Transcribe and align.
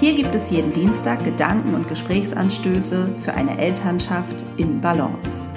Hier 0.00 0.14
gibt 0.14 0.34
es 0.34 0.48
jeden 0.48 0.72
Dienstag 0.72 1.24
Gedanken 1.24 1.74
und 1.74 1.86
Gesprächsanstöße 1.86 3.16
für 3.18 3.34
eine 3.34 3.58
Elternschaft 3.58 4.46
in 4.56 4.80
Balance. 4.80 5.52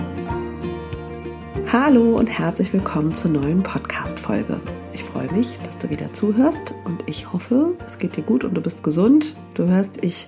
Hallo 1.72 2.18
und 2.18 2.28
herzlich 2.28 2.74
willkommen 2.74 3.14
zur 3.14 3.32
neuen 3.32 3.64
Podcast-Folge. 3.64 4.60
Ich 4.94 5.02
freue 5.02 5.32
mich, 5.32 5.60
dass 5.64 5.78
du 5.78 5.90
wieder 5.90 6.12
zuhörst 6.12 6.74
und 6.84 7.08
ich 7.08 7.32
hoffe, 7.32 7.78
es 7.86 7.98
geht 7.98 8.18
dir 8.18 8.24
gut 8.24 8.44
und 8.44 8.54
du 8.54 8.60
bist 8.60 8.84
gesund. 8.84 9.38
Du 9.56 9.70
hörst, 9.70 10.04
ich 10.04 10.28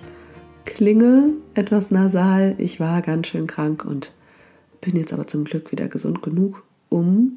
klinge 0.64 1.34
etwas 1.52 1.90
nasal. 1.90 2.54
Ich 2.56 2.80
war 2.80 3.02
ganz 3.02 3.26
schön 3.26 3.46
krank 3.46 3.84
und 3.84 4.14
bin 4.80 4.96
jetzt 4.96 5.12
aber 5.12 5.26
zum 5.26 5.44
Glück 5.44 5.72
wieder 5.72 5.88
gesund 5.88 6.22
genug, 6.22 6.64
um 6.88 7.36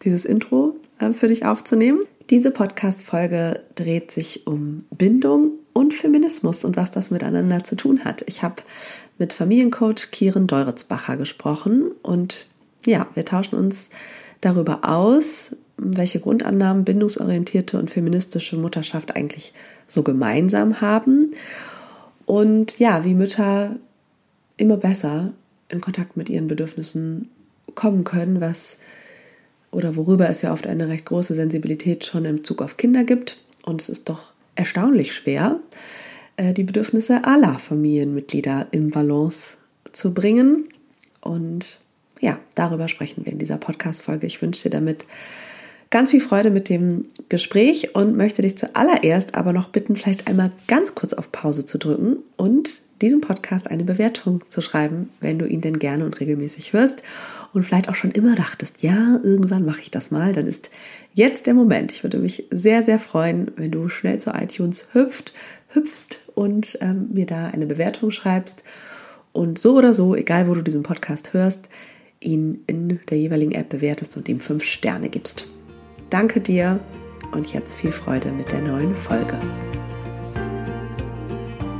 dieses 0.00 0.24
Intro 0.24 0.74
äh, 1.00 1.12
für 1.12 1.28
dich 1.28 1.44
aufzunehmen. 1.44 2.00
Diese 2.30 2.50
Podcast-Folge 2.50 3.60
dreht 3.74 4.10
sich 4.10 4.46
um 4.46 4.84
Bindung 4.90 5.52
und 5.74 5.92
Feminismus 5.92 6.64
und 6.64 6.74
was 6.74 6.90
das 6.90 7.10
miteinander 7.10 7.64
zu 7.64 7.76
tun 7.76 8.04
hat. 8.04 8.24
Ich 8.26 8.42
habe 8.42 8.62
mit 9.18 9.34
Familiencoach 9.34 10.10
Kieren 10.10 10.46
Deuritzbacher 10.46 11.18
gesprochen 11.18 11.90
und 12.02 12.46
ja, 12.86 13.06
wir 13.14 13.26
tauschen 13.26 13.56
uns 13.56 13.90
darüber 14.40 14.88
aus, 14.88 15.54
welche 15.76 16.20
Grundannahmen 16.20 16.84
bindungsorientierte 16.84 17.78
und 17.78 17.90
feministische 17.90 18.56
Mutterschaft 18.56 19.14
eigentlich 19.16 19.52
so 19.86 20.02
gemeinsam 20.02 20.80
haben 20.80 21.32
und 22.24 22.78
ja, 22.78 23.04
wie 23.04 23.14
Mütter 23.14 23.76
immer 24.56 24.78
besser 24.78 25.32
in 25.70 25.82
Kontakt 25.82 26.16
mit 26.16 26.30
ihren 26.30 26.48
Bedürfnissen 26.48 27.28
kommen 27.74 28.04
können, 28.04 28.40
was 28.40 28.78
oder 29.74 29.96
worüber 29.96 30.28
es 30.28 30.42
ja 30.42 30.52
oft 30.52 30.66
eine 30.66 30.88
recht 30.88 31.04
große 31.04 31.34
Sensibilität 31.34 32.06
schon 32.06 32.24
im 32.24 32.36
Bezug 32.36 32.62
auf 32.62 32.76
Kinder 32.76 33.04
gibt. 33.04 33.44
Und 33.64 33.82
es 33.82 33.88
ist 33.88 34.08
doch 34.08 34.32
erstaunlich 34.54 35.14
schwer, 35.14 35.60
äh, 36.36 36.54
die 36.54 36.62
Bedürfnisse 36.62 37.24
aller 37.24 37.58
Familienmitglieder 37.58 38.68
in 38.70 38.90
Balance 38.90 39.56
zu 39.92 40.14
bringen. 40.14 40.68
Und 41.20 41.80
ja, 42.20 42.38
darüber 42.54 42.88
sprechen 42.88 43.24
wir 43.24 43.32
in 43.32 43.38
dieser 43.38 43.58
Podcast-Folge. 43.58 44.26
Ich 44.26 44.40
wünsche 44.40 44.64
dir 44.64 44.70
damit 44.70 45.04
ganz 45.90 46.10
viel 46.10 46.20
Freude 46.20 46.50
mit 46.50 46.68
dem 46.68 47.04
Gespräch 47.28 47.94
und 47.94 48.16
möchte 48.16 48.42
dich 48.42 48.56
zuallererst 48.56 49.34
aber 49.34 49.52
noch 49.52 49.68
bitten, 49.68 49.96
vielleicht 49.96 50.26
einmal 50.26 50.50
ganz 50.66 50.94
kurz 50.94 51.12
auf 51.12 51.30
Pause 51.30 51.64
zu 51.64 51.78
drücken 51.78 52.18
und 52.36 52.82
diesem 53.00 53.20
Podcast 53.20 53.70
eine 53.70 53.84
Bewertung 53.84 54.42
zu 54.48 54.60
schreiben, 54.60 55.10
wenn 55.20 55.38
du 55.38 55.46
ihn 55.46 55.60
denn 55.60 55.78
gerne 55.78 56.04
und 56.04 56.18
regelmäßig 56.20 56.72
hörst 56.72 57.02
und 57.54 57.62
vielleicht 57.62 57.88
auch 57.88 57.94
schon 57.94 58.10
immer 58.10 58.34
dachtest, 58.34 58.82
ja, 58.82 59.20
irgendwann 59.22 59.64
mache 59.64 59.80
ich 59.80 59.90
das 59.90 60.10
mal, 60.10 60.32
dann 60.32 60.46
ist 60.46 60.70
jetzt 61.12 61.46
der 61.46 61.54
Moment. 61.54 61.92
Ich 61.92 62.02
würde 62.02 62.18
mich 62.18 62.48
sehr, 62.50 62.82
sehr 62.82 62.98
freuen, 62.98 63.52
wenn 63.56 63.70
du 63.70 63.88
schnell 63.88 64.18
zu 64.18 64.30
iTunes 64.30 64.88
hüpft, 64.92 65.32
hüpfst 65.68 66.32
und 66.34 66.76
ähm, 66.80 67.08
mir 67.12 67.26
da 67.26 67.46
eine 67.46 67.66
Bewertung 67.66 68.10
schreibst. 68.10 68.64
Und 69.32 69.58
so 69.60 69.76
oder 69.76 69.94
so, 69.94 70.14
egal 70.14 70.48
wo 70.48 70.54
du 70.54 70.62
diesen 70.62 70.82
Podcast 70.82 71.32
hörst, 71.32 71.68
ihn 72.20 72.62
in 72.66 73.00
der 73.08 73.18
jeweiligen 73.18 73.52
App 73.52 73.68
bewertest 73.68 74.16
und 74.16 74.28
ihm 74.28 74.40
fünf 74.40 74.64
Sterne 74.64 75.08
gibst. 75.08 75.46
Danke 76.10 76.40
dir 76.40 76.80
und 77.32 77.52
jetzt 77.52 77.76
viel 77.76 77.92
Freude 77.92 78.32
mit 78.32 78.52
der 78.52 78.62
neuen 78.62 78.94
Folge. 78.94 79.38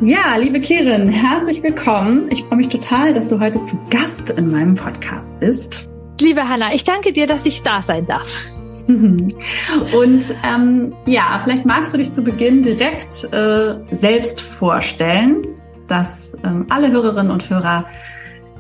Ja, 0.05 0.37
liebe 0.37 0.61
Kirin, 0.61 1.09
herzlich 1.09 1.63
willkommen. 1.63 2.29
Ich 2.31 2.45
freue 2.45 2.59
mich 2.59 2.69
total, 2.69 3.15
dass 3.15 3.27
du 3.27 3.41
heute 3.41 3.63
zu 3.63 3.79
Gast 3.89 4.29
in 4.29 4.51
meinem 4.51 4.75
Podcast 4.75 5.33
bist. 5.41 5.89
Liebe 6.21 6.47
Hanna, 6.47 6.75
ich 6.75 6.85
danke 6.85 7.11
dir, 7.11 7.27
dass 7.27 7.47
ich 7.47 7.63
da 7.63 7.81
sein 7.81 8.07
darf. 8.07 8.37
Und 8.87 10.35
ähm, 10.47 10.95
ja, 11.07 11.41
vielleicht 11.43 11.65
magst 11.65 11.95
du 11.95 11.99
dich 11.99 12.13
zu 12.13 12.23
Beginn 12.23 12.61
direkt 12.61 13.33
äh, 13.33 13.77
selbst 13.93 14.43
vorstellen, 14.43 15.41
dass 15.89 16.37
ähm, 16.45 16.67
alle 16.69 16.93
Hörerinnen 16.93 17.33
und 17.33 17.49
Hörer 17.49 17.87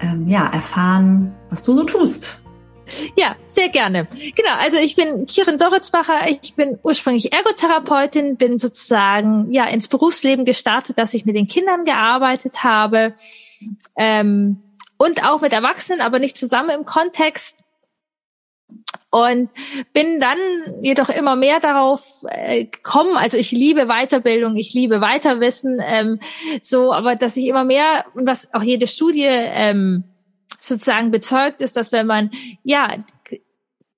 ähm, 0.00 0.26
ja 0.26 0.46
erfahren, 0.46 1.34
was 1.50 1.62
du 1.62 1.76
so 1.76 1.84
tust. 1.84 2.43
Ja, 3.16 3.36
sehr 3.46 3.68
gerne. 3.68 4.06
Genau, 4.34 4.54
also 4.58 4.78
ich 4.78 4.96
bin 4.96 5.26
Kirin 5.26 5.58
Doritzbacher, 5.58 6.28
ich 6.28 6.54
bin 6.54 6.78
ursprünglich 6.82 7.32
Ergotherapeutin, 7.32 8.36
bin 8.36 8.58
sozusagen 8.58 9.50
ja 9.52 9.66
ins 9.66 9.88
Berufsleben 9.88 10.44
gestartet, 10.44 10.98
dass 10.98 11.14
ich 11.14 11.24
mit 11.24 11.36
den 11.36 11.46
Kindern 11.46 11.84
gearbeitet 11.84 12.62
habe 12.64 13.14
ähm, 13.96 14.62
und 14.98 15.24
auch 15.24 15.40
mit 15.40 15.52
Erwachsenen, 15.52 16.00
aber 16.00 16.18
nicht 16.18 16.36
zusammen 16.36 16.70
im 16.70 16.84
Kontext. 16.84 17.60
Und 19.10 19.50
bin 19.92 20.20
dann 20.20 20.38
jedoch 20.82 21.08
immer 21.08 21.36
mehr 21.36 21.60
darauf 21.60 22.24
äh, 22.28 22.64
gekommen, 22.64 23.16
also 23.16 23.38
ich 23.38 23.52
liebe 23.52 23.86
Weiterbildung, 23.86 24.56
ich 24.56 24.74
liebe 24.74 25.00
Weiterwissen, 25.00 25.80
ähm, 25.80 26.18
so, 26.60 26.92
aber 26.92 27.14
dass 27.14 27.36
ich 27.36 27.46
immer 27.46 27.62
mehr, 27.62 28.04
und 28.14 28.26
was 28.26 28.52
auch 28.52 28.62
jede 28.62 28.88
Studie 28.88 29.28
ähm, 29.28 30.04
sozusagen 30.66 31.10
bezeugt 31.10 31.60
ist, 31.60 31.76
dass 31.76 31.92
wenn 31.92 32.06
man 32.06 32.30
ja 32.62 32.96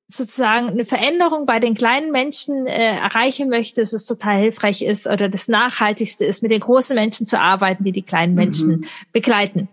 sozusagen 0.09 0.69
eine 0.69 0.85
Veränderung 0.85 1.47
bei 1.47 1.59
den 1.59 1.75
kleinen 1.75 2.13
Menschen 2.13 2.67
äh, 2.67 2.97
erreichen 2.97 3.49
möchte, 3.49 3.81
dass 3.81 3.93
es 3.93 4.05
total 4.05 4.39
hilfreich 4.39 4.83
ist 4.83 5.07
oder 5.07 5.29
das 5.29 5.49
Nachhaltigste 5.49 6.25
ist, 6.25 6.43
mit 6.43 6.53
den 6.53 6.61
großen 6.61 6.95
Menschen 6.95 7.27
zu 7.27 7.41
arbeiten, 7.41 7.83
die 7.83 7.93
die 7.93 8.03
kleinen 8.03 8.33
mhm. 8.33 8.39
Menschen 8.39 8.69
mhm. 8.69 8.85
begleiten. 9.13 9.69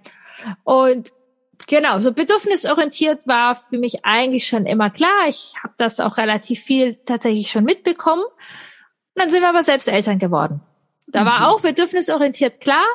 Und 0.64 1.12
genau, 1.68 2.00
so 2.00 2.14
bedürfnisorientiert 2.14 3.28
war 3.28 3.56
für 3.56 3.78
mich 3.78 4.06
eigentlich 4.06 4.48
schon 4.48 4.66
immer 4.66 4.90
klar. 4.90 5.28
Ich 5.28 5.54
habe 5.62 5.76
das 5.78 6.00
auch 6.00 6.18
relativ 6.18 6.62
viel 6.62 6.96
tatsächlich 7.06 7.52
schon 7.52 7.64
mitbekommen. 7.64 8.24
Und 8.24 9.22
dann 9.22 9.30
sind 9.30 9.42
wir 9.42 9.50
aber 9.50 9.64
selbst 9.64 9.88
Eltern 9.88 10.18
geworden. 10.18 10.62
Da 11.08 11.22
mhm. 11.22 11.26
war 11.28 11.50
auch 11.50 11.62
bedürfnisorientiert 11.62 12.60
klar, 12.60 12.86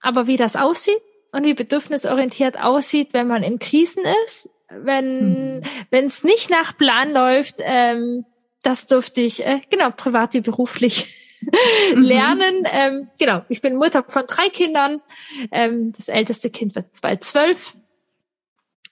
aber 0.00 0.26
wie 0.26 0.36
das 0.36 0.56
aussieht, 0.56 1.00
und 1.34 1.44
wie 1.44 1.54
bedürfnisorientiert 1.54 2.58
aussieht, 2.58 3.08
wenn 3.12 3.26
man 3.26 3.42
in 3.42 3.58
Krisen 3.58 4.04
ist, 4.24 4.50
wenn 4.70 5.58
mhm. 5.58 5.62
wenn 5.90 6.06
es 6.06 6.22
nicht 6.22 6.48
nach 6.48 6.76
Plan 6.78 7.12
läuft. 7.12 7.56
Ähm, 7.58 8.24
das 8.62 8.86
durfte 8.86 9.20
ich 9.20 9.44
äh, 9.44 9.60
genau 9.68 9.90
privat 9.90 10.32
wie 10.34 10.40
beruflich 10.40 11.12
mhm. 11.94 12.02
lernen. 12.02 12.66
Ähm, 12.70 13.08
genau, 13.18 13.42
ich 13.48 13.60
bin 13.60 13.76
Mutter 13.76 14.04
von 14.06 14.26
drei 14.28 14.48
Kindern. 14.48 15.02
Ähm, 15.50 15.92
das 15.92 16.08
älteste 16.08 16.50
Kind 16.50 16.76
wird 16.76 16.86
bald 17.02 17.24
zwölf. 17.24 17.76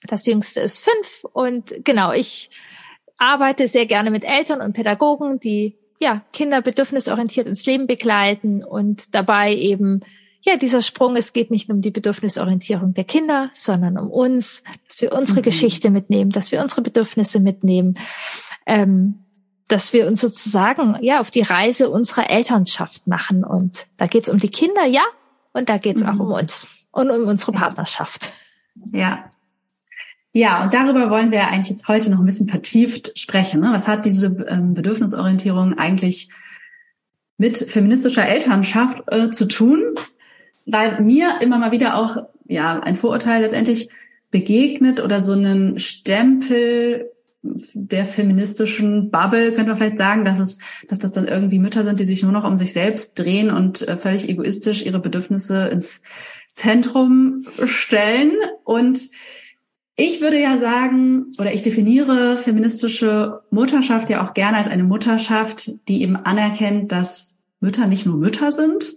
Das 0.05 0.25
jüngste 0.25 0.59
ist 0.59 0.83
fünf. 0.83 1.23
Und 1.31 1.73
genau, 1.85 2.11
ich 2.11 2.49
arbeite 3.17 3.69
sehr 3.69 3.85
gerne 3.85 4.11
mit 4.11 4.25
Eltern 4.25 4.59
und 4.59 4.73
Pädagogen, 4.73 5.39
die 5.39 5.77
ja 5.99 6.25
Kinder 6.33 6.61
bedürfnisorientiert 6.61 7.47
ins 7.47 7.65
Leben 7.65 7.87
begleiten 7.87 8.65
und 8.65 9.15
dabei 9.15 9.55
eben 9.55 10.01
ja, 10.45 10.57
dieser 10.57 10.81
Sprung, 10.81 11.15
es 11.15 11.31
geht 11.31 11.51
nicht 11.51 11.69
um 11.69 11.81
die 11.81 11.91
Bedürfnisorientierung 11.91 12.93
der 12.93 13.05
Kinder, 13.05 13.49
sondern 13.53 13.97
um 13.97 14.11
uns, 14.11 14.61
dass 14.87 15.01
wir 15.01 15.13
unsere 15.13 15.39
mhm. 15.39 15.43
Geschichte 15.43 15.89
mitnehmen, 15.89 16.31
dass 16.31 16.51
wir 16.51 16.61
unsere 16.61 16.81
Bedürfnisse 16.81 17.39
mitnehmen, 17.39 17.95
ähm, 18.65 19.23
dass 19.69 19.93
wir 19.93 20.05
uns 20.05 20.19
sozusagen 20.19 20.97
ja 21.01 21.21
auf 21.21 21.31
die 21.31 21.41
Reise 21.41 21.89
unserer 21.89 22.29
Elternschaft 22.29 23.07
machen. 23.07 23.45
Und 23.45 23.87
da 23.95 24.05
geht's 24.05 24.29
um 24.29 24.37
die 24.37 24.49
Kinder, 24.49 24.85
ja, 24.85 25.03
und 25.53 25.69
da 25.69 25.77
geht's 25.77 26.03
mhm. 26.03 26.09
auch 26.09 26.19
um 26.19 26.31
uns 26.31 26.67
und 26.91 27.09
um 27.09 27.25
unsere 27.27 27.53
Partnerschaft. 27.53 28.33
Ja. 28.91 29.29
Ja, 30.33 30.63
und 30.63 30.73
darüber 30.73 31.09
wollen 31.09 31.31
wir 31.31 31.47
eigentlich 31.47 31.69
jetzt 31.69 31.87
heute 31.87 32.09
noch 32.09 32.19
ein 32.19 32.25
bisschen 32.25 32.49
vertieft 32.49 33.17
sprechen. 33.17 33.61
Ne? 33.61 33.69
Was 33.71 33.87
hat 33.87 34.03
diese 34.03 34.27
ähm, 34.49 34.73
Bedürfnisorientierung 34.73 35.77
eigentlich 35.77 36.29
mit 37.37 37.55
feministischer 37.57 38.27
Elternschaft 38.27 39.03
äh, 39.07 39.29
zu 39.29 39.47
tun? 39.47 39.93
Weil 40.65 41.01
mir 41.01 41.39
immer 41.41 41.57
mal 41.57 41.71
wieder 41.71 41.97
auch 41.97 42.17
ja 42.47 42.79
ein 42.79 42.95
Vorurteil 42.95 43.41
letztendlich 43.41 43.89
begegnet 44.31 44.99
oder 44.99 45.21
so 45.21 45.33
einen 45.33 45.79
Stempel 45.79 47.11
der 47.43 48.05
feministischen 48.05 49.11
Bubble 49.11 49.51
könnte 49.51 49.67
man 49.67 49.77
vielleicht 49.77 49.97
sagen, 49.97 50.23
dass 50.23 50.39
es, 50.39 50.59
dass 50.87 50.99
das 50.99 51.11
dann 51.11 51.27
irgendwie 51.27 51.59
Mütter 51.59 51.83
sind, 51.83 51.99
die 51.99 52.05
sich 52.05 52.23
nur 52.23 52.31
noch 52.31 52.45
um 52.45 52.57
sich 52.57 52.71
selbst 52.71 53.19
drehen 53.19 53.51
und 53.51 53.85
äh, 53.87 53.97
völlig 53.97 54.29
egoistisch 54.29 54.85
ihre 54.85 54.99
Bedürfnisse 54.99 55.67
ins 55.67 56.01
Zentrum 56.53 57.45
stellen. 57.65 58.31
Und 58.63 59.09
ich 59.97 60.21
würde 60.21 60.39
ja 60.39 60.57
sagen, 60.57 61.25
oder 61.37 61.53
ich 61.53 61.63
definiere 61.63 62.37
feministische 62.37 63.41
Mutterschaft 63.51 64.09
ja 64.09 64.25
auch 64.25 64.33
gerne 64.33 64.57
als 64.57 64.69
eine 64.69 64.85
Mutterschaft, 64.85 65.87
die 65.89 66.01
eben 66.01 66.15
anerkennt, 66.15 66.93
dass 66.93 67.37
Mütter 67.59 67.87
nicht 67.87 68.05
nur 68.05 68.17
Mütter 68.17 68.51
sind, 68.51 68.93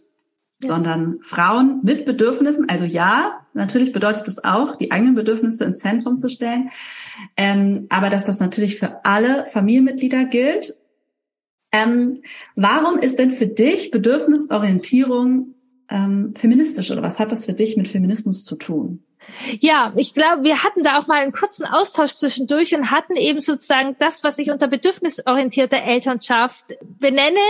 ja. 0.61 0.69
sondern 0.69 1.17
Frauen 1.23 1.81
mit 1.82 2.06
Bedürfnissen. 2.06 2.69
Also 2.69 2.85
ja, 2.85 3.47
natürlich 3.55 3.93
bedeutet 3.93 4.26
das 4.26 4.44
auch, 4.44 4.76
die 4.76 4.91
eigenen 4.91 5.14
Bedürfnisse 5.14 5.64
ins 5.64 5.79
Zentrum 5.79 6.19
zu 6.19 6.29
stellen, 6.29 6.70
ähm, 7.37 7.87
aber 7.91 8.11
dass 8.11 8.25
das 8.25 8.41
natürlich 8.41 8.79
für 8.79 9.05
alle 9.05 9.47
Familienmitglieder 9.49 10.25
gilt. 10.25 10.75
Ähm, 11.73 12.23
warum 12.55 12.99
ist 12.99 13.19
denn 13.19 13.31
für 13.31 13.47
dich 13.47 13.91
Bedürfnisorientierung 13.91 15.55
ähm, 15.88 16.35
feministisch 16.35 16.91
oder 16.91 17.03
was 17.03 17.19
hat 17.19 17.32
das 17.32 17.44
für 17.44 17.53
dich 17.53 17.76
mit 17.76 17.88
Feminismus 17.88 18.44
zu 18.44 18.56
tun? 18.56 19.03
Ja, 19.61 19.93
ich 19.97 20.14
glaube, 20.14 20.44
wir 20.44 20.62
hatten 20.62 20.82
da 20.82 20.99
auch 20.99 21.06
mal 21.06 21.20
einen 21.20 21.32
kurzen 21.32 21.67
Austausch 21.67 22.12
zwischendurch 22.14 22.75
und 22.75 22.91
hatten 22.91 23.17
eben 23.17 23.41
sozusagen 23.41 23.97
das, 23.99 24.23
was 24.23 24.38
ich 24.38 24.50
unter 24.50 24.69
bedürfnisorientierte 24.69 25.76
Elternschaft 25.76 26.76
benenne, 26.82 27.41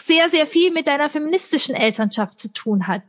sehr, 0.00 0.28
sehr 0.28 0.46
viel 0.46 0.72
mit 0.72 0.88
deiner 0.88 1.08
feministischen 1.08 1.74
Elternschaft 1.74 2.38
zu 2.38 2.52
tun 2.52 2.86
hat. 2.86 3.02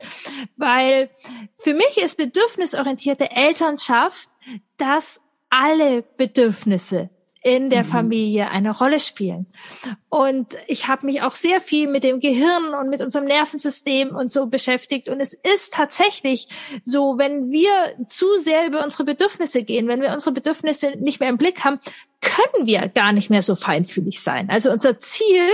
Weil 0.56 1.10
für 1.54 1.74
mich 1.74 1.98
ist 1.98 2.18
bedürfnisorientierte 2.18 3.32
Elternschaft, 3.32 4.30
dass 4.78 5.22
alle 5.50 6.04
Bedürfnisse 6.18 7.10
in 7.46 7.70
der 7.70 7.84
mhm. 7.84 7.90
Familie 7.90 8.50
eine 8.50 8.76
Rolle 8.76 9.00
spielen. 9.00 9.46
Und 10.10 10.58
ich 10.66 10.88
habe 10.88 11.06
mich 11.06 11.22
auch 11.22 11.34
sehr 11.34 11.62
viel 11.62 11.88
mit 11.88 12.04
dem 12.04 12.20
Gehirn 12.20 12.74
und 12.74 12.90
mit 12.90 13.04
unserem 13.04 13.26
Nervensystem 13.26 14.16
und 14.16 14.32
so 14.32 14.48
beschäftigt. 14.48 15.10
Und 15.10 15.20
es 15.20 15.34
ist 15.34 15.76
tatsächlich 15.76 16.48
so, 16.82 17.20
wenn 17.20 17.52
wir 17.52 17.70
zu 18.08 18.26
sehr 18.40 18.66
über 18.66 18.84
unsere 18.84 19.04
Bedürfnisse 19.04 19.62
gehen, 19.62 19.88
wenn 19.88 20.02
wir 20.02 20.12
unsere 20.12 20.34
Bedürfnisse 20.34 20.94
nicht 20.98 21.20
mehr 21.20 21.30
im 21.30 21.38
Blick 21.38 21.64
haben, 21.64 21.80
können 22.20 22.66
wir 22.66 22.88
gar 22.88 23.12
nicht 23.12 23.30
mehr 23.30 23.44
so 23.44 23.54
feinfühlig 23.54 24.22
sein. 24.22 24.50
Also 24.50 24.72
unser 24.72 24.98
Ziel, 24.98 25.48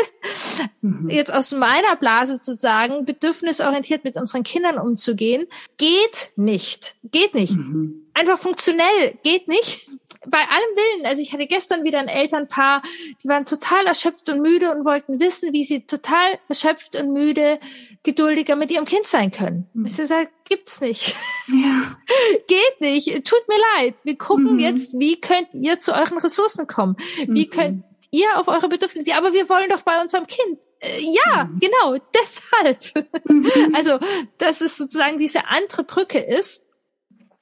mhm. 0.79 1.09
jetzt 1.09 1.33
aus 1.33 1.51
meiner 1.51 1.97
Blase 1.97 2.39
zu 2.39 2.53
sagen, 2.53 3.03
bedürfnisorientiert 3.03 4.05
mit 4.05 4.15
unseren 4.15 4.43
Kindern 4.43 4.77
umzugehen, 4.77 5.45
geht 5.75 6.31
nicht. 6.37 6.95
Geht 7.03 7.33
nicht. 7.33 7.57
Mhm. 7.57 8.00
Einfach 8.13 8.39
funktionell 8.39 9.17
geht 9.23 9.47
nicht 9.47 9.89
bei 10.27 10.37
allem 10.37 10.75
Willen, 10.75 11.05
also 11.07 11.21
ich 11.21 11.33
hatte 11.33 11.47
gestern 11.47 11.83
wieder 11.83 11.99
ein 11.99 12.07
Elternpaar, 12.07 12.83
die 13.23 13.27
waren 13.27 13.45
total 13.45 13.87
erschöpft 13.87 14.29
und 14.29 14.41
müde 14.41 14.71
und 14.71 14.85
wollten 14.85 15.19
wissen, 15.19 15.51
wie 15.51 15.63
sie 15.63 15.81
total 15.87 16.37
erschöpft 16.47 16.95
und 16.95 17.11
müde 17.11 17.59
geduldiger 18.03 18.55
mit 18.55 18.69
ihrem 18.69 18.85
Kind 18.85 19.07
sein 19.07 19.31
können. 19.31 19.67
Mhm. 19.73 19.87
Ich 19.87 19.95
sage, 19.95 20.29
gibt's 20.47 20.79
nicht. 20.79 21.15
Ja. 21.47 21.97
Geht 22.47 22.81
nicht. 22.81 23.07
Tut 23.25 23.47
mir 23.47 23.57
leid. 23.77 23.95
Wir 24.03 24.17
gucken 24.17 24.53
mhm. 24.53 24.59
jetzt, 24.59 24.97
wie 24.99 25.19
könnt 25.19 25.53
ihr 25.53 25.79
zu 25.79 25.93
euren 25.93 26.19
Ressourcen 26.19 26.67
kommen? 26.67 26.97
Wie 27.27 27.45
mhm. 27.45 27.49
könnt 27.49 27.83
ihr 28.11 28.37
auf 28.37 28.47
eure 28.47 28.69
Bedürfnisse, 28.69 29.15
aber 29.15 29.33
wir 29.33 29.49
wollen 29.49 29.69
doch 29.69 29.81
bei 29.81 30.01
unserem 30.01 30.27
Kind. 30.27 30.59
Äh, 30.79 30.99
ja, 30.99 31.45
mhm. 31.45 31.59
genau, 31.59 31.97
deshalb. 32.13 33.07
Mhm. 33.25 33.49
Also, 33.75 33.99
dass 34.37 34.61
es 34.61 34.77
sozusagen 34.77 35.17
diese 35.17 35.47
andere 35.47 35.83
Brücke 35.83 36.19
ist 36.19 36.67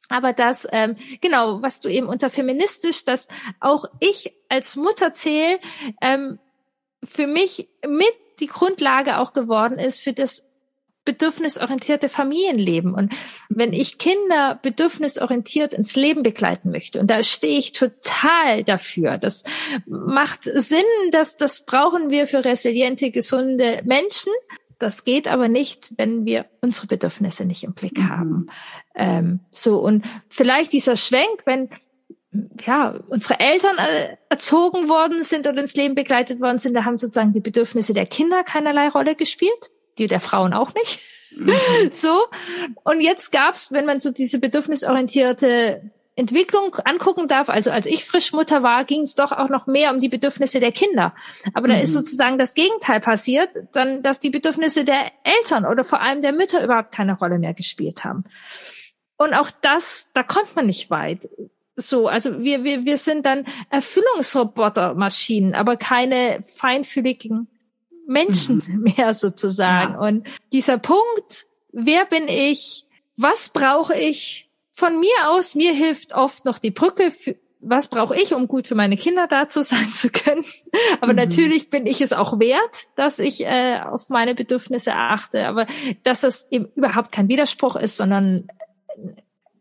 aber 0.10 0.34
das, 0.34 0.68
ähm, 0.72 0.96
genau, 1.22 1.62
was 1.62 1.80
du 1.80 1.88
eben 1.88 2.08
unter 2.08 2.30
feministisch, 2.30 3.06
dass 3.06 3.28
auch 3.60 3.86
ich 4.00 4.34
als 4.50 4.76
Mutter 4.76 5.14
zähle, 5.14 5.60
ähm, 6.02 6.40
für 7.04 7.28
mich 7.28 7.70
mit 7.88 8.14
die 8.40 8.48
Grundlage 8.48 9.18
auch 9.18 9.34
geworden 9.34 9.80
ist 9.80 10.00
für 10.00 10.14
das 10.14 10.50
bedürfnisorientierte 11.06 12.10
Familienleben. 12.10 12.94
Und 12.94 13.14
wenn 13.50 13.74
ich 13.74 13.98
Kinder 13.98 14.60
bedürfnisorientiert 14.62 15.74
ins 15.74 15.96
Leben 15.96 16.24
begleiten 16.24 16.70
möchte, 16.72 17.00
und 17.00 17.08
da 17.08 17.24
stehe 17.24 17.58
ich 17.58 17.72
total 17.72 18.64
dafür, 18.64 19.18
das 19.18 19.44
macht 19.88 20.44
Sinn, 20.44 20.84
dass 21.12 21.38
das 21.38 21.66
brauchen 21.66 22.12
wir 22.12 22.28
für 22.28 22.46
resiliente, 22.46 23.12
gesunde 23.12 23.82
Menschen. 23.86 24.32
Das 24.80 25.04
geht 25.04 25.28
aber 25.28 25.50
nicht, 25.50 25.94
wenn 25.98 26.26
wir 26.26 26.46
unsere 26.62 26.88
Bedürfnisse 26.88 27.46
nicht 27.46 27.64
im 27.64 27.74
Blick 27.74 27.98
mhm. 28.00 28.10
haben. 28.10 28.48
Ähm, 28.96 29.40
so 29.52 29.78
und 29.80 30.06
vielleicht 30.30 30.74
dieser 30.74 30.96
Schwenk, 30.96 31.44
wenn 31.46 31.70
ja 32.66 32.96
unsere 33.10 33.40
Eltern 33.40 33.78
äh, 33.78 34.16
erzogen 34.30 34.88
worden 34.88 35.24
sind 35.24 35.48
oder 35.48 35.60
ins 35.60 35.76
Leben 35.76 35.96
begleitet 35.96 36.40
worden 36.42 36.60
sind, 36.60 36.74
da 36.74 36.86
haben 36.86 36.98
sozusagen 36.98 37.34
die 37.34 37.40
Bedürfnisse 37.42 37.94
der 37.94 38.06
Kinder 38.06 38.44
keinerlei 38.44 38.88
Rolle 38.88 39.16
gespielt, 39.16 39.72
die 39.98 40.08
der 40.08 40.20
Frauen 40.20 40.54
auch 40.54 40.74
nicht. 40.74 41.00
Mhm. 41.36 41.54
So 41.92 42.24
und 42.84 43.02
jetzt 43.02 43.32
gab's, 43.32 43.72
wenn 43.72 43.86
man 43.86 44.00
so 44.00 44.12
diese 44.12 44.40
bedürfnisorientierte 44.40 45.92
Entwicklung 46.20 46.76
angucken 46.84 47.28
darf, 47.28 47.50
also 47.50 47.72
als 47.72 47.86
ich 47.86 48.04
Frischmutter 48.04 48.62
war, 48.62 48.84
ging 48.84 49.02
es 49.02 49.16
doch 49.16 49.32
auch 49.32 49.50
noch 49.50 49.68
mehr 49.68 49.92
um 49.92 50.00
die 50.00 50.10
Bedürfnisse 50.10 50.60
der 50.60 50.72
Kinder. 50.72 51.16
Aber 51.54 51.68
mhm. 51.68 51.72
da 51.72 51.80
ist 51.80 51.92
mhm. 51.92 52.00
sozusagen 52.00 52.38
das 52.38 52.54
Gegenteil 52.54 53.00
passiert, 53.00 53.50
dann, 53.72 54.04
dass 54.04 54.20
die 54.20 54.30
Bedürfnisse 54.30 54.84
der 54.84 55.12
Eltern 55.24 55.66
oder 55.66 55.84
vor 55.84 56.02
allem 56.02 56.22
der 56.22 56.34
Mütter 56.34 56.64
überhaupt 56.64 56.92
keine 56.92 57.18
Rolle 57.18 57.40
mehr 57.40 57.54
gespielt 57.54 58.04
haben. 58.04 58.26
Und 59.18 59.34
auch 59.34 59.50
das, 59.62 60.10
da 60.14 60.24
kommt 60.24 60.56
man 60.56 60.68
nicht 60.68 60.90
weit. 60.90 61.30
So, 61.76 62.08
also 62.08 62.40
wir, 62.42 62.66
wir, 62.66 62.84
wir 62.84 62.98
sind 62.98 63.26
dann 63.26 63.46
Erfüllungsrobotermaschinen, 63.70 65.56
aber 65.56 65.78
keine 65.78 66.42
feinfühligen 66.44 67.48
Menschen 68.06 68.64
mhm. 68.68 68.94
mehr 68.98 69.14
sozusagen. 69.14 69.94
Ja. 69.94 70.00
Und 70.00 70.28
dieser 70.52 70.78
Punkt, 70.78 71.46
wer 71.72 72.06
bin 72.06 72.28
ich? 72.28 72.86
Was 73.16 73.50
brauche 73.50 73.98
ich? 73.98 74.49
Von 74.80 75.00
mir 75.00 75.30
aus, 75.30 75.56
mir 75.56 75.74
hilft 75.74 76.14
oft 76.14 76.46
noch 76.46 76.58
die 76.58 76.72
Brücke 76.72 77.12
für, 77.12 77.36
was 77.60 77.88
brauche 77.88 78.16
ich, 78.16 78.34
um 78.34 78.48
gut 78.48 78.68
für 78.68 78.76
meine 78.76 78.98
Kinder 78.98 79.28
da 79.28 79.50
zu 79.50 79.62
sein 79.64 79.92
zu 79.92 80.10
können. 80.10 80.46
Aber 81.02 81.14
mhm. 81.14 81.20
natürlich 81.20 81.70
bin 81.70 81.86
ich 81.86 82.02
es 82.02 82.14
auch 82.14 82.40
wert, 82.40 82.88
dass 82.96 83.20
ich 83.20 83.46
äh, 83.46 83.80
auf 83.82 84.10
meine 84.10 84.34
Bedürfnisse 84.34 84.94
achte. 84.94 85.48
Aber 85.48 85.68
dass 86.04 86.22
das 86.22 86.48
eben 86.50 86.70
überhaupt 86.76 87.12
kein 87.12 87.28
Widerspruch 87.28 87.76
ist, 87.76 87.98
sondern 87.98 88.48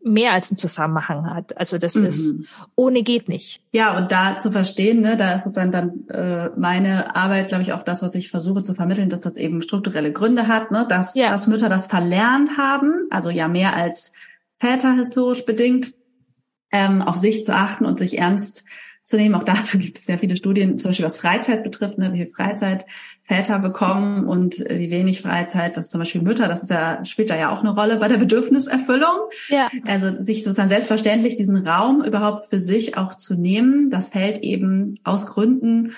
mehr 0.01 0.31
als 0.31 0.49
einen 0.49 0.57
Zusammenhang 0.57 1.29
hat. 1.29 1.57
Also 1.57 1.77
das 1.77 1.95
mhm. 1.95 2.05
ist 2.05 2.35
ohne 2.75 3.03
geht 3.03 3.27
nicht. 3.27 3.61
Ja, 3.71 3.97
und 3.97 4.11
da 4.11 4.39
zu 4.39 4.49
verstehen, 4.49 5.01
ne, 5.01 5.17
da 5.17 5.33
ist 5.33 5.43
sozusagen 5.43 5.71
dann 5.71 6.07
äh, 6.07 6.49
meine 6.57 7.15
Arbeit, 7.15 7.49
glaube 7.49 7.63
ich, 7.63 7.73
auch 7.73 7.83
das, 7.83 8.01
was 8.01 8.15
ich 8.15 8.29
versuche 8.29 8.63
zu 8.63 8.73
vermitteln, 8.73 9.09
dass 9.09 9.21
das 9.21 9.35
eben 9.35 9.61
strukturelle 9.61 10.13
Gründe 10.13 10.47
hat, 10.47 10.71
ne, 10.71 10.85
dass, 10.87 11.15
ja. 11.15 11.29
dass 11.31 11.47
Mütter 11.47 11.67
das 11.67 11.87
verlernt 11.87 12.57
haben, 12.57 13.07
also 13.09 13.29
ja 13.29 13.49
mehr 13.49 13.75
als 13.75 14.13
Väter 14.59 14.93
historisch 14.93 15.45
bedingt, 15.45 15.93
ähm, 16.71 17.01
auf 17.01 17.17
sich 17.17 17.43
zu 17.43 17.53
achten 17.53 17.85
und 17.85 17.97
sich 17.97 18.17
ernst 18.17 18.65
zu 19.09 19.17
nehmen. 19.17 19.35
Auch 19.35 19.43
dazu 19.43 19.77
gibt 19.79 19.97
es 19.97 20.07
ja 20.07 20.17
viele 20.17 20.35
Studien, 20.35 20.77
zum 20.79 20.89
Beispiel 20.89 21.05
was 21.05 21.17
Freizeit 21.17 21.63
betrifft, 21.63 21.97
ne, 21.97 22.13
wie 22.13 22.17
viel 22.17 22.27
Freizeit 22.27 22.85
Väter 23.23 23.59
bekommen 23.59 24.25
und 24.25 24.65
äh, 24.69 24.79
wie 24.79 24.91
wenig 24.91 25.21
Freizeit, 25.21 25.77
dass 25.77 25.89
zum 25.89 25.99
Beispiel 25.99 26.21
Mütter, 26.21 26.47
das 26.47 26.63
ist 26.63 26.69
ja, 26.69 27.03
spielt 27.05 27.29
da 27.29 27.37
ja 27.37 27.49
auch 27.49 27.59
eine 27.59 27.73
Rolle 27.73 27.97
bei 27.97 28.07
der 28.07 28.17
Bedürfniserfüllung. 28.17 29.29
Ja. 29.49 29.69
Also 29.85 30.21
sich 30.21 30.43
sozusagen 30.43 30.69
selbstverständlich 30.69 31.35
diesen 31.35 31.67
Raum 31.67 32.03
überhaupt 32.03 32.45
für 32.45 32.59
sich 32.59 32.97
auch 32.97 33.15
zu 33.15 33.35
nehmen, 33.35 33.89
das 33.89 34.09
fällt 34.09 34.39
eben 34.39 34.95
aus 35.03 35.25
Gründen 35.25 35.93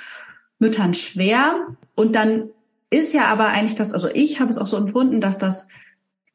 Müttern 0.60 0.94
schwer. 0.94 1.56
Und 1.96 2.16
dann 2.16 2.50
ist 2.90 3.14
ja 3.14 3.26
aber 3.26 3.48
eigentlich 3.48 3.76
das, 3.76 3.94
also 3.94 4.10
ich 4.14 4.40
habe 4.40 4.50
es 4.50 4.58
auch 4.58 4.68
so 4.68 4.78
empfunden, 4.78 5.20
dass 5.20 5.38
das 5.38 5.68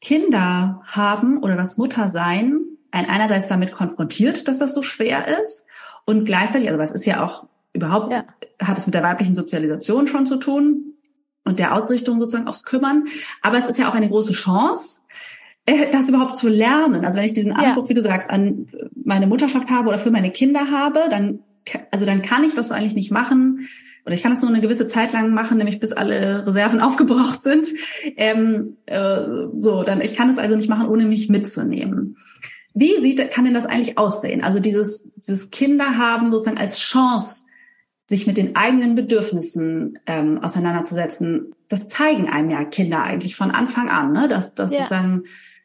Kinder 0.00 0.83
haben 0.85 1.43
oder 1.43 1.57
das 1.57 1.76
Muttersein 1.76 2.61
ein 2.91 3.07
einerseits 3.09 3.47
damit 3.47 3.73
konfrontiert, 3.73 4.49
dass 4.49 4.59
das 4.59 4.75
so 4.75 4.83
schwer 4.83 5.41
ist 5.43 5.67
und 6.05 6.25
gleichzeitig, 6.25 6.69
also 6.69 6.79
was 6.79 6.93
ist 6.93 7.05
ja 7.05 7.23
auch 7.23 7.47
überhaupt, 7.73 8.12
ja. 8.12 8.25
hat 8.61 8.79
es 8.79 8.87
mit 8.87 8.95
der 8.95 9.03
weiblichen 9.03 9.35
Sozialisation 9.35 10.07
schon 10.07 10.25
zu 10.25 10.37
tun 10.37 10.95
und 11.45 11.59
der 11.59 11.75
Ausrichtung 11.75 12.21
sozusagen 12.21 12.49
aufs 12.49 12.65
Kümmern, 12.65 13.05
aber 13.43 13.59
es 13.59 13.67
ist 13.67 13.79
ja 13.79 13.88
auch 13.88 13.95
eine 13.95 14.09
große 14.09 14.33
Chance, 14.33 15.03
äh, 15.67 15.91
das 15.91 16.09
überhaupt 16.09 16.37
zu 16.37 16.49
lernen. 16.49 17.05
Also 17.05 17.19
wenn 17.19 17.26
ich 17.26 17.33
diesen 17.33 17.53
Anspruch, 17.53 17.85
ja. 17.85 17.88
wie 17.91 17.95
du 17.95 18.03
sagst, 18.03 18.31
an 18.31 18.69
meine 18.95 19.26
Mutterschaft 19.26 19.69
habe 19.69 19.88
oder 19.88 19.99
für 19.99 20.11
meine 20.11 20.31
Kinder 20.31 20.71
habe, 20.71 21.00
dann, 21.11 21.41
also 21.91 22.07
dann 22.07 22.23
kann 22.23 22.45
ich 22.45 22.55
das 22.55 22.73
eigentlich 22.73 22.95
nicht 22.95 23.11
machen, 23.11 23.69
oder 24.06 24.14
ich 24.14 24.22
kann 24.22 24.30
das 24.30 24.40
nur 24.40 24.50
eine 24.50 24.60
gewisse 24.60 24.86
Zeit 24.86 25.12
lang 25.12 25.34
machen, 25.34 25.58
nämlich 25.58 25.80
bis 25.80 25.92
alle 25.92 26.46
Reserven 26.46 26.80
aufgebraucht 26.80 27.42
sind. 27.42 27.66
Ähm, 28.16 28.76
äh, 28.86 29.20
so, 29.60 29.82
dann 29.82 30.00
ich 30.00 30.14
kann 30.14 30.30
es 30.30 30.38
also 30.38 30.54
nicht 30.56 30.68
machen, 30.68 30.88
ohne 30.88 31.04
mich 31.04 31.28
mitzunehmen. 31.28 32.16
Wie 32.72 33.00
sieht, 33.00 33.30
kann 33.32 33.44
denn 33.44 33.54
das 33.54 33.66
eigentlich 33.66 33.98
aussehen? 33.98 34.44
Also 34.44 34.60
dieses, 34.60 35.08
dieses 35.16 35.50
Kinder 35.50 35.98
haben 35.98 36.30
sozusagen 36.30 36.58
als 36.58 36.78
Chance, 36.78 37.46
sich 38.08 38.28
mit 38.28 38.36
den 38.36 38.54
eigenen 38.54 38.94
Bedürfnissen 38.94 39.98
ähm, 40.06 40.38
auseinanderzusetzen. 40.38 41.54
Das 41.68 41.88
zeigen 41.88 42.28
einem 42.28 42.50
ja 42.50 42.64
Kinder 42.64 43.02
eigentlich 43.02 43.34
von 43.34 43.50
Anfang 43.50 43.88
an, 43.88 44.12
ne? 44.12 44.28
dass, 44.28 44.54
dass 44.54 44.72
ja. 44.72 44.80
sozusagen, 44.80 45.25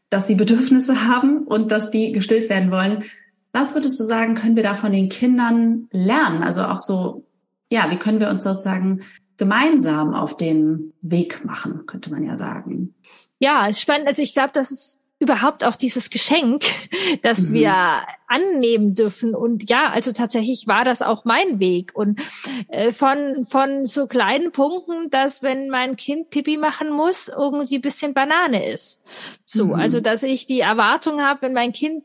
dass 0.10 0.26
sie 0.26 0.34
Bedürfnisse 0.34 1.08
haben 1.08 1.42
und 1.42 1.72
dass 1.72 1.92
die 1.92 2.12
gestillt 2.12 2.50
werden 2.50 2.72
wollen. 2.72 3.04
Was 3.52 3.76
würdest 3.76 4.00
du 4.00 4.04
sagen, 4.04 4.34
können 4.34 4.56
wir 4.56 4.64
da 4.64 4.74
von 4.74 4.92
den 4.92 5.10
Kindern 5.10 5.88
lernen? 5.92 6.42
Also 6.42 6.64
auch 6.64 6.80
so 6.80 7.26
ja, 7.72 7.90
wie 7.90 7.98
können 7.98 8.20
wir 8.20 8.30
uns 8.30 8.44
sozusagen 8.44 9.02
gemeinsam 9.38 10.14
auf 10.14 10.38
den 10.38 10.94
Weg 11.02 11.44
machen, 11.46 11.86
könnte 11.88 12.12
man 12.12 12.24
ja 12.24 12.36
sagen. 12.36 12.94
Ja, 13.40 13.68
es 13.68 13.78
ist 13.78 13.82
spannend. 13.82 14.08
Also 14.08 14.22
ich 14.22 14.34
glaube, 14.34 14.52
dass 14.54 14.70
es 14.70 15.00
überhaupt 15.18 15.64
auch 15.64 15.76
dieses 15.76 16.10
Geschenk, 16.10 16.66
das 17.22 17.50
mhm. 17.50 17.54
wir 17.54 18.02
annehmen 18.28 18.94
dürfen. 18.94 19.34
Und 19.34 19.70
ja, 19.70 19.90
also 19.90 20.12
tatsächlich 20.12 20.68
war 20.68 20.84
das 20.84 21.02
auch 21.02 21.26
mein 21.26 21.60
Weg. 21.60 21.92
Und 21.94 22.20
äh, 22.68 22.92
von, 22.92 23.46
von 23.46 23.86
so 23.86 24.08
kleinen 24.08 24.52
Punkten, 24.52 25.10
dass 25.10 25.42
wenn 25.42 25.70
mein 25.70 25.96
Kind 25.96 26.30
Pipi 26.30 26.58
machen 26.58 26.92
muss, 26.92 27.30
irgendwie 27.30 27.80
bisschen 27.80 28.14
Banane 28.14 28.72
ist. 28.72 29.04
So, 29.46 29.68
mhm. 29.68 29.74
also 29.76 30.02
dass 30.02 30.24
ich 30.24 30.46
die 30.46 30.60
Erwartung 30.60 31.22
habe, 31.22 31.44
wenn 31.44 31.54
mein 31.54 31.72
Kind 31.72 32.04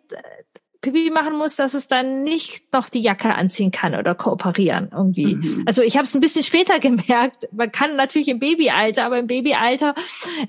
Pipi 0.81 1.11
machen 1.11 1.37
muss, 1.37 1.57
dass 1.57 1.75
es 1.75 1.89
dann 1.89 2.23
nicht 2.23 2.73
noch 2.73 2.89
die 2.89 3.01
Jacke 3.01 3.35
anziehen 3.35 3.71
kann 3.71 3.95
oder 3.95 4.15
kooperieren 4.15 4.91
irgendwie. 4.93 5.37
Mhm. 5.37 5.63
Also 5.67 5.83
ich 5.83 5.97
habe 5.97 6.05
es 6.05 6.15
ein 6.15 6.21
bisschen 6.21 6.43
später 6.43 6.79
gemerkt. 6.81 7.49
Man 7.53 7.73
kann 7.73 7.97
natürlich 7.97 8.29
im 8.29 8.39
Babyalter, 8.39 9.05
aber 9.05 9.19
im 9.19 9.27
Babyalter 9.27 9.95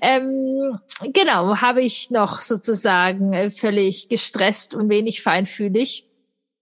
ähm, 0.02 0.80
genau 1.14 1.58
habe 1.58 1.82
ich 1.82 2.10
noch 2.12 2.42
sozusagen 2.42 3.34
äh, 3.34 3.52
völlig 3.52 4.10
gestresst 4.10 4.76
und 4.76 4.90
wenig 4.90 5.22
feinfühlig. 5.22 6.06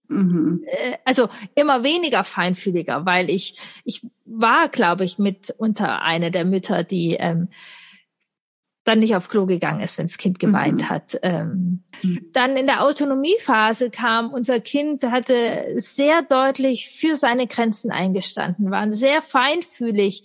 Mhm. 0.08 0.62
Äh, 0.66 0.96
also 1.04 1.28
immer 1.54 1.82
weniger 1.82 2.24
feinfühliger, 2.24 3.06
weil 3.06 3.30
ich 3.30 3.58
ich 3.84 4.02
war, 4.24 4.68
glaube 4.68 5.04
ich, 5.04 5.18
mit 5.18 5.54
unter 5.56 6.02
einer 6.02 6.30
der 6.30 6.44
Mütter, 6.44 6.84
die 6.84 7.14
ähm, 7.14 7.48
dann 8.86 9.00
nicht 9.00 9.16
auf 9.16 9.28
Klo 9.28 9.46
gegangen 9.46 9.80
ist, 9.80 9.98
wenn 9.98 10.06
das 10.06 10.16
Kind 10.16 10.38
geweint 10.38 10.82
mhm. 10.82 10.88
hat. 10.88 11.18
Ähm, 11.22 11.82
mhm. 12.02 12.26
Dann 12.32 12.56
in 12.56 12.66
der 12.66 12.84
Autonomiephase 12.84 13.90
kam 13.90 14.32
unser 14.32 14.60
Kind, 14.60 15.02
hatte 15.04 15.74
sehr 15.74 16.22
deutlich 16.22 16.88
für 16.88 17.16
seine 17.16 17.48
Grenzen 17.48 17.90
eingestanden, 17.90 18.70
waren 18.70 18.92
sehr 18.92 19.22
feinfühlig, 19.22 20.22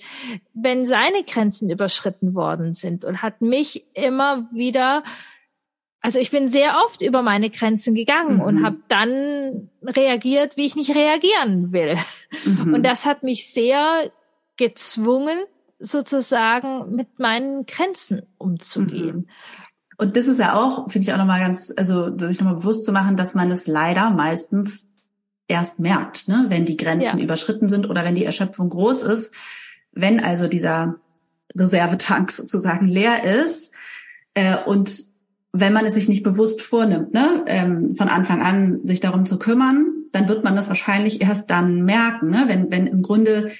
wenn 0.53 0.85
seine 0.85 1.23
Grenzen 1.25 1.71
überschritten 1.71 2.35
worden 2.35 2.75
sind 2.75 3.03
und 3.03 3.23
hat 3.23 3.41
mich 3.41 3.85
immer 3.93 4.47
wieder 4.53 5.03
also 6.03 6.17
ich 6.17 6.31
bin 6.31 6.49
sehr 6.49 6.77
oft 6.83 7.03
über 7.03 7.21
meine 7.21 7.51
Grenzen 7.51 7.93
gegangen 7.93 8.37
mhm. 8.37 8.41
und 8.41 8.65
habe 8.65 8.77
dann 8.87 9.69
reagiert, 9.83 10.57
wie 10.57 10.65
ich 10.65 10.75
nicht 10.75 10.95
reagieren 10.95 11.71
will. 11.71 11.95
Mhm. 12.43 12.73
Und 12.73 12.83
das 12.83 13.05
hat 13.05 13.21
mich 13.21 13.51
sehr 13.51 14.11
gezwungen, 14.57 15.37
sozusagen 15.81 16.95
mit 16.95 17.19
meinen 17.19 17.65
Grenzen 17.65 18.21
umzugehen. 18.37 19.15
Mhm. 19.15 19.27
Und 19.97 20.17
das 20.17 20.27
ist 20.27 20.39
ja 20.39 20.55
auch, 20.55 20.89
finde 20.89 21.07
ich 21.07 21.13
auch 21.13 21.17
nochmal 21.17 21.41
ganz, 21.41 21.71
also 21.75 22.17
sich 22.17 22.39
nochmal 22.39 22.55
bewusst 22.55 22.85
zu 22.85 22.91
machen, 22.91 23.17
dass 23.17 23.35
man 23.35 23.51
es 23.51 23.67
leider 23.67 24.09
meistens 24.09 24.89
erst 25.47 25.79
merkt, 25.79 26.27
ne? 26.27 26.45
wenn 26.47 26.65
die 26.65 26.77
Grenzen 26.77 27.19
ja. 27.19 27.23
überschritten 27.23 27.69
sind 27.69 27.87
oder 27.89 28.03
wenn 28.03 28.15
die 28.15 28.25
Erschöpfung 28.25 28.69
groß 28.69 29.03
ist. 29.03 29.35
Wenn 29.91 30.19
also 30.19 30.47
dieser 30.47 30.95
Reservetank 31.55 32.31
sozusagen 32.31 32.87
leer 32.87 33.43
ist 33.43 33.75
äh, 34.33 34.57
und 34.63 35.11
wenn 35.53 35.73
man 35.73 35.85
es 35.85 35.95
sich 35.95 36.07
nicht 36.07 36.23
bewusst 36.23 36.61
vornimmt, 36.61 37.13
ne, 37.13 37.43
ähm, 37.45 37.93
von 37.93 38.07
Anfang 38.07 38.41
an 38.41 38.85
sich 38.85 39.01
darum 39.01 39.25
zu 39.25 39.37
kümmern, 39.37 39.85
dann 40.13 40.29
wird 40.29 40.43
man 40.43 40.55
das 40.55 40.69
wahrscheinlich 40.69 41.21
erst 41.21 41.51
dann 41.51 41.83
merken, 41.83 42.29
ne, 42.29 42.45
wenn, 42.47 42.71
wenn 42.71 42.87
im 42.87 43.01
Grunde 43.01 43.51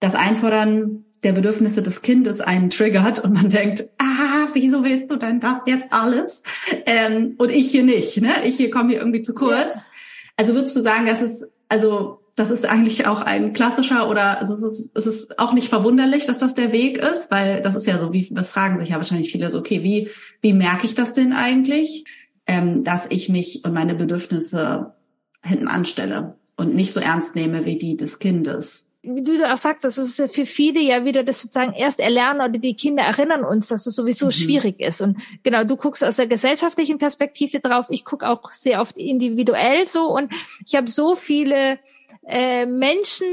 das 0.00 0.14
Einfordern 0.14 1.04
der 1.22 1.32
Bedürfnisse 1.32 1.82
des 1.82 2.02
Kindes 2.02 2.40
einen 2.40 2.70
triggert 2.70 3.18
und 3.18 3.34
man 3.34 3.48
denkt, 3.48 3.88
ah, 3.98 4.48
wieso 4.54 4.84
willst 4.84 5.10
du 5.10 5.16
denn 5.16 5.40
das 5.40 5.62
jetzt 5.66 5.86
alles? 5.90 6.42
Ähm, 6.86 7.34
und 7.38 7.50
ich 7.50 7.70
hier 7.70 7.82
nicht, 7.82 8.20
ne? 8.20 8.32
Ich 8.44 8.56
hier 8.56 8.70
komme 8.70 8.90
hier 8.90 9.00
irgendwie 9.00 9.22
zu 9.22 9.34
kurz. 9.34 9.84
Ja. 9.84 9.90
Also 10.36 10.54
würdest 10.54 10.74
du 10.76 10.80
sagen, 10.80 11.06
dass 11.06 11.20
es, 11.20 11.48
also 11.68 12.20
das 12.36 12.50
ist 12.50 12.64
eigentlich 12.64 13.06
auch 13.06 13.20
ein 13.20 13.52
klassischer 13.52 14.08
oder 14.08 14.38
also 14.38 14.54
es 14.54 14.62
ist, 14.62 14.96
es 14.96 15.06
ist 15.06 15.38
auch 15.38 15.52
nicht 15.52 15.68
verwunderlich, 15.68 16.24
dass 16.24 16.38
das 16.38 16.54
der 16.54 16.72
Weg 16.72 16.96
ist, 16.96 17.30
weil 17.30 17.60
das 17.60 17.74
ist 17.74 17.86
ja 17.86 17.98
so, 17.98 18.12
wie 18.12 18.26
das 18.30 18.48
fragen 18.48 18.78
sich 18.78 18.88
ja 18.88 18.96
wahrscheinlich 18.96 19.30
viele 19.30 19.50
so, 19.50 19.58
okay, 19.58 19.82
wie, 19.82 20.08
wie 20.40 20.54
merke 20.54 20.86
ich 20.86 20.94
das 20.94 21.12
denn 21.12 21.34
eigentlich, 21.34 22.04
ähm, 22.46 22.82
dass 22.82 23.06
ich 23.10 23.28
mich 23.28 23.62
und 23.64 23.74
meine 23.74 23.94
Bedürfnisse 23.94 24.94
hinten 25.42 25.68
anstelle 25.68 26.36
und 26.56 26.74
nicht 26.74 26.92
so 26.92 27.00
ernst 27.00 27.36
nehme 27.36 27.66
wie 27.66 27.76
die 27.76 27.96
des 27.96 28.18
Kindes? 28.18 28.89
Wie 29.02 29.22
du 29.22 29.50
auch 29.50 29.56
sagst, 29.56 29.84
das 29.84 29.96
ist 29.96 30.18
ja 30.18 30.28
für 30.28 30.44
viele 30.44 30.80
ja 30.80 31.04
wieder 31.04 31.22
das 31.22 31.40
sozusagen 31.40 31.72
erst 31.72 32.00
erlernen 32.00 32.40
oder 32.40 32.58
die 32.58 32.74
Kinder 32.74 33.02
erinnern 33.02 33.44
uns, 33.44 33.68
dass 33.68 33.86
es 33.86 33.96
sowieso 33.96 34.26
mhm. 34.26 34.32
schwierig 34.32 34.80
ist. 34.80 35.00
Und 35.00 35.18
genau, 35.42 35.64
du 35.64 35.76
guckst 35.76 36.04
aus 36.04 36.16
der 36.16 36.26
gesellschaftlichen 36.26 36.98
Perspektive 36.98 37.60
drauf, 37.60 37.86
ich 37.88 38.04
gucke 38.04 38.28
auch 38.28 38.52
sehr 38.52 38.80
oft 38.80 38.98
individuell 38.98 39.86
so 39.86 40.06
und 40.14 40.32
ich 40.66 40.74
habe 40.74 40.90
so 40.90 41.16
viele 41.16 41.78
äh, 42.26 42.66
Menschen, 42.66 43.26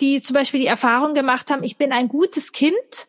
die 0.00 0.20
zum 0.20 0.34
Beispiel 0.34 0.60
die 0.60 0.66
Erfahrung 0.66 1.14
gemacht 1.14 1.50
haben, 1.50 1.64
ich 1.64 1.78
bin 1.78 1.92
ein 1.92 2.08
gutes 2.08 2.52
Kind, 2.52 3.08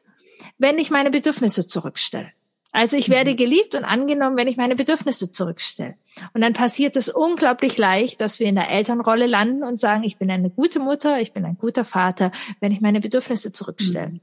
wenn 0.58 0.80
ich 0.80 0.92
meine 0.92 1.12
Bedürfnisse 1.12 1.66
zurückstelle. 1.66 2.32
Also 2.72 2.98
ich 2.98 3.10
werde 3.10 3.32
mhm. 3.32 3.36
geliebt 3.38 3.76
und 3.76 3.84
angenommen, 3.84 4.38
wenn 4.38 4.48
ich 4.48 4.58
meine 4.58 4.76
Bedürfnisse 4.76 5.32
zurückstelle. 5.32 5.96
Und 6.34 6.42
dann 6.42 6.54
passiert 6.54 6.96
es 6.96 7.10
unglaublich 7.10 7.78
leicht, 7.78 8.22
dass 8.22 8.40
wir 8.40 8.48
in 8.48 8.56
der 8.56 8.70
Elternrolle 8.70 9.26
landen 9.26 9.64
und 9.64 9.78
sagen, 9.78 10.04
ich 10.04 10.18
bin 10.18 10.32
eine 10.32 10.50
gute 10.50 10.80
Mutter, 10.80 11.20
ich 11.20 11.34
bin 11.34 11.46
ein 11.46 11.58
guter 11.58 11.86
Vater, 11.86 12.32
wenn 12.60 12.72
ich 12.72 12.82
meine 12.82 13.02
Bedürfnisse 13.02 13.52
zurückstelle. 13.52 14.08
Mhm. 14.08 14.22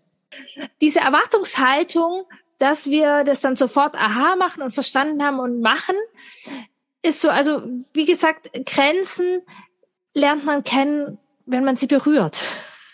Diese 0.81 1.01
Erwartungshaltung, 1.01 2.25
dass 2.59 2.91
wir 2.91 3.25
das 3.25 3.41
dann 3.41 3.57
sofort 3.57 3.95
aha 3.95 4.37
machen 4.37 4.63
und 4.63 4.73
verstanden 4.73 5.23
haben 5.23 5.39
und 5.39 5.61
machen, 5.61 5.97
ist 7.03 7.21
so, 7.21 7.29
also 7.29 7.63
wie 7.93 8.05
gesagt, 8.05 8.51
Grenzen 8.67 9.43
lernt 10.15 10.45
man 10.45 10.65
kennen, 10.65 11.19
wenn 11.47 11.65
man 11.65 11.77
sie 11.77 11.87
berührt. 11.87 12.39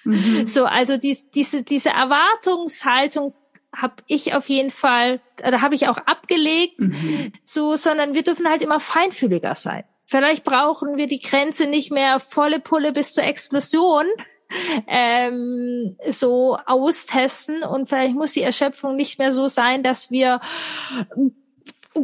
Mhm. 0.04 0.46
So, 0.46 0.66
also 0.66 0.96
die, 0.96 1.16
diese, 1.34 1.62
diese 1.62 1.90
Erwartungshaltung 1.90 3.34
habe 3.76 3.94
ich 4.06 4.34
auf 4.34 4.48
jeden 4.48 4.70
Fall, 4.70 5.20
oder 5.46 5.60
habe 5.60 5.74
ich 5.74 5.88
auch 5.88 5.98
abgelegt, 5.98 6.80
mhm. 6.80 7.32
so, 7.44 7.76
sondern 7.76 8.14
wir 8.14 8.22
dürfen 8.22 8.48
halt 8.48 8.62
immer 8.62 8.80
feinfühliger 8.80 9.54
sein. 9.54 9.84
Vielleicht 10.06 10.44
brauchen 10.44 10.96
wir 10.96 11.06
die 11.06 11.20
Grenze 11.20 11.66
nicht 11.66 11.90
mehr 11.90 12.20
volle 12.20 12.60
Pulle 12.60 12.92
bis 12.92 13.14
zur 13.14 13.24
Explosion 13.24 14.04
ähm, 14.86 15.96
so 16.08 16.58
austesten 16.66 17.62
und 17.62 17.88
vielleicht 17.88 18.14
muss 18.14 18.32
die 18.32 18.42
Erschöpfung 18.42 18.96
nicht 18.96 19.18
mehr 19.18 19.32
so 19.32 19.46
sein, 19.46 19.82
dass 19.82 20.10
wir 20.10 20.40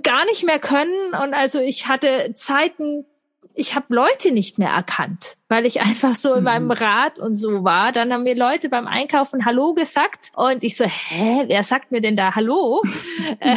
gar 0.03 0.25
nicht 0.27 0.45
mehr 0.45 0.59
können. 0.59 1.15
Und 1.23 1.35
also 1.35 1.61
ich 1.61 1.89
hatte 1.89 2.33
Zeiten, 2.35 3.07
ich 3.61 3.75
habe 3.75 3.95
Leute 3.95 4.33
nicht 4.33 4.59
mehr 4.59 4.71
erkannt, 4.71 5.37
weil 5.49 5.67
ich 5.67 5.81
einfach 5.83 6.15
so 6.15 6.35
in 6.35 6.45
meinem 6.45 6.65
mhm. 6.65 6.71
Rad 6.73 7.19
und 7.19 7.35
so 7.35 7.63
war. 7.63 7.93
Dann 7.93 8.13
haben 8.13 8.23
mir 8.23 8.35
Leute 8.35 8.71
beim 8.71 8.87
Einkaufen 8.87 9.45
Hallo 9.45 9.75
gesagt 9.75 10.33
und 10.35 10.65
ich 10.65 10.77
so, 10.77 10.85
hä, 10.85 11.45
wer 11.47 11.63
sagt 11.63 11.93
mir 11.93 12.01
denn 12.01 12.17
da 12.17 12.35
Hallo? 12.35 12.83
Äh, 13.39 13.57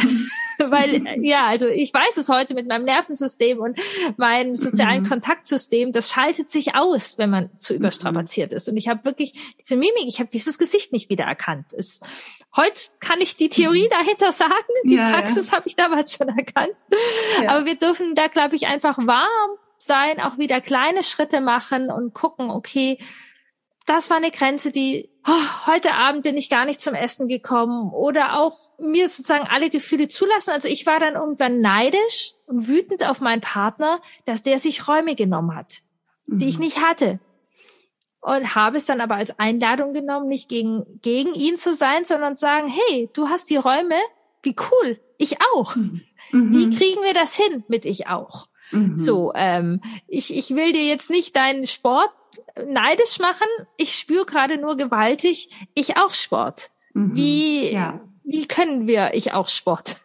weil 0.58 1.02
ja, 1.22 1.46
also 1.46 1.66
ich 1.66 1.92
weiß 1.92 2.16
es 2.16 2.28
heute 2.28 2.54
mit 2.54 2.68
meinem 2.68 2.84
Nervensystem 2.84 3.58
und 3.58 3.78
meinem 4.16 4.54
sozialen 4.54 5.02
mhm. 5.02 5.08
Kontaktsystem, 5.08 5.90
das 5.90 6.10
schaltet 6.10 6.48
sich 6.48 6.74
aus, 6.76 7.18
wenn 7.18 7.30
man 7.30 7.50
zu 7.58 7.72
mhm. 7.72 7.80
überstrapaziert 7.80 8.52
ist. 8.52 8.68
Und 8.68 8.76
ich 8.76 8.88
habe 8.88 9.04
wirklich 9.04 9.32
diese 9.60 9.76
Mimik, 9.76 10.06
ich 10.06 10.20
habe 10.20 10.30
dieses 10.32 10.56
Gesicht 10.58 10.92
nicht 10.92 11.10
wiedererkannt. 11.10 11.72
Es, 11.76 12.00
heute 12.56 12.82
kann 13.00 13.20
ich 13.20 13.36
die 13.36 13.48
Theorie 13.48 13.88
dahinter 13.88 14.32
sagen, 14.32 14.52
die 14.84 14.94
ja, 14.94 15.10
Praxis 15.10 15.50
ja. 15.50 15.56
habe 15.56 15.66
ich 15.66 15.74
damals 15.76 16.14
schon 16.14 16.28
erkannt. 16.28 16.76
Ja. 17.42 17.50
Aber 17.50 17.66
wir 17.66 17.76
dürfen 17.76 18.14
da, 18.14 18.28
glaube 18.28 18.54
ich, 18.54 18.66
einfach 18.66 18.96
warm 18.98 19.58
sein, 19.78 20.20
auch 20.20 20.38
wieder 20.38 20.60
kleine 20.60 21.02
Schritte 21.02 21.40
machen 21.40 21.90
und 21.90 22.14
gucken, 22.14 22.50
okay, 22.50 22.98
das 23.86 24.08
war 24.08 24.16
eine 24.16 24.30
Grenze, 24.30 24.70
die 24.70 25.10
oh, 25.26 25.66
heute 25.66 25.94
Abend 25.94 26.22
bin 26.22 26.36
ich 26.36 26.48
gar 26.48 26.64
nicht 26.64 26.80
zum 26.80 26.94
Essen 26.94 27.28
gekommen 27.28 27.92
oder 27.92 28.38
auch 28.38 28.56
mir 28.78 29.08
sozusagen 29.08 29.46
alle 29.46 29.70
Gefühle 29.70 30.08
zulassen. 30.08 30.50
Also 30.50 30.68
ich 30.68 30.86
war 30.86 31.00
dann 31.00 31.14
irgendwann 31.14 31.60
neidisch 31.60 32.34
und 32.46 32.68
wütend 32.68 33.08
auf 33.08 33.20
meinen 33.20 33.40
Partner, 33.40 34.00
dass 34.24 34.42
der 34.42 34.58
sich 34.58 34.88
Räume 34.88 35.14
genommen 35.14 35.54
hat, 35.54 35.82
mhm. 36.26 36.38
die 36.38 36.48
ich 36.48 36.58
mhm. 36.58 36.64
nicht 36.64 36.80
hatte. 36.80 37.20
Und 38.20 38.54
habe 38.54 38.78
es 38.78 38.86
dann 38.86 39.02
aber 39.02 39.16
als 39.16 39.38
Einladung 39.38 39.92
genommen, 39.92 40.28
nicht 40.28 40.48
gegen, 40.48 41.00
gegen 41.02 41.34
ihn 41.34 41.58
zu 41.58 41.74
sein, 41.74 42.06
sondern 42.06 42.36
sagen, 42.36 42.68
hey, 42.68 43.10
du 43.12 43.28
hast 43.28 43.50
die 43.50 43.56
Räume, 43.56 43.96
wie 44.42 44.56
cool, 44.70 44.98
ich 45.18 45.36
auch. 45.54 45.76
Mhm. 45.76 46.00
Wie 46.32 46.74
kriegen 46.74 47.02
wir 47.02 47.12
das 47.12 47.36
hin 47.36 47.64
mit 47.68 47.84
ich 47.84 48.06
auch? 48.06 48.46
Mhm. 48.70 48.98
So, 48.98 49.32
ähm, 49.34 49.80
ich, 50.08 50.34
ich 50.34 50.50
will 50.50 50.72
dir 50.72 50.84
jetzt 50.84 51.10
nicht 51.10 51.36
deinen 51.36 51.66
Sport 51.66 52.10
neidisch 52.66 53.18
machen. 53.20 53.46
Ich 53.76 53.96
spüre 53.96 54.24
gerade 54.24 54.58
nur 54.58 54.76
gewaltig, 54.76 55.48
ich 55.74 55.96
auch 55.96 56.14
Sport. 56.14 56.70
Mhm. 56.94 57.14
Wie, 57.14 57.72
ja. 57.72 58.00
wie 58.24 58.46
können 58.46 58.86
wir 58.86 59.14
ich 59.14 59.32
auch 59.32 59.48
Sport 59.48 59.98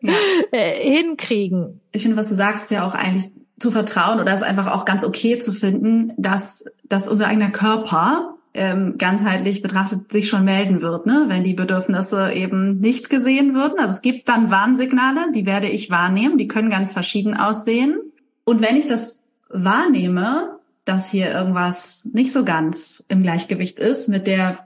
ja. 0.00 0.14
Äh, 0.52 0.82
hinkriegen? 0.90 1.80
Ich 1.92 2.02
finde, 2.02 2.16
was 2.16 2.28
du 2.28 2.34
sagst, 2.34 2.64
ist 2.64 2.70
ja 2.70 2.86
auch 2.86 2.94
eigentlich 2.94 3.24
zu 3.58 3.70
vertrauen 3.70 4.20
oder 4.20 4.32
es 4.32 4.42
einfach 4.42 4.66
auch 4.66 4.84
ganz 4.84 5.04
okay 5.04 5.38
zu 5.38 5.52
finden, 5.52 6.12
dass, 6.16 6.64
dass 6.84 7.08
unser 7.08 7.28
eigener 7.28 7.50
Körper 7.50 8.34
ähm, 8.54 8.92
ganzheitlich 8.98 9.62
betrachtet 9.62 10.12
sich 10.12 10.28
schon 10.28 10.44
melden 10.44 10.82
wird, 10.82 11.06
ne? 11.06 11.24
wenn 11.28 11.44
die 11.44 11.54
Bedürfnisse 11.54 12.32
eben 12.32 12.80
nicht 12.80 13.08
gesehen 13.08 13.54
würden. 13.54 13.78
Also 13.78 13.92
es 13.92 14.02
gibt 14.02 14.28
dann 14.28 14.50
Warnsignale, 14.50 15.32
die 15.34 15.46
werde 15.46 15.68
ich 15.68 15.90
wahrnehmen, 15.90 16.36
die 16.36 16.48
können 16.48 16.70
ganz 16.70 16.92
verschieden 16.92 17.34
aussehen. 17.34 17.98
Und 18.44 18.60
wenn 18.60 18.76
ich 18.76 18.86
das 18.86 19.24
wahrnehme, 19.48 20.58
dass 20.84 21.10
hier 21.10 21.32
irgendwas 21.32 22.08
nicht 22.12 22.32
so 22.32 22.44
ganz 22.44 23.04
im 23.08 23.22
Gleichgewicht 23.22 23.78
ist 23.78 24.08
mit 24.08 24.26
der 24.26 24.58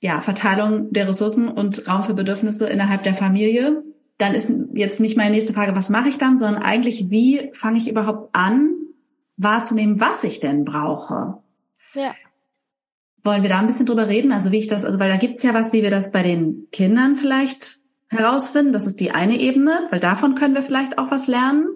ja, 0.00 0.20
Verteilung 0.20 0.92
der 0.92 1.08
Ressourcen 1.08 1.48
und 1.48 1.88
Raum 1.88 2.02
für 2.02 2.14
Bedürfnisse 2.14 2.66
innerhalb 2.66 3.02
der 3.02 3.14
Familie, 3.14 3.82
dann 4.18 4.34
ist 4.34 4.52
jetzt 4.74 5.00
nicht 5.00 5.16
meine 5.16 5.30
nächste 5.30 5.54
Frage, 5.54 5.74
was 5.74 5.90
mache 5.90 6.08
ich 6.08 6.18
dann, 6.18 6.38
sondern 6.38 6.62
eigentlich, 6.62 7.10
wie 7.10 7.50
fange 7.52 7.78
ich 7.78 7.90
überhaupt 7.90 8.34
an, 8.34 8.74
wahrzunehmen, 9.36 10.00
was 10.00 10.22
ich 10.22 10.40
denn 10.40 10.64
brauche? 10.64 11.38
Ja. 11.94 12.14
Wollen 13.24 13.42
wir 13.42 13.48
da 13.48 13.58
ein 13.58 13.66
bisschen 13.66 13.86
drüber 13.86 14.08
reden? 14.08 14.32
Also 14.32 14.52
wie 14.52 14.58
ich 14.58 14.66
das, 14.66 14.84
also 14.84 14.98
weil 14.98 15.10
da 15.10 15.16
gibt's 15.16 15.42
ja 15.42 15.54
was, 15.54 15.72
wie 15.72 15.82
wir 15.82 15.90
das 15.90 16.12
bei 16.12 16.22
den 16.22 16.68
Kindern 16.70 17.16
vielleicht 17.16 17.78
herausfinden. 18.08 18.72
Das 18.72 18.86
ist 18.86 19.00
die 19.00 19.10
eine 19.10 19.38
Ebene, 19.40 19.86
weil 19.90 19.98
davon 19.98 20.34
können 20.34 20.54
wir 20.54 20.62
vielleicht 20.62 20.98
auch 20.98 21.10
was 21.10 21.26
lernen. 21.26 21.66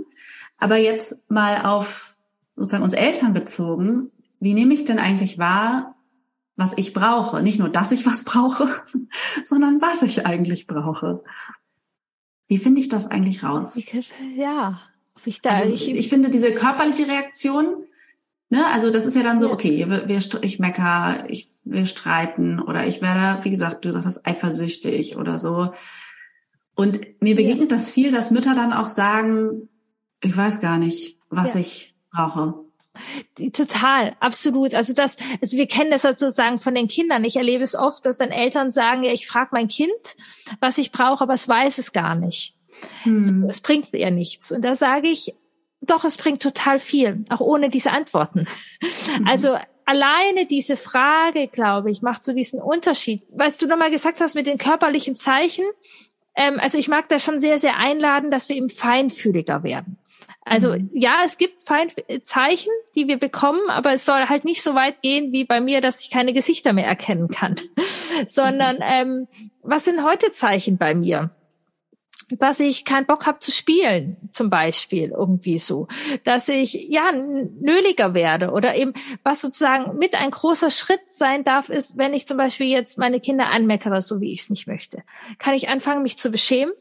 Aber 0.58 0.76
jetzt 0.76 1.30
mal 1.30 1.64
auf 1.64 2.14
sozusagen 2.54 2.84
uns 2.84 2.94
Eltern 2.94 3.32
bezogen, 3.32 4.10
wie 4.40 4.54
nehme 4.54 4.74
ich 4.74 4.84
denn 4.84 4.98
eigentlich 4.98 5.38
wahr, 5.38 5.96
was 6.56 6.76
ich 6.76 6.92
brauche? 6.92 7.42
Nicht 7.42 7.58
nur, 7.58 7.68
dass 7.68 7.92
ich 7.92 8.04
was 8.04 8.24
brauche, 8.24 8.68
sondern 9.42 9.80
was 9.80 10.02
ich 10.02 10.26
eigentlich 10.26 10.66
brauche. 10.66 11.22
Wie 12.48 12.58
finde 12.58 12.80
ich 12.80 12.88
das 12.88 13.06
eigentlich 13.06 13.42
raus? 13.42 13.76
Ja, 14.36 14.80
ich, 15.24 15.40
da, 15.40 15.50
also, 15.50 15.72
ich, 15.72 15.88
ich 15.90 16.08
finde 16.08 16.30
diese 16.30 16.54
körperliche 16.54 17.06
Reaktion, 17.08 17.84
ne, 18.50 18.66
also 18.66 18.90
das 18.90 19.06
ist 19.06 19.14
ja 19.14 19.22
dann 19.22 19.38
so, 19.38 19.50
okay, 19.50 19.88
wir, 19.88 20.08
wir, 20.08 20.20
ich 20.42 20.58
mecker, 20.58 21.24
ich, 21.28 21.48
wir 21.64 21.86
streiten 21.86 22.60
oder 22.60 22.86
ich 22.86 23.02
werde, 23.02 23.44
wie 23.44 23.50
gesagt, 23.50 23.84
du 23.84 23.92
sagst 23.92 24.26
eifersüchtig 24.26 25.16
oder 25.16 25.38
so. 25.38 25.72
Und 26.74 27.00
mir 27.20 27.34
begegnet 27.34 27.70
ja. 27.70 27.76
das 27.76 27.90
viel, 27.90 28.12
dass 28.12 28.30
Mütter 28.30 28.54
dann 28.54 28.72
auch 28.72 28.88
sagen, 28.88 29.68
ich 30.22 30.36
weiß 30.36 30.60
gar 30.60 30.78
nicht, 30.78 31.18
was 31.28 31.54
ja. 31.54 31.60
ich 31.60 31.94
brauche. 32.12 32.54
Total, 33.52 34.16
absolut. 34.20 34.74
Also 34.74 34.92
das, 34.92 35.16
also 35.40 35.56
wir 35.56 35.66
kennen 35.66 35.90
das 35.90 36.02
sozusagen 36.02 36.58
von 36.58 36.74
den 36.74 36.88
Kindern. 36.88 37.24
Ich 37.24 37.36
erlebe 37.36 37.62
es 37.62 37.76
oft, 37.76 38.04
dass 38.06 38.18
dann 38.18 38.30
Eltern 38.30 38.72
sagen, 38.72 39.04
ja, 39.04 39.12
ich 39.12 39.26
frage 39.26 39.50
mein 39.52 39.68
Kind, 39.68 39.90
was 40.60 40.78
ich 40.78 40.90
brauche, 40.90 41.22
aber 41.22 41.34
es 41.34 41.48
weiß 41.48 41.78
es 41.78 41.92
gar 41.92 42.14
nicht. 42.14 42.56
Hm. 43.02 43.20
Es, 43.20 43.32
es 43.56 43.60
bringt 43.60 43.92
ihr 43.92 44.10
nichts. 44.10 44.50
Und 44.52 44.62
da 44.62 44.74
sage 44.74 45.08
ich, 45.08 45.34
doch, 45.80 46.04
es 46.04 46.16
bringt 46.16 46.42
total 46.42 46.78
viel, 46.78 47.24
auch 47.30 47.40
ohne 47.40 47.68
diese 47.68 47.90
Antworten. 47.92 48.46
Mhm. 48.80 49.28
Also 49.28 49.56
alleine 49.84 50.46
diese 50.46 50.76
Frage, 50.76 51.48
glaube 51.48 51.90
ich, 51.90 52.02
macht 52.02 52.22
so 52.24 52.32
diesen 52.32 52.60
Unterschied. 52.60 53.22
Weißt 53.30 53.62
du 53.62 53.66
nochmal 53.66 53.90
gesagt 53.90 54.20
hast 54.20 54.34
mit 54.34 54.46
den 54.46 54.58
körperlichen 54.58 55.16
Zeichen, 55.16 55.64
ähm, 56.38 56.60
also 56.60 56.78
ich 56.78 56.88
mag 56.88 57.08
da 57.08 57.18
schon 57.18 57.40
sehr, 57.40 57.58
sehr 57.58 57.76
einladen, 57.76 58.30
dass 58.30 58.48
wir 58.48 58.56
eben 58.56 58.70
feinfühliger 58.70 59.62
werden. 59.64 59.98
Also 60.44 60.72
mhm. 60.72 60.88
ja, 60.94 61.22
es 61.24 61.36
gibt 61.36 61.62
Zeichen, 62.22 62.70
die 62.96 63.06
wir 63.06 63.18
bekommen, 63.18 63.68
aber 63.68 63.92
es 63.92 64.06
soll 64.06 64.28
halt 64.28 64.44
nicht 64.44 64.62
so 64.62 64.74
weit 64.74 65.02
gehen 65.02 65.32
wie 65.32 65.44
bei 65.44 65.60
mir, 65.60 65.80
dass 65.80 66.00
ich 66.00 66.10
keine 66.10 66.32
Gesichter 66.32 66.72
mehr 66.72 66.86
erkennen 66.86 67.28
kann, 67.28 67.56
sondern 68.26 68.76
mhm. 68.76 68.82
ähm, 68.82 69.28
was 69.62 69.84
sind 69.84 70.02
heute 70.02 70.32
Zeichen 70.32 70.78
bei 70.78 70.94
mir? 70.94 71.30
Dass 72.30 72.60
ich 72.60 72.84
keinen 72.84 73.06
Bock 73.06 73.26
habe 73.26 73.38
zu 73.38 73.50
spielen, 73.50 74.16
zum 74.32 74.50
Beispiel 74.50 75.10
irgendwie 75.16 75.58
so, 75.58 75.88
dass 76.24 76.48
ich 76.48 76.74
ja 76.88 77.10
nöliger 77.12 78.14
werde 78.14 78.50
oder 78.50 78.76
eben 78.76 78.92
was 79.22 79.40
sozusagen 79.40 79.98
mit 79.98 80.14
ein 80.14 80.30
großer 80.30 80.70
Schritt 80.70 81.00
sein 81.08 81.44
darf, 81.44 81.68
ist, 81.70 81.96
wenn 81.96 82.14
ich 82.14 82.26
zum 82.26 82.36
Beispiel 82.36 82.68
jetzt 82.68 82.98
meine 82.98 83.20
Kinder 83.20 83.50
anmeckere, 83.50 84.02
so 84.02 84.20
wie 84.20 84.32
ich 84.32 84.40
es 84.40 84.50
nicht 84.50 84.66
möchte, 84.66 85.02
kann 85.38 85.54
ich 85.54 85.68
anfangen, 85.68 86.02
mich 86.02 86.18
zu 86.18 86.30
beschämen 86.30 86.74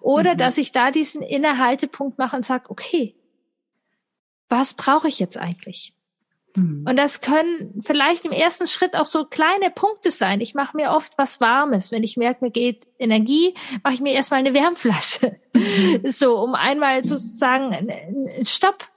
oder 0.00 0.34
mhm. 0.34 0.38
dass 0.38 0.58
ich 0.58 0.72
da 0.72 0.90
diesen 0.90 1.22
Innehaltepunkt 1.22 2.18
mache 2.18 2.36
und 2.36 2.44
sage, 2.44 2.70
okay, 2.70 3.14
was 4.48 4.74
brauche 4.74 5.08
ich 5.08 5.18
jetzt 5.20 5.38
eigentlich? 5.38 5.94
Mhm. 6.56 6.84
Und 6.88 6.96
das 6.96 7.20
können 7.20 7.80
vielleicht 7.84 8.24
im 8.24 8.32
ersten 8.32 8.66
Schritt 8.66 8.96
auch 8.96 9.06
so 9.06 9.24
kleine 9.24 9.70
Punkte 9.70 10.10
sein. 10.10 10.40
Ich 10.40 10.54
mache 10.54 10.76
mir 10.76 10.90
oft 10.90 11.16
was 11.16 11.40
Warmes. 11.40 11.92
Wenn 11.92 12.02
ich 12.02 12.16
merke, 12.16 12.44
mir 12.44 12.50
geht 12.50 12.86
Energie, 12.98 13.54
mache 13.82 13.94
ich 13.94 14.00
mir 14.00 14.12
erstmal 14.12 14.40
eine 14.40 14.54
Wärmflasche. 14.54 15.36
Mhm. 15.54 16.00
So, 16.10 16.38
um 16.38 16.54
einmal 16.54 17.04
sozusagen 17.04 17.72
einen 17.72 18.44
Stopp. 18.44 18.88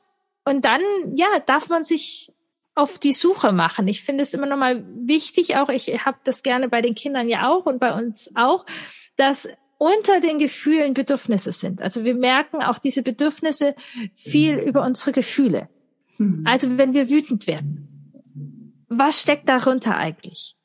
Und 0.46 0.66
dann, 0.66 0.82
ja, 1.16 1.28
darf 1.46 1.70
man 1.70 1.84
sich 1.84 2.32
auf 2.76 2.98
die 2.98 3.14
Suche 3.14 3.52
machen. 3.52 3.88
Ich 3.88 4.04
finde 4.04 4.24
es 4.24 4.34
immer 4.34 4.48
noch 4.48 4.58
mal 4.58 4.84
wichtig, 5.06 5.58
auch 5.58 5.70
ich 5.70 6.06
habe 6.06 6.18
das 6.24 6.44
gerne 6.44 6.70
bei 6.70 6.82
den 6.82 6.96
Kindern 6.96 7.30
ja 7.30 7.50
auch 7.50 7.66
und 7.66 7.80
bei 7.80 7.94
uns 7.94 8.32
auch, 8.36 8.66
dass 9.16 9.48
unter 9.78 10.22
den 10.22 10.40
Gefühlen 10.40 10.94
Bedürfnisse 10.94 11.52
sind. 11.52 11.82
Also 11.82 12.04
wir 12.04 12.16
merken 12.16 12.64
auch 12.64 12.80
diese 12.80 13.04
Bedürfnisse 13.04 13.76
viel 14.16 14.58
mhm. 14.58 14.68
über 14.68 14.84
unsere 14.84 15.12
Gefühle. 15.12 15.70
Mhm. 16.18 16.44
Also 16.46 16.78
wenn 16.78 16.94
wir 16.94 17.10
wütend 17.10 17.48
werden, 17.48 18.84
was 18.88 19.22
steckt 19.22 19.50
darunter 19.50 19.96
eigentlich? 19.98 20.56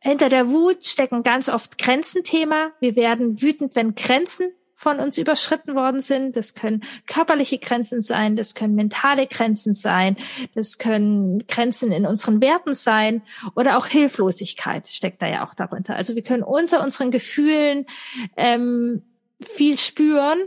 Hinter 0.00 0.28
der 0.28 0.48
Wut 0.48 0.86
stecken 0.86 1.22
ganz 1.22 1.48
oft 1.48 1.76
Grenzenthema. 1.76 2.70
Wir 2.80 2.94
werden 2.96 3.42
wütend, 3.42 3.74
wenn 3.74 3.94
Grenzen 3.94 4.52
von 4.78 5.00
uns 5.00 5.18
überschritten 5.18 5.74
worden 5.74 6.00
sind. 6.00 6.36
Das 6.36 6.54
können 6.54 6.82
körperliche 7.08 7.58
Grenzen 7.58 8.00
sein, 8.00 8.36
das 8.36 8.54
können 8.54 8.76
mentale 8.76 9.26
Grenzen 9.26 9.74
sein, 9.74 10.16
das 10.54 10.78
können 10.78 11.44
Grenzen 11.48 11.90
in 11.90 12.06
unseren 12.06 12.40
Werten 12.40 12.74
sein 12.74 13.22
oder 13.56 13.76
auch 13.76 13.86
Hilflosigkeit 13.86 14.86
steckt 14.86 15.20
da 15.20 15.26
ja 15.26 15.44
auch 15.44 15.54
darunter. 15.54 15.96
Also 15.96 16.14
wir 16.14 16.22
können 16.22 16.44
unter 16.44 16.80
unseren 16.84 17.10
Gefühlen 17.10 17.86
ähm, 18.36 19.02
viel 19.40 19.78
spüren 19.78 20.38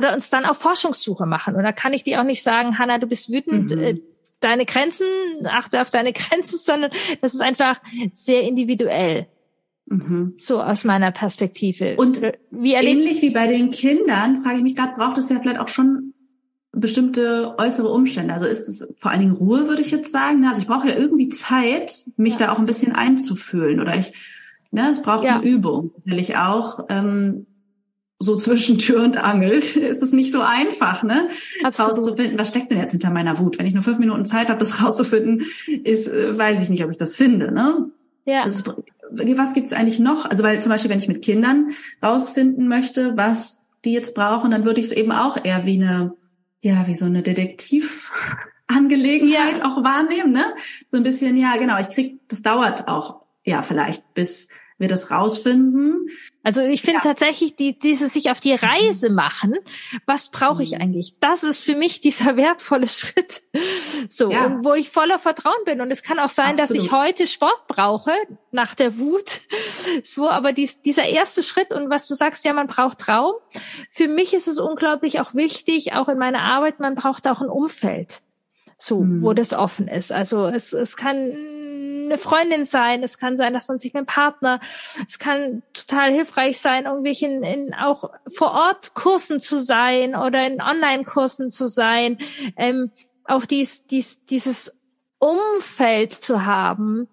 oder 0.00 0.14
uns 0.14 0.30
dann 0.30 0.46
auf 0.46 0.56
Forschungssuche 0.56 1.26
machen. 1.26 1.54
Und 1.54 1.62
da 1.62 1.72
kann 1.72 1.92
ich 1.92 2.02
dir 2.02 2.20
auch 2.20 2.24
nicht 2.24 2.42
sagen, 2.42 2.78
Hanna, 2.78 2.96
du 2.96 3.06
bist 3.06 3.30
wütend, 3.30 3.70
mhm. 3.76 3.82
Äh, 3.82 3.94
deine 4.40 4.64
Grenzen, 4.64 5.06
achte 5.46 5.82
auf 5.82 5.90
deine 5.90 6.12
Grenzen, 6.14 6.56
sondern 6.56 6.90
das 7.20 7.34
ist 7.34 7.42
einfach 7.42 7.78
sehr 8.14 8.42
individuell. 8.44 9.26
Mhm. 9.84 10.32
So 10.38 10.62
aus 10.62 10.84
meiner 10.84 11.10
Perspektive. 11.10 11.96
Und 11.96 12.22
wie 12.50 12.72
ähnlich 12.72 13.20
wie 13.20 13.28
bei 13.28 13.46
den 13.46 13.68
Kindern, 13.68 14.38
frage 14.38 14.56
ich 14.56 14.62
mich 14.62 14.74
gerade, 14.74 14.94
braucht 14.94 15.18
es 15.18 15.28
ja 15.28 15.38
vielleicht 15.38 15.60
auch 15.60 15.68
schon 15.68 16.14
bestimmte 16.72 17.56
äußere 17.58 17.88
Umstände. 17.88 18.32
Also 18.32 18.46
ist 18.46 18.68
es 18.68 18.94
vor 18.98 19.10
allen 19.10 19.20
Dingen 19.20 19.34
Ruhe, 19.34 19.68
würde 19.68 19.82
ich 19.82 19.90
jetzt 19.90 20.10
sagen. 20.10 20.46
Also 20.46 20.62
ich 20.62 20.66
brauche 20.66 20.88
ja 20.88 20.96
irgendwie 20.96 21.28
Zeit, 21.28 22.06
mich 22.16 22.38
ja. 22.38 22.46
da 22.46 22.52
auch 22.52 22.58
ein 22.58 22.66
bisschen 22.66 22.92
einzufühlen. 22.92 23.80
Oder 23.80 23.98
ich, 23.98 24.12
ne, 24.70 24.88
es 24.90 25.02
braucht 25.02 25.24
ja. 25.24 25.40
eine 25.40 25.44
Übung. 25.44 25.90
Sicherlich 25.98 26.38
auch. 26.38 26.86
Ähm, 26.88 27.46
so 28.22 28.36
zwischen 28.36 28.76
Tür 28.78 29.02
und 29.02 29.16
Angel 29.16 29.52
ist 29.52 29.76
es 29.76 30.12
nicht 30.12 30.30
so 30.30 30.42
einfach, 30.42 31.02
ne? 31.02 31.28
Absolut. 31.64 31.96
Rauszufinden, 31.96 32.38
was 32.38 32.48
steckt 32.48 32.70
denn 32.70 32.78
jetzt 32.78 32.90
hinter 32.92 33.10
meiner 33.10 33.38
Wut? 33.38 33.58
Wenn 33.58 33.66
ich 33.66 33.74
nur 33.74 33.82
fünf 33.82 33.98
Minuten 33.98 34.26
Zeit 34.26 34.50
habe, 34.50 34.60
das 34.60 34.82
rauszufinden, 34.84 35.42
ist, 35.82 36.08
äh, 36.08 36.38
weiß 36.38 36.62
ich 36.62 36.68
nicht, 36.68 36.84
ob 36.84 36.90
ich 36.90 36.98
das 36.98 37.16
finde, 37.16 37.50
ne? 37.50 37.90
Ja. 38.26 38.42
Also, 38.42 38.74
was 39.10 39.54
gibt's 39.54 39.72
eigentlich 39.72 39.98
noch? 39.98 40.26
Also, 40.26 40.44
weil 40.44 40.60
zum 40.62 40.70
Beispiel, 40.70 40.90
wenn 40.90 40.98
ich 40.98 41.08
mit 41.08 41.22
Kindern 41.22 41.70
rausfinden 42.02 42.68
möchte, 42.68 43.16
was 43.16 43.62
die 43.84 43.92
jetzt 43.92 44.14
brauchen, 44.14 44.50
dann 44.50 44.66
würde 44.66 44.80
ich 44.80 44.86
es 44.86 44.92
eben 44.92 45.10
auch 45.10 45.42
eher 45.42 45.64
wie 45.64 45.82
eine, 45.82 46.12
ja, 46.60 46.86
wie 46.86 46.94
so 46.94 47.06
eine 47.06 47.22
Detektivangelegenheit 47.22 49.58
ja. 49.58 49.64
auch 49.64 49.82
wahrnehmen, 49.82 50.32
ne? 50.32 50.54
So 50.88 50.98
ein 50.98 51.02
bisschen, 51.02 51.38
ja, 51.38 51.56
genau, 51.56 51.80
ich 51.80 51.88
krieg, 51.88 52.20
das 52.28 52.42
dauert 52.42 52.86
auch, 52.86 53.24
ja, 53.46 53.62
vielleicht 53.62 54.12
bis 54.12 54.50
wir 54.76 54.88
das 54.88 55.10
rausfinden. 55.10 56.10
Also 56.42 56.62
ich 56.62 56.80
finde 56.80 57.00
ja. 57.04 57.10
tatsächlich 57.10 57.54
die, 57.56 57.78
diese 57.78 58.08
sich 58.08 58.30
auf 58.30 58.40
die 58.40 58.54
Reise 58.54 59.10
machen, 59.10 59.54
was 60.06 60.30
brauche 60.30 60.62
ich 60.62 60.72
mhm. 60.72 60.80
eigentlich? 60.80 61.14
Das 61.20 61.42
ist 61.42 61.62
für 61.62 61.74
mich 61.74 62.00
dieser 62.00 62.36
wertvolle 62.36 62.88
Schritt. 62.88 63.42
So, 64.08 64.30
ja. 64.30 64.58
wo 64.62 64.74
ich 64.74 64.90
voller 64.90 65.18
Vertrauen 65.18 65.64
bin. 65.64 65.80
Und 65.80 65.90
es 65.90 66.02
kann 66.02 66.18
auch 66.18 66.28
sein, 66.28 66.58
Absolut. 66.58 66.80
dass 66.80 66.86
ich 66.86 66.92
heute 66.92 67.26
Sport 67.26 67.66
brauche, 67.68 68.12
nach 68.52 68.74
der 68.74 68.98
Wut. 68.98 69.40
So, 70.02 70.28
aber 70.28 70.52
dies, 70.52 70.82
dieser 70.82 71.04
erste 71.04 71.42
Schritt 71.42 71.72
und 71.72 71.90
was 71.90 72.06
du 72.06 72.14
sagst, 72.14 72.44
ja, 72.44 72.52
man 72.52 72.66
braucht 72.66 73.08
Raum. 73.08 73.34
Für 73.90 74.08
mich 74.08 74.32
ist 74.34 74.48
es 74.48 74.58
unglaublich 74.58 75.20
auch 75.20 75.34
wichtig, 75.34 75.92
auch 75.92 76.08
in 76.08 76.18
meiner 76.18 76.40
Arbeit, 76.40 76.80
man 76.80 76.94
braucht 76.94 77.26
auch 77.26 77.40
ein 77.40 77.48
Umfeld. 77.48 78.22
So, 78.82 79.02
mhm. 79.02 79.22
wo 79.22 79.34
das 79.34 79.52
offen 79.52 79.88
ist. 79.88 80.10
Also 80.10 80.46
es, 80.46 80.72
es 80.72 80.96
kann 80.96 81.16
eine 81.16 82.16
Freundin 82.16 82.64
sein, 82.64 83.02
es 83.02 83.18
kann 83.18 83.36
sein, 83.36 83.52
dass 83.52 83.68
man 83.68 83.78
sich 83.78 83.92
mit 83.92 83.98
einem 83.98 84.06
Partner, 84.06 84.58
es 85.06 85.18
kann 85.18 85.62
total 85.74 86.10
hilfreich 86.12 86.58
sein, 86.58 86.86
irgendwelche 86.86 87.26
in, 87.26 87.42
in 87.42 87.74
auch 87.74 88.10
vor 88.26 88.52
Ort 88.52 88.94
Kursen 88.94 89.38
zu 89.38 89.60
sein 89.60 90.14
oder 90.14 90.46
in 90.46 90.62
Online-Kursen 90.62 91.50
zu 91.50 91.66
sein, 91.66 92.16
ähm, 92.56 92.90
auch 93.24 93.44
dies, 93.44 93.86
dies, 93.86 94.24
dieses 94.24 94.74
Umfeld 95.18 96.14
zu 96.14 96.46
haben, 96.46 97.06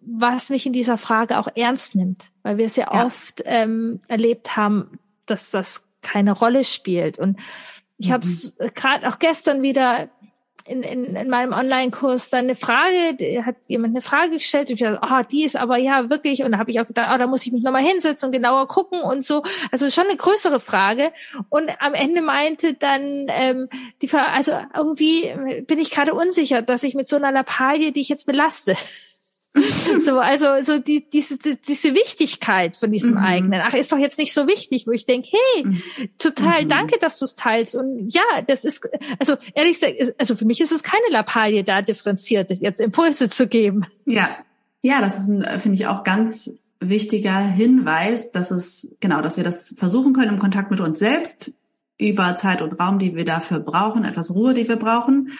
was 0.00 0.48
mich 0.48 0.64
in 0.64 0.72
dieser 0.72 0.96
Frage 0.96 1.38
auch 1.38 1.48
ernst 1.56 1.96
nimmt, 1.96 2.30
weil 2.44 2.56
wir 2.56 2.66
es 2.66 2.76
ja, 2.76 2.94
ja. 2.94 3.06
oft 3.06 3.42
ähm, 3.46 4.00
erlebt 4.06 4.56
haben, 4.56 5.00
dass 5.26 5.50
das 5.50 5.88
keine 6.02 6.30
Rolle 6.30 6.62
spielt. 6.62 7.18
Und 7.18 7.40
ich 7.96 8.08
mhm. 8.08 8.12
habe 8.12 8.24
es 8.24 8.56
gerade 8.74 9.08
auch 9.08 9.18
gestern 9.18 9.62
wieder 9.62 10.08
in, 10.66 10.82
in, 10.82 11.14
in 11.14 11.28
meinem 11.28 11.52
Online-Kurs 11.52 12.30
dann 12.30 12.44
eine 12.44 12.54
Frage, 12.54 13.44
hat 13.44 13.56
jemand 13.66 13.94
eine 13.94 14.00
Frage 14.00 14.32
gestellt 14.32 14.70
und 14.70 14.74
ich 14.74 14.80
dachte, 14.80 15.00
oh, 15.02 15.22
die 15.30 15.44
ist 15.44 15.56
aber 15.56 15.76
ja 15.76 16.08
wirklich, 16.08 16.42
und 16.42 16.52
da 16.52 16.58
habe 16.58 16.70
ich 16.70 16.80
auch 16.80 16.86
gedacht, 16.86 17.10
oh, 17.14 17.18
da 17.18 17.26
muss 17.26 17.44
ich 17.44 17.52
mich 17.52 17.62
nochmal 17.62 17.82
hinsetzen 17.82 18.28
und 18.28 18.32
genauer 18.32 18.66
gucken 18.66 19.02
und 19.02 19.24
so. 19.24 19.42
Also 19.70 19.90
schon 19.90 20.04
eine 20.04 20.16
größere 20.16 20.60
Frage. 20.60 21.12
Und 21.50 21.70
am 21.80 21.92
Ende 21.92 22.22
meinte 22.22 22.74
dann 22.74 23.26
ähm, 23.28 23.68
die 24.00 24.10
also 24.14 24.52
irgendwie 24.74 25.34
bin 25.66 25.78
ich 25.78 25.90
gerade 25.90 26.14
unsicher, 26.14 26.62
dass 26.62 26.82
ich 26.82 26.94
mit 26.94 27.08
so 27.08 27.16
einer 27.16 27.32
Lappalie, 27.32 27.92
die 27.92 28.00
ich 28.00 28.08
jetzt 28.08 28.26
belaste. 28.26 28.74
so, 30.00 30.18
also 30.18 30.46
so 30.62 30.80
die, 30.80 31.08
diese, 31.08 31.38
diese 31.38 31.94
Wichtigkeit 31.94 32.76
von 32.76 32.90
diesem 32.90 33.12
mhm. 33.12 33.18
eigenen. 33.18 33.60
Ach, 33.64 33.72
ist 33.74 33.92
doch 33.92 33.98
jetzt 33.98 34.18
nicht 34.18 34.32
so 34.32 34.48
wichtig, 34.48 34.86
wo 34.86 34.90
ich 34.90 35.06
denke, 35.06 35.28
hey, 35.30 35.64
mhm. 35.64 35.82
total 36.18 36.64
mhm. 36.64 36.68
danke, 36.68 36.98
dass 36.98 37.18
du 37.20 37.24
es 37.24 37.34
teilst. 37.34 37.76
Und 37.76 38.12
ja, 38.12 38.42
das 38.46 38.64
ist, 38.64 38.88
also 39.20 39.36
ehrlich 39.54 39.80
gesagt, 39.80 39.94
also 40.18 40.34
für 40.34 40.44
mich 40.44 40.60
ist 40.60 40.72
es 40.72 40.82
keine 40.82 41.08
Lappalie, 41.10 41.62
da 41.62 41.82
differenziert 41.82 42.50
jetzt 42.50 42.80
Impulse 42.80 43.28
zu 43.28 43.46
geben. 43.46 43.86
Ja, 44.06 44.36
ja, 44.82 45.00
das 45.00 45.20
ist, 45.20 45.28
ein, 45.28 45.60
finde 45.60 45.76
ich, 45.76 45.86
auch 45.86 46.02
ganz 46.02 46.58
wichtiger 46.80 47.38
Hinweis, 47.38 48.32
dass 48.32 48.50
es, 48.50 48.94
genau, 48.98 49.22
dass 49.22 49.36
wir 49.36 49.44
das 49.44 49.74
versuchen 49.78 50.12
können 50.14 50.34
im 50.34 50.38
Kontakt 50.40 50.72
mit 50.72 50.80
uns 50.80 50.98
selbst 50.98 51.52
über 51.96 52.34
Zeit 52.34 52.60
und 52.60 52.72
Raum, 52.80 52.98
die 52.98 53.14
wir 53.14 53.24
dafür 53.24 53.60
brauchen, 53.60 54.04
etwas 54.04 54.34
Ruhe, 54.34 54.52
die 54.52 54.68
wir 54.68 54.76
brauchen, 54.76 55.30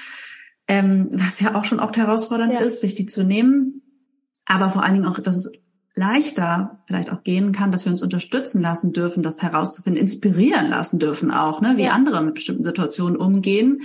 ähm, 0.69 1.09
was 1.13 1.41
ja 1.41 1.57
auch 1.57 1.65
schon 1.65 1.81
oft 1.81 1.97
herausfordernd 1.97 2.53
ja. 2.53 2.61
ist, 2.61 2.81
sich 2.81 2.95
die 2.95 3.07
zu 3.07 3.25
nehmen 3.25 3.83
aber 4.47 4.71
vor 4.71 4.83
allen 4.85 4.95
Dingen 4.95 5.07
auch, 5.07 5.19
dass 5.19 5.37
es 5.37 5.51
leichter 5.95 6.83
vielleicht 6.87 7.11
auch 7.11 7.23
gehen 7.23 7.53
kann, 7.53 7.71
dass 7.71 7.85
wir 7.85 7.93
uns 7.93 8.03
unterstützen 8.03 8.61
lassen 8.61 8.93
dürfen, 8.93 9.23
das 9.23 9.43
herauszufinden, 9.43 10.01
inspirieren 10.01 10.69
lassen 10.69 10.99
dürfen 10.99 11.31
auch, 11.31 11.61
ne, 11.61 11.75
wie 11.77 11.85
ja. 11.85 11.93
andere 11.93 12.23
mit 12.23 12.35
bestimmten 12.35 12.65
Situationen 12.65 13.17
umgehen, 13.17 13.83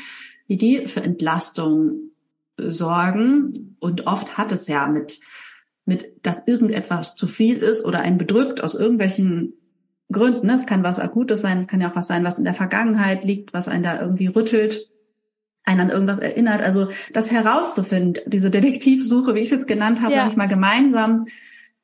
wie 0.48 0.58
die 0.58 0.88
für 0.88 1.02
Entlastung 1.02 2.12
sorgen. 2.58 3.76
Und 3.80 4.08
oft 4.08 4.38
hat 4.38 4.52
es 4.52 4.68
ja 4.68 4.88
mit, 4.88 5.20
mit, 5.86 6.26
dass 6.26 6.48
irgendetwas 6.48 7.16
zu 7.16 7.28
viel 7.28 7.58
ist 7.58 7.86
oder 7.86 8.00
einen 8.00 8.18
bedrückt 8.18 8.64
aus 8.64 8.74
irgendwelchen 8.74 9.54
Gründen. 10.12 10.48
Ne? 10.48 10.56
Es 10.56 10.66
kann 10.66 10.84
was 10.84 11.00
Akutes 11.00 11.42
sein, 11.42 11.60
es 11.60 11.68
kann 11.68 11.80
ja 11.80 11.92
auch 11.92 11.96
was 11.96 12.08
sein, 12.08 12.24
was 12.24 12.40
in 12.40 12.46
der 12.46 12.56
Vergangenheit 12.56 13.24
liegt, 13.24 13.54
was 13.54 13.68
einen 13.68 13.84
da 13.84 14.02
irgendwie 14.02 14.28
rüttelt 14.28 14.90
einen 15.70 15.82
an 15.82 15.90
irgendwas 15.92 16.20
erinnert. 16.20 16.62
Also 16.62 16.90
das 17.14 17.32
herauszufinden, 17.32 18.24
diese 18.26 18.50
Detektivsuche, 18.50 19.36
wie 19.36 19.40
ich 19.40 19.46
es 19.46 19.52
jetzt 19.52 19.68
genannt 19.68 20.02
habe, 20.02 20.16
ja. 20.16 20.32
mal 20.36 20.48
gemeinsam 20.48 21.26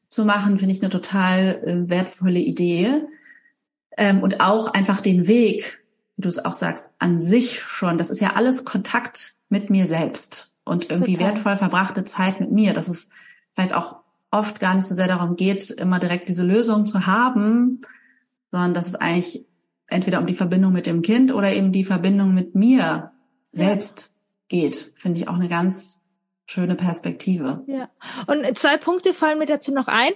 zu 0.09 0.25
machen, 0.25 0.57
finde 0.57 0.73
ich 0.73 0.81
eine 0.81 0.89
total 0.89 1.61
äh, 1.63 1.89
wertvolle 1.89 2.39
Idee. 2.39 3.03
Ähm, 3.97 4.21
und 4.23 4.41
auch 4.41 4.73
einfach 4.73 5.01
den 5.01 5.27
Weg, 5.27 5.83
wie 6.17 6.23
du 6.23 6.27
es 6.27 6.43
auch 6.43 6.53
sagst, 6.53 6.89
an 6.97 7.19
sich 7.19 7.61
schon. 7.61 7.97
Das 7.97 8.09
ist 8.09 8.19
ja 8.19 8.33
alles 8.33 8.65
Kontakt 8.65 9.35
mit 9.49 9.69
mir 9.69 9.85
selbst 9.85 10.53
und 10.63 10.89
irgendwie 10.89 11.13
total. 11.13 11.29
wertvoll 11.29 11.55
verbrachte 11.55 12.03
Zeit 12.03 12.39
mit 12.39 12.51
mir. 12.51 12.73
Dass 12.73 12.87
es 12.87 13.09
vielleicht 13.53 13.73
auch 13.73 13.97
oft 14.31 14.59
gar 14.59 14.73
nicht 14.73 14.87
so 14.87 14.95
sehr 14.95 15.07
darum 15.07 15.35
geht, 15.35 15.69
immer 15.69 15.99
direkt 15.99 16.27
diese 16.27 16.43
Lösung 16.43 16.87
zu 16.87 17.05
haben, 17.05 17.81
sondern 18.51 18.73
dass 18.73 18.87
es 18.87 18.95
eigentlich 18.95 19.45
entweder 19.87 20.19
um 20.19 20.25
die 20.25 20.33
Verbindung 20.33 20.73
mit 20.73 20.87
dem 20.87 21.03
Kind 21.03 21.31
oder 21.31 21.53
eben 21.53 21.71
die 21.71 21.83
Verbindung 21.83 22.33
mit 22.33 22.55
mir 22.55 23.11
selbst 23.55 24.13
geht, 24.47 24.93
finde 24.97 25.21
ich 25.21 25.27
auch 25.27 25.35
eine 25.35 25.49
ganz 25.49 26.03
schöne 26.45 26.75
Perspektive. 26.75 27.63
Ja. 27.67 27.89
Und 28.27 28.57
zwei 28.57 28.77
Punkte 28.77 29.13
fallen 29.13 29.39
mir 29.39 29.47
dazu 29.47 29.71
noch 29.73 29.87
ein. 29.87 30.13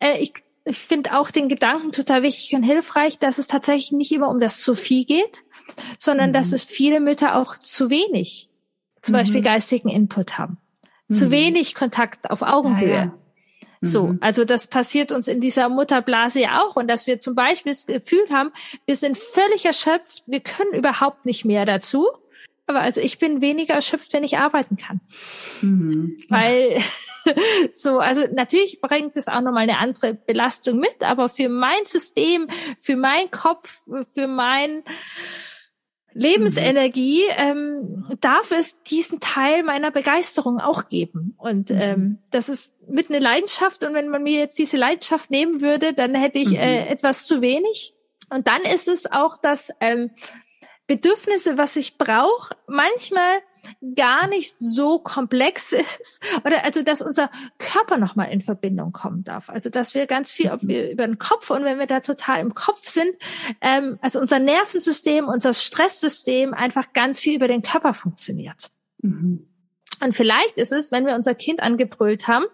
Äh, 0.00 0.18
ich 0.18 0.32
ich 0.68 0.78
finde 0.78 1.16
auch 1.16 1.30
den 1.30 1.48
Gedanken 1.48 1.92
total 1.92 2.24
wichtig 2.24 2.56
und 2.56 2.64
hilfreich, 2.64 3.20
dass 3.20 3.38
es 3.38 3.46
tatsächlich 3.46 3.92
nicht 3.92 4.10
immer 4.10 4.28
um 4.28 4.40
das 4.40 4.60
zu 4.60 4.74
viel 4.74 5.04
geht, 5.04 5.44
sondern 5.98 6.30
mhm. 6.30 6.34
dass 6.34 6.52
es 6.52 6.64
viele 6.64 6.98
Mütter 6.98 7.36
auch 7.36 7.56
zu 7.56 7.88
wenig, 7.88 8.50
zum 9.00 9.12
mhm. 9.12 9.18
Beispiel 9.18 9.42
geistigen 9.42 9.88
Input 9.88 10.38
haben. 10.38 10.58
Mhm. 11.06 11.14
Zu 11.14 11.30
wenig 11.30 11.76
Kontakt 11.76 12.30
auf 12.30 12.42
Augenhöhe. 12.42 12.90
Ja, 12.90 13.04
ja. 13.04 13.18
So, 13.80 14.08
mhm. 14.08 14.18
also 14.20 14.44
das 14.44 14.66
passiert 14.66 15.12
uns 15.12 15.28
in 15.28 15.40
dieser 15.40 15.68
Mutterblase 15.68 16.40
ja 16.40 16.62
auch 16.64 16.74
und 16.74 16.88
dass 16.88 17.06
wir 17.06 17.20
zum 17.20 17.36
Beispiel 17.36 17.70
das 17.70 17.86
Gefühl 17.86 18.28
haben, 18.30 18.50
wir 18.86 18.96
sind 18.96 19.16
völlig 19.16 19.66
erschöpft, 19.66 20.24
wir 20.26 20.40
können 20.40 20.74
überhaupt 20.74 21.26
nicht 21.26 21.44
mehr 21.44 21.64
dazu 21.64 22.08
aber 22.66 22.80
also 22.80 23.00
ich 23.00 23.18
bin 23.18 23.40
weniger 23.40 23.74
erschöpft, 23.74 24.12
wenn 24.12 24.24
ich 24.24 24.38
arbeiten 24.38 24.76
kann. 24.76 25.00
Mhm. 25.62 26.16
Weil 26.28 26.80
so, 27.72 27.98
also 27.98 28.24
natürlich 28.32 28.80
bringt 28.80 29.16
es 29.16 29.28
auch 29.28 29.40
nochmal 29.40 29.62
eine 29.62 29.78
andere 29.78 30.14
Belastung 30.14 30.78
mit, 30.78 31.02
aber 31.02 31.28
für 31.28 31.48
mein 31.48 31.84
System, 31.84 32.48
für 32.78 32.96
meinen 32.96 33.30
Kopf, 33.30 33.78
für 34.12 34.26
mein 34.26 34.82
Lebensenergie 36.16 37.24
ähm, 37.36 38.06
darf 38.22 38.50
es 38.50 38.82
diesen 38.84 39.20
Teil 39.20 39.62
meiner 39.62 39.90
Begeisterung 39.90 40.60
auch 40.60 40.88
geben. 40.88 41.34
Und 41.36 41.68
mhm. 41.68 41.78
ähm, 41.78 42.18
das 42.30 42.48
ist 42.48 42.74
mit 42.88 43.10
einer 43.10 43.20
Leidenschaft. 43.20 43.84
Und 43.84 43.92
wenn 43.92 44.08
man 44.08 44.22
mir 44.22 44.38
jetzt 44.40 44.58
diese 44.58 44.78
Leidenschaft 44.78 45.30
nehmen 45.30 45.60
würde, 45.60 45.92
dann 45.92 46.14
hätte 46.14 46.38
ich 46.38 46.48
mhm. 46.48 46.56
äh, 46.56 46.88
etwas 46.88 47.26
zu 47.26 47.42
wenig. 47.42 47.94
Und 48.30 48.46
dann 48.48 48.62
ist 48.62 48.88
es 48.88 49.10
auch, 49.10 49.36
dass 49.36 49.70
ähm, 49.80 50.10
Bedürfnisse, 50.86 51.58
was 51.58 51.76
ich 51.76 51.98
brauche, 51.98 52.54
manchmal 52.66 53.40
gar 53.96 54.28
nicht 54.28 54.54
so 54.58 54.98
komplex 54.98 55.72
ist 55.72 56.22
oder 56.44 56.64
also 56.64 56.82
dass 56.82 57.02
unser 57.02 57.30
Körper 57.58 57.98
noch 57.98 58.14
mal 58.14 58.26
in 58.26 58.40
Verbindung 58.40 58.92
kommen 58.92 59.24
darf. 59.24 59.48
Also 59.48 59.70
dass 59.70 59.94
wir 59.94 60.06
ganz 60.06 60.32
viel 60.32 60.50
ob 60.50 60.60
wir 60.62 60.90
über 60.90 61.06
den 61.06 61.18
Kopf 61.18 61.50
und 61.50 61.64
wenn 61.64 61.78
wir 61.78 61.86
da 61.86 62.00
total 62.00 62.40
im 62.40 62.54
Kopf 62.54 62.86
sind 62.86 63.10
ähm, 63.60 63.98
also 64.00 64.20
unser 64.20 64.38
Nervensystem 64.38 65.28
unser 65.28 65.52
Stresssystem 65.52 66.54
einfach 66.54 66.92
ganz 66.92 67.20
viel 67.20 67.34
über 67.34 67.48
den 67.48 67.62
Körper 67.62 67.94
funktioniert. 67.94 68.70
Mhm. 69.02 69.46
und 70.02 70.14
vielleicht 70.14 70.56
ist 70.56 70.72
es 70.72 70.92
wenn 70.92 71.06
wir 71.06 71.14
unser 71.14 71.34
Kind 71.34 71.60
angebrüllt 71.60 72.28
haben 72.28 72.46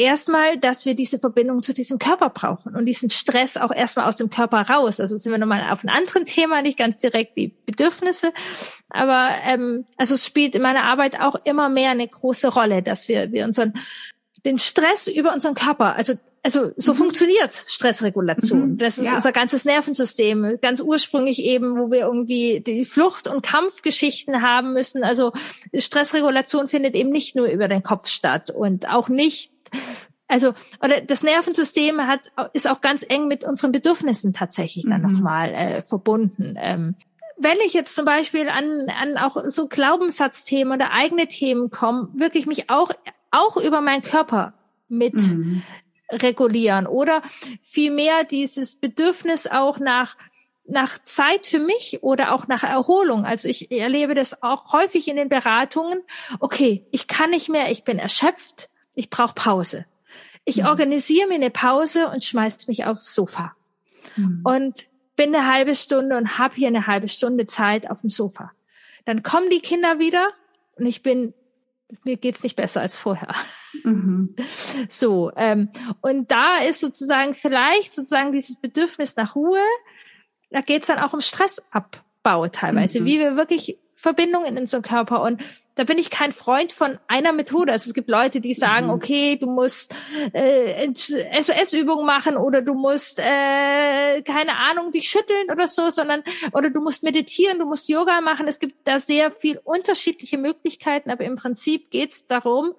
erstmal, 0.00 0.58
dass 0.58 0.86
wir 0.86 0.94
diese 0.94 1.18
Verbindung 1.18 1.62
zu 1.62 1.74
diesem 1.74 1.98
Körper 1.98 2.30
brauchen 2.30 2.74
und 2.74 2.86
diesen 2.86 3.10
Stress 3.10 3.56
auch 3.56 3.70
erstmal 3.70 4.08
aus 4.08 4.16
dem 4.16 4.30
Körper 4.30 4.62
raus. 4.62 4.98
Also 4.98 5.16
sind 5.16 5.30
wir 5.30 5.38
nochmal 5.38 5.70
auf 5.70 5.84
einem 5.84 5.94
anderen 5.94 6.24
Thema, 6.24 6.62
nicht 6.62 6.78
ganz 6.78 6.98
direkt 6.98 7.36
die 7.36 7.54
Bedürfnisse, 7.66 8.32
aber 8.88 9.30
ähm, 9.44 9.84
also 9.96 10.14
es 10.14 10.26
spielt 10.26 10.54
in 10.54 10.62
meiner 10.62 10.84
Arbeit 10.84 11.20
auch 11.20 11.36
immer 11.44 11.68
mehr 11.68 11.90
eine 11.90 12.08
große 12.08 12.48
Rolle, 12.48 12.82
dass 12.82 13.08
wir, 13.08 13.30
wir 13.32 13.44
unseren 13.44 13.74
den 14.44 14.58
Stress 14.58 15.06
über 15.06 15.34
unseren 15.34 15.54
Körper, 15.54 15.94
also 15.96 16.14
also 16.42 16.70
so 16.76 16.92
mhm. 16.92 16.96
funktioniert 16.96 17.52
Stressregulation. 17.52 18.72
Mhm. 18.72 18.78
Das 18.78 18.96
ist 18.96 19.06
ja. 19.06 19.16
unser 19.16 19.32
ganzes 19.32 19.66
Nervensystem, 19.66 20.58
ganz 20.62 20.80
ursprünglich 20.80 21.42
eben, 21.42 21.76
wo 21.76 21.90
wir 21.90 22.00
irgendwie 22.00 22.60
die 22.60 22.86
Flucht- 22.86 23.28
und 23.28 23.42
Kampfgeschichten 23.42 24.40
haben 24.40 24.72
müssen. 24.72 25.04
Also 25.04 25.32
Stressregulation 25.74 26.68
findet 26.68 26.94
eben 26.94 27.10
nicht 27.10 27.36
nur 27.36 27.46
über 27.46 27.68
den 27.68 27.82
Kopf 27.82 28.06
statt 28.06 28.50
und 28.50 28.88
auch 28.88 29.10
nicht 29.10 29.52
also 30.28 30.54
oder 30.82 31.00
das 31.00 31.22
Nervensystem 31.22 32.00
hat 32.06 32.20
ist 32.52 32.68
auch 32.68 32.80
ganz 32.80 33.04
eng 33.08 33.26
mit 33.26 33.44
unseren 33.44 33.72
Bedürfnissen 33.72 34.32
tatsächlich 34.32 34.84
dann 34.88 35.02
mhm. 35.02 35.12
nochmal 35.12 35.52
äh, 35.52 35.82
verbunden. 35.82 36.56
Ähm, 36.58 36.94
wenn 37.36 37.58
ich 37.66 37.72
jetzt 37.72 37.94
zum 37.94 38.04
Beispiel 38.04 38.48
an, 38.48 38.88
an 38.88 39.16
auch 39.16 39.36
so 39.46 39.66
Glaubenssatzthemen 39.66 40.74
oder 40.74 40.92
eigene 40.92 41.26
Themen 41.26 41.70
komme, 41.70 42.10
wirklich 42.14 42.46
mich 42.46 42.70
auch 42.70 42.90
auch 43.30 43.56
über 43.56 43.80
meinen 43.80 44.02
Körper 44.02 44.54
mit 44.88 45.14
mhm. 45.14 45.62
regulieren 46.10 46.86
oder 46.86 47.22
vielmehr 47.62 48.24
dieses 48.24 48.76
Bedürfnis 48.76 49.46
auch 49.46 49.78
nach 49.78 50.16
nach 50.64 51.02
Zeit 51.02 51.48
für 51.48 51.58
mich 51.58 51.98
oder 52.02 52.32
auch 52.32 52.46
nach 52.46 52.62
Erholung. 52.62 53.24
Also 53.24 53.48
ich 53.48 53.72
erlebe 53.72 54.14
das 54.14 54.42
auch 54.42 54.72
häufig 54.72 55.08
in 55.08 55.16
den 55.16 55.28
Beratungen. 55.28 56.00
Okay, 56.38 56.86
ich 56.92 57.08
kann 57.08 57.30
nicht 57.30 57.48
mehr, 57.48 57.72
ich 57.72 57.82
bin 57.82 57.98
erschöpft 57.98 58.70
ich 59.00 59.08
brauche 59.08 59.34
Pause. 59.34 59.86
Ich 60.44 60.58
mhm. 60.58 60.66
organisiere 60.66 61.26
mir 61.26 61.36
eine 61.36 61.50
Pause 61.50 62.08
und 62.08 62.22
schmeiß 62.22 62.68
mich 62.68 62.84
aufs 62.84 63.14
Sofa. 63.14 63.56
Mhm. 64.16 64.42
Und 64.44 64.86
bin 65.16 65.34
eine 65.34 65.50
halbe 65.50 65.74
Stunde 65.74 66.18
und 66.18 66.38
habe 66.38 66.54
hier 66.54 66.68
eine 66.68 66.86
halbe 66.86 67.08
Stunde 67.08 67.46
Zeit 67.46 67.90
auf 67.90 68.02
dem 68.02 68.10
Sofa. 68.10 68.52
Dann 69.06 69.22
kommen 69.22 69.48
die 69.48 69.60
Kinder 69.60 69.98
wieder 69.98 70.28
und 70.76 70.84
ich 70.84 71.02
bin, 71.02 71.32
mir 72.04 72.18
geht's 72.18 72.42
nicht 72.42 72.56
besser 72.56 72.82
als 72.82 72.98
vorher. 72.98 73.34
Mhm. 73.84 74.36
So, 74.88 75.32
ähm, 75.36 75.70
und 76.02 76.30
da 76.30 76.58
ist 76.58 76.80
sozusagen 76.80 77.34
vielleicht 77.34 77.94
sozusagen 77.94 78.32
dieses 78.32 78.60
Bedürfnis 78.60 79.16
nach 79.16 79.34
Ruhe, 79.34 79.62
da 80.50 80.60
geht's 80.60 80.88
dann 80.88 80.98
auch 80.98 81.14
um 81.14 81.20
Stressabbau 81.20 82.48
teilweise, 82.48 83.00
mhm. 83.00 83.04
wie 83.06 83.18
wir 83.18 83.36
wirklich 83.36 83.78
Verbindungen 84.00 84.46
in 84.46 84.58
unserem 84.58 84.82
Körper 84.82 85.22
und 85.22 85.42
da 85.74 85.84
bin 85.84 85.98
ich 85.98 86.10
kein 86.10 86.32
Freund 86.32 86.72
von 86.72 86.98
einer 87.06 87.32
Methode. 87.32 87.72
Also 87.72 87.88
es 87.88 87.94
gibt 87.94 88.10
Leute, 88.10 88.40
die 88.40 88.54
sagen, 88.54 88.86
mhm. 88.86 88.92
okay, 88.92 89.36
du 89.36 89.46
musst 89.46 89.94
äh, 90.32 90.90
SOS-Übungen 90.92 92.04
machen 92.04 92.36
oder 92.36 92.62
du 92.62 92.74
musst, 92.74 93.18
äh, 93.18 94.22
keine 94.22 94.56
Ahnung, 94.56 94.90
dich 94.90 95.08
schütteln 95.08 95.50
oder 95.50 95.66
so, 95.66 95.90
sondern 95.90 96.22
oder 96.52 96.70
du 96.70 96.80
musst 96.80 97.02
meditieren, 97.02 97.58
du 97.58 97.66
musst 97.66 97.88
Yoga 97.88 98.20
machen. 98.20 98.48
Es 98.48 98.58
gibt 98.58 98.86
da 98.86 98.98
sehr 98.98 99.30
viel 99.30 99.60
unterschiedliche 99.64 100.38
Möglichkeiten, 100.38 101.10
aber 101.10 101.24
im 101.24 101.36
Prinzip 101.36 101.90
geht 101.90 102.10
es 102.10 102.26
darum, 102.26 102.72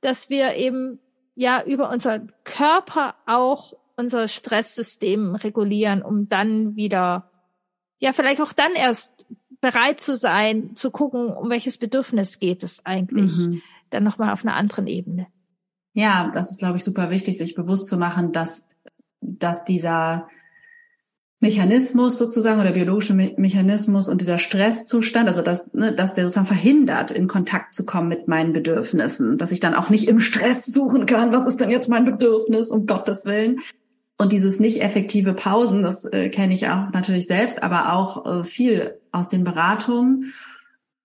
dass 0.00 0.30
wir 0.30 0.54
eben 0.54 0.98
ja 1.36 1.62
über 1.64 1.90
unseren 1.90 2.32
Körper 2.44 3.14
auch 3.26 3.72
unser 3.96 4.28
Stresssystem 4.28 5.36
regulieren, 5.36 6.02
um 6.02 6.28
dann 6.28 6.76
wieder, 6.76 7.30
ja, 7.98 8.12
vielleicht 8.12 8.40
auch 8.40 8.52
dann 8.52 8.72
erst 8.74 9.26
bereit 9.60 10.00
zu 10.00 10.14
sein, 10.14 10.76
zu 10.76 10.90
gucken, 10.90 11.32
um 11.32 11.50
welches 11.50 11.78
Bedürfnis 11.78 12.38
geht 12.38 12.62
es 12.62 12.84
eigentlich, 12.84 13.36
mhm. 13.36 13.62
dann 13.90 14.04
nochmal 14.04 14.32
auf 14.32 14.44
einer 14.44 14.54
anderen 14.54 14.86
Ebene. 14.86 15.26
Ja, 15.92 16.30
das 16.32 16.50
ist, 16.50 16.58
glaube 16.58 16.76
ich, 16.76 16.84
super 16.84 17.10
wichtig, 17.10 17.38
sich 17.38 17.54
bewusst 17.54 17.88
zu 17.88 17.96
machen, 17.96 18.32
dass, 18.32 18.68
dass 19.20 19.64
dieser 19.64 20.28
Mechanismus 21.40 22.16
sozusagen 22.16 22.60
oder 22.60 22.72
biologische 22.72 23.14
Me 23.14 23.34
Mechanismus 23.36 24.08
und 24.08 24.20
dieser 24.20 24.38
Stresszustand, 24.38 25.26
also 25.26 25.42
dass, 25.42 25.72
ne, 25.74 25.92
dass 25.92 26.14
der 26.14 26.24
sozusagen 26.24 26.46
verhindert, 26.46 27.10
in 27.10 27.28
Kontakt 27.28 27.74
zu 27.74 27.84
kommen 27.84 28.08
mit 28.08 28.26
meinen 28.26 28.52
Bedürfnissen, 28.52 29.36
dass 29.36 29.52
ich 29.52 29.60
dann 29.60 29.74
auch 29.74 29.90
nicht 29.90 30.08
im 30.08 30.18
Stress 30.18 30.66
suchen 30.66 31.06
kann, 31.06 31.32
was 31.32 31.46
ist 31.46 31.60
denn 31.60 31.70
jetzt 31.70 31.88
mein 31.88 32.06
Bedürfnis, 32.06 32.70
um 32.70 32.86
Gottes 32.86 33.26
Willen. 33.26 33.60
Und 34.18 34.32
dieses 34.32 34.60
nicht 34.60 34.80
effektive 34.80 35.34
Pausen, 35.34 35.82
das 35.82 36.06
äh, 36.06 36.30
kenne 36.30 36.54
ich 36.54 36.68
auch 36.68 36.90
natürlich 36.90 37.26
selbst, 37.26 37.62
aber 37.62 37.92
auch 37.92 38.24
äh, 38.24 38.44
viel 38.44 38.98
aus 39.12 39.28
den 39.28 39.44
Beratungen 39.44 40.32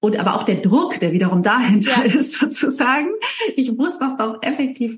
und 0.02 0.20
aber 0.20 0.36
auch 0.36 0.44
der 0.44 0.56
Druck, 0.56 1.00
der 1.00 1.14
wiederum 1.14 1.44
dahinter 1.44 2.04
ja. 2.04 2.04
ist, 2.04 2.34
sozusagen. 2.40 3.10
Ich 3.56 3.72
muss 3.72 4.00
das 4.00 4.18
doch 4.18 4.42
effektiv 4.42 4.98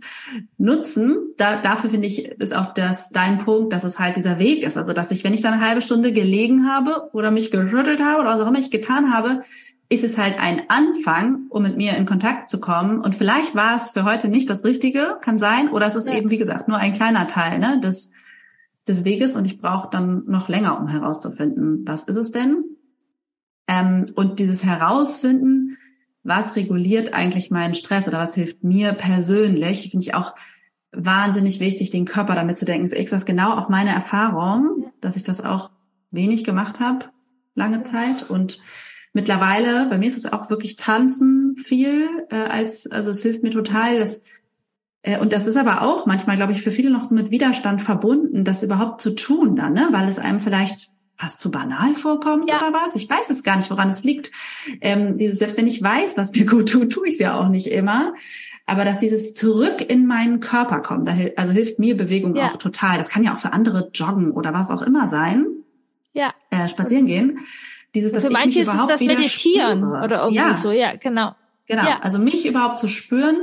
nutzen. 0.57 1.17
Da, 1.37 1.61
dafür 1.61 1.89
finde 1.89 2.07
ich, 2.07 2.25
ist 2.25 2.55
auch 2.55 2.73
das 2.73 3.09
dein 3.09 3.37
Punkt, 3.37 3.73
dass 3.73 3.83
es 3.83 3.99
halt 3.99 4.15
dieser 4.15 4.39
Weg 4.39 4.63
ist. 4.63 4.77
Also, 4.77 4.93
dass 4.93 5.11
ich, 5.11 5.25
wenn 5.25 5.33
ich 5.33 5.41
dann 5.41 5.53
eine 5.53 5.65
halbe 5.65 5.81
Stunde 5.81 6.13
gelegen 6.13 6.67
habe 6.69 7.09
oder 7.11 7.31
mich 7.31 7.51
geschüttelt 7.51 8.01
habe 8.01 8.21
oder 8.21 8.29
was 8.29 8.39
auch 8.39 8.47
immer 8.47 8.59
ich 8.59 8.71
getan 8.71 9.13
habe, 9.13 9.41
ist 9.89 10.05
es 10.05 10.17
halt 10.17 10.39
ein 10.39 10.63
Anfang, 10.69 11.47
um 11.49 11.63
mit 11.63 11.75
mir 11.75 11.97
in 11.97 12.05
Kontakt 12.05 12.47
zu 12.47 12.61
kommen. 12.61 13.01
Und 13.01 13.13
vielleicht 13.13 13.55
war 13.55 13.75
es 13.75 13.91
für 13.91 14.05
heute 14.05 14.29
nicht 14.29 14.49
das 14.49 14.63
Richtige, 14.63 15.17
kann 15.21 15.37
sein, 15.37 15.69
oder 15.69 15.85
es 15.85 15.95
ist 15.95 16.07
ja. 16.07 16.15
eben, 16.15 16.31
wie 16.31 16.37
gesagt, 16.37 16.69
nur 16.69 16.77
ein 16.77 16.93
kleiner 16.93 17.27
Teil 17.27 17.59
ne, 17.59 17.79
des, 17.81 18.11
des 18.87 19.03
Weges 19.03 19.35
und 19.35 19.43
ich 19.43 19.59
brauche 19.59 19.89
dann 19.91 20.23
noch 20.27 20.47
länger, 20.47 20.79
um 20.79 20.87
herauszufinden, 20.87 21.83
was 21.85 22.03
ist 22.03 22.15
es 22.15 22.31
denn? 22.31 22.63
Ähm, 23.67 24.05
und 24.15 24.39
dieses 24.39 24.63
Herausfinden, 24.63 25.77
was 26.23 26.55
reguliert 26.55 27.13
eigentlich 27.13 27.51
meinen 27.51 27.73
Stress 27.73 28.07
oder 28.07 28.19
was 28.19 28.35
hilft 28.35 28.63
mir 28.63 28.93
persönlich, 28.93 29.89
finde 29.91 30.03
ich 30.05 30.15
auch 30.15 30.33
wahnsinnig 30.91 31.59
wichtig, 31.59 31.89
den 31.89 32.05
Körper 32.05 32.35
damit 32.35 32.57
zu 32.57 32.65
denken. 32.65 32.89
Ich 32.95 33.09
sage 33.09 33.25
genau 33.25 33.57
auch 33.57 33.69
meine 33.69 33.91
Erfahrung, 33.91 34.91
dass 35.01 35.15
ich 35.15 35.23
das 35.23 35.41
auch 35.41 35.71
wenig 36.11 36.43
gemacht 36.43 36.79
habe, 36.79 37.07
lange 37.55 37.83
Zeit. 37.83 38.29
Und 38.29 38.61
mittlerweile, 39.11 39.87
bei 39.89 39.97
mir 39.97 40.07
ist 40.07 40.17
es 40.17 40.31
auch 40.31 40.49
wirklich 40.49 40.75
Tanzen 40.75 41.57
viel, 41.57 42.07
äh, 42.29 42.35
als, 42.35 42.87
also 42.87 43.09
es 43.09 43.21
hilft 43.21 43.43
mir 43.43 43.49
total, 43.49 43.99
dass 43.99 44.21
äh, 45.03 45.19
und 45.19 45.33
das 45.33 45.47
ist 45.47 45.57
aber 45.57 45.81
auch 45.81 46.05
manchmal, 46.05 46.37
glaube 46.37 46.53
ich, 46.53 46.61
für 46.61 46.71
viele 46.71 46.89
noch 46.89 47.03
so 47.03 47.13
mit 47.13 47.29
Widerstand 47.29 47.81
verbunden, 47.81 48.43
das 48.43 48.63
überhaupt 48.63 49.01
zu 49.01 49.15
tun 49.15 49.55
dann, 49.55 49.73
ne? 49.73 49.89
weil 49.91 50.07
es 50.07 50.19
einem 50.19 50.39
vielleicht 50.39 50.92
fast 51.23 51.39
zu 51.39 51.51
banal 51.51 51.95
vorkommt 51.95 52.49
ja. 52.49 52.57
oder 52.57 52.73
was? 52.73 52.95
Ich 52.95 53.09
weiß 53.09 53.29
es 53.29 53.43
gar 53.43 53.55
nicht, 53.55 53.69
woran 53.71 53.87
es 53.87 54.03
liegt. 54.03 54.31
Ähm, 54.81 55.17
dieses, 55.17 55.39
selbst 55.39 55.57
wenn 55.57 55.67
ich 55.67 55.81
weiß, 55.81 56.17
was 56.17 56.33
mir 56.33 56.45
gut 56.49 56.69
tut, 56.69 56.91
tue 56.91 57.07
ich 57.07 57.13
es 57.13 57.19
ja 57.19 57.39
auch 57.39 57.47
nicht 57.47 57.67
immer. 57.67 58.13
Aber 58.65 58.85
dass 58.85 58.97
dieses 58.97 59.33
zurück 59.33 59.81
in 59.89 60.05
meinen 60.05 60.39
Körper 60.39 60.79
kommt, 60.79 61.09
also 61.37 61.51
hilft 61.51 61.79
mir 61.79 61.95
Bewegung 61.97 62.35
ja. 62.35 62.47
auch 62.47 62.57
total. 62.57 62.97
Das 62.97 63.09
kann 63.09 63.23
ja 63.23 63.33
auch 63.33 63.39
für 63.39 63.53
andere 63.53 63.89
joggen 63.93 64.31
oder 64.31 64.53
was 64.53 64.69
auch 64.69 64.81
immer 64.81 65.07
sein. 65.07 65.45
Ja. 66.13 66.33
Äh, 66.49 66.67
spazieren 66.67 67.05
gehen. 67.05 67.39
Dieses, 67.95 68.11
dass 68.11 68.23
für 68.23 68.29
ich 68.29 68.33
manche 68.33 68.59
mich 68.59 68.67
ist 68.67 68.73
es 68.73 68.87
das 68.87 69.01
Meditieren 69.01 69.79
spüre. 69.79 70.03
oder 70.03 70.17
irgendwie 70.23 70.35
ja. 70.35 70.53
so. 70.53 70.71
Ja, 70.71 70.95
genau. 70.95 71.35
Genau. 71.67 71.83
Ja. 71.83 71.99
Also 72.01 72.19
mich 72.19 72.45
überhaupt 72.45 72.79
zu 72.79 72.87
spüren, 72.87 73.37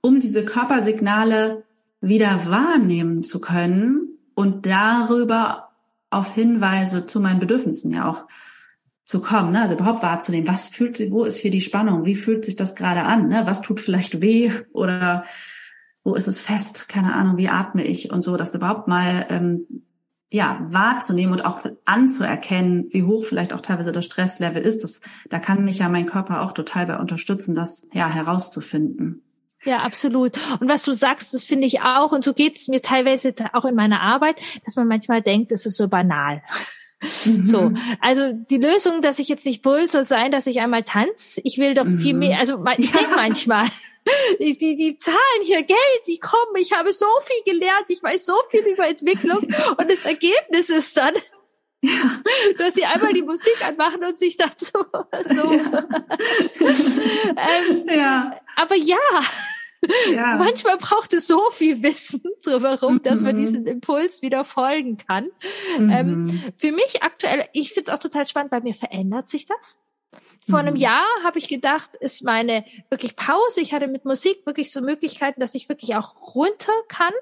um 0.00 0.20
diese 0.20 0.44
Körpersignale 0.44 1.64
wieder 2.00 2.46
wahrnehmen 2.46 3.22
zu 3.22 3.40
können 3.40 4.18
und 4.34 4.66
darüber 4.66 5.71
auf 6.12 6.34
Hinweise 6.34 7.06
zu 7.06 7.20
meinen 7.20 7.40
Bedürfnissen 7.40 7.92
ja 7.92 8.08
auch 8.08 8.26
zu 9.04 9.20
kommen, 9.20 9.50
ne? 9.50 9.62
also 9.62 9.74
überhaupt 9.74 10.02
wahrzunehmen, 10.02 10.48
was 10.48 10.68
fühlt 10.68 10.96
sich, 10.96 11.10
wo 11.10 11.24
ist 11.24 11.38
hier 11.38 11.50
die 11.50 11.60
Spannung, 11.60 12.04
wie 12.04 12.14
fühlt 12.14 12.44
sich 12.44 12.56
das 12.56 12.76
gerade 12.76 13.02
an, 13.02 13.28
ne? 13.28 13.42
was 13.44 13.60
tut 13.60 13.80
vielleicht 13.80 14.20
weh 14.20 14.50
oder 14.72 15.24
wo 16.04 16.14
ist 16.14 16.28
es 16.28 16.40
fest, 16.40 16.88
keine 16.88 17.14
Ahnung, 17.14 17.36
wie 17.36 17.48
atme 17.48 17.84
ich 17.84 18.10
und 18.10 18.22
so, 18.22 18.36
das 18.36 18.54
überhaupt 18.54 18.88
mal 18.88 19.26
ähm, 19.28 19.66
ja 20.30 20.66
wahrzunehmen 20.70 21.34
und 21.34 21.44
auch 21.44 21.64
anzuerkennen, 21.84 22.86
wie 22.90 23.02
hoch 23.02 23.24
vielleicht 23.24 23.52
auch 23.52 23.60
teilweise 23.60 23.92
das 23.92 24.06
Stresslevel 24.06 24.62
ist. 24.62 24.82
Das, 24.82 25.00
da 25.28 25.38
kann 25.38 25.64
mich 25.64 25.78
ja 25.78 25.88
mein 25.88 26.06
Körper 26.06 26.42
auch 26.42 26.52
total 26.52 26.86
bei 26.86 26.98
unterstützen, 26.98 27.54
das 27.54 27.86
ja 27.92 28.08
herauszufinden. 28.08 29.22
Ja, 29.64 29.78
absolut. 29.78 30.32
Und 30.60 30.68
was 30.68 30.84
du 30.84 30.92
sagst, 30.92 31.34
das 31.34 31.44
finde 31.44 31.66
ich 31.66 31.82
auch, 31.82 32.12
und 32.12 32.24
so 32.24 32.34
geht 32.34 32.56
es 32.56 32.68
mir 32.68 32.82
teilweise 32.82 33.34
auch 33.52 33.64
in 33.64 33.74
meiner 33.74 34.00
Arbeit, 34.00 34.40
dass 34.64 34.76
man 34.76 34.88
manchmal 34.88 35.22
denkt, 35.22 35.52
es 35.52 35.66
ist 35.66 35.76
so 35.76 35.88
banal. 35.88 36.42
Mhm. 37.24 37.42
So, 37.42 37.72
also 38.00 38.32
die 38.32 38.58
Lösung, 38.58 39.02
dass 39.02 39.18
ich 39.18 39.28
jetzt 39.28 39.44
nicht 39.44 39.62
brüll, 39.62 39.90
soll 39.90 40.04
sein, 40.04 40.32
dass 40.32 40.46
ich 40.46 40.60
einmal 40.60 40.84
tanze. 40.84 41.40
Ich 41.44 41.58
will 41.58 41.74
doch 41.74 41.84
mhm. 41.84 41.98
viel 41.98 42.14
mehr. 42.14 42.38
Also 42.38 42.64
ich 42.76 42.92
denke 42.92 43.14
manchmal, 43.16 43.68
die, 44.40 44.56
die, 44.56 44.76
die 44.76 44.98
zahlen 44.98 45.42
hier 45.42 45.62
Geld, 45.62 45.78
die 46.06 46.18
kommen. 46.18 46.56
Ich 46.56 46.72
habe 46.72 46.92
so 46.92 47.06
viel 47.22 47.52
gelernt, 47.52 47.86
ich 47.88 48.02
weiß 48.02 48.26
so 48.26 48.34
viel 48.50 48.62
über 48.62 48.88
Entwicklung 48.88 49.38
und 49.38 49.90
das 49.90 50.04
Ergebnis 50.04 50.70
ist 50.70 50.96
dann, 50.96 51.14
ja. 51.82 52.20
dass 52.58 52.74
sie 52.74 52.84
einmal 52.84 53.12
die 53.12 53.22
Musik 53.22 53.64
anmachen 53.66 54.04
und 54.04 54.18
sich 54.18 54.36
dazu 54.36 54.78
so. 55.24 55.52
Ja. 55.52 55.88
ähm, 57.70 57.88
ja. 57.88 58.40
Aber 58.56 58.76
ja, 58.76 58.96
ja. 60.12 60.36
Manchmal 60.38 60.76
braucht 60.76 61.12
es 61.12 61.26
so 61.26 61.50
viel 61.50 61.82
Wissen 61.82 62.22
drumherum, 62.44 62.94
mhm. 62.94 63.02
dass 63.02 63.20
man 63.20 63.36
mhm. 63.36 63.40
diesen 63.40 63.66
Impuls 63.66 64.22
wieder 64.22 64.44
folgen 64.44 64.98
kann. 64.98 65.28
Mhm. 65.78 65.90
Ähm, 65.90 66.42
für 66.54 66.72
mich 66.72 67.02
aktuell, 67.02 67.46
ich 67.52 67.72
finde 67.72 67.90
es 67.90 67.96
auch 67.96 68.02
total 68.02 68.26
spannend, 68.26 68.50
bei 68.50 68.60
mir 68.60 68.74
verändert 68.74 69.28
sich 69.28 69.46
das. 69.46 69.78
Vor 70.48 70.58
einem 70.58 70.74
mhm. 70.74 70.80
Jahr 70.80 71.06
habe 71.24 71.38
ich 71.38 71.48
gedacht, 71.48 71.90
ist 72.00 72.22
meine 72.22 72.64
wirklich 72.90 73.16
Pause. 73.16 73.60
Ich 73.60 73.72
hatte 73.72 73.86
mit 73.86 74.04
Musik 74.04 74.44
wirklich 74.44 74.72
so 74.72 74.80
Möglichkeiten, 74.80 75.40
dass 75.40 75.54
ich 75.54 75.68
wirklich 75.68 75.94
auch 75.94 76.34
runter 76.34 76.72
kann. 76.88 77.12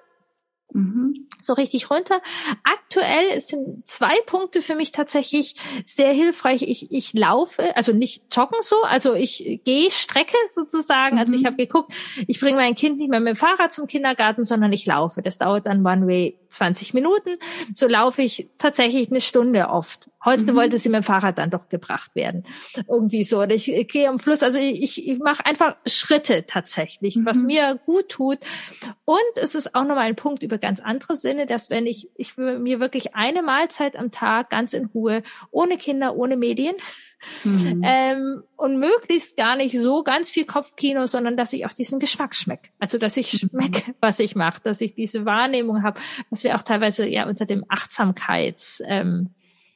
Mhm. 0.73 1.27
So 1.43 1.55
richtig 1.55 1.91
runter. 1.91 2.21
Aktuell 2.65 3.41
sind 3.41 3.87
zwei 3.89 4.15
Punkte 4.27 4.63
für 4.63 4.75
mich 4.75 4.93
tatsächlich 4.93 5.55
sehr 5.87 6.13
hilfreich. 6.13 6.63
Ich, 6.63 6.93
ich 6.93 7.13
laufe, 7.15 7.77
also 7.77 7.93
nicht 7.93 8.25
joggen 8.35 8.59
so, 8.61 8.83
also 8.83 9.15
ich 9.15 9.61
gehe 9.65 9.91
Strecke 9.91 10.37
sozusagen. 10.47 11.17
Mhm. 11.17 11.21
Also 11.21 11.35
ich 11.35 11.45
habe 11.45 11.57
geguckt, 11.57 11.93
ich 12.27 12.41
bringe 12.41 12.57
mein 12.57 12.75
Kind 12.75 12.99
nicht 12.99 13.11
mehr 13.11 13.21
mit 13.21 13.35
dem 13.35 13.37
Fahrrad 13.37 13.73
zum 13.73 13.87
Kindergarten, 13.87 14.45
sondern 14.45 14.73
ich 14.73 14.87
laufe. 14.87 15.23
Das 15.23 15.39
dauert 15.39 15.67
dann 15.67 15.87
One 15.87 16.07
Way 16.07 16.40
20 16.51 16.95
Minuten. 16.95 17.39
So 17.75 17.87
laufe 17.87 18.23
ich 18.23 18.49
tatsächlich 18.59 19.11
eine 19.11 19.21
Stunde 19.21 19.69
oft. 19.69 20.11
Heute 20.25 20.53
mhm. 20.53 20.57
wollte 20.57 20.79
sie 20.79 20.91
mit 20.91 21.03
dem 21.03 21.05
Fahrrad 21.05 21.39
dann 21.39 21.51
doch 21.51 21.69
gebracht 21.69 22.15
werden. 22.15 22.45
Irgendwie 22.89 23.25
so. 23.25 23.41
Oder 23.41 23.55
ich, 23.55 23.73
ich 23.73 23.89
gehe 23.89 24.09
am 24.09 24.19
Fluss. 24.19 24.43
Also 24.43 24.59
ich, 24.59 25.09
ich 25.09 25.19
mache 25.19 25.47
einfach 25.47 25.77
Schritte 25.87 26.45
tatsächlich, 26.47 27.17
mhm. 27.17 27.27
was 27.27 27.43
mir 27.43 27.81
gut 27.87 28.11
tut. 28.11 28.39
Und 29.05 29.19
es 29.37 29.55
ist 29.55 29.75
auch 29.75 29.85
nochmal 29.85 30.09
ein 30.09 30.17
Punkt 30.17 30.43
über 30.43 30.59
ganz 30.59 30.81
andere 30.81 31.17
Sinne, 31.17 31.47
dass 31.47 31.71
wenn 31.71 31.87
ich, 31.87 32.11
ich 32.17 32.37
mir 32.37 32.81
wirklich 32.81 33.15
eine 33.15 33.43
Mahlzeit 33.43 33.97
am 33.97 34.11
Tag 34.11 34.51
ganz 34.51 34.75
in 34.75 34.87
Ruhe, 34.87 35.23
ohne 35.51 35.79
Kinder, 35.79 36.17
ohne 36.17 36.37
Medien, 36.37 36.77
mhm. 37.45 37.83
ähm, 37.85 38.43
und 38.57 38.79
möglichst 38.79 39.37
gar 39.37 39.57
nicht 39.57 39.79
so 39.79 40.03
ganz 40.03 40.31
viel 40.31 40.45
Kopfkino, 40.45 41.07
sondern 41.07 41.37
dass 41.37 41.53
ich 41.53 41.67
auch 41.67 41.73
diesen 41.73 41.99
Geschmack 41.99 42.35
schmecke. 42.35 42.71
Also 42.79 42.99
dass 42.99 43.17
ich 43.17 43.43
mhm. 43.43 43.49
schmecke, 43.49 43.95
was 44.01 44.19
ich 44.19 44.35
mache, 44.35 44.61
dass 44.63 44.81
ich 44.81 44.95
diese 44.95 45.25
Wahrnehmung 45.25 45.83
habe, 45.83 46.01
was 46.31 46.45
wir 46.45 46.55
auch 46.55 46.63
teilweise 46.63 47.07
ja 47.07 47.29
unter 47.29 47.47
dem 47.47 47.65
Achtsamkeits 47.69 48.83
ähm, 48.87 49.31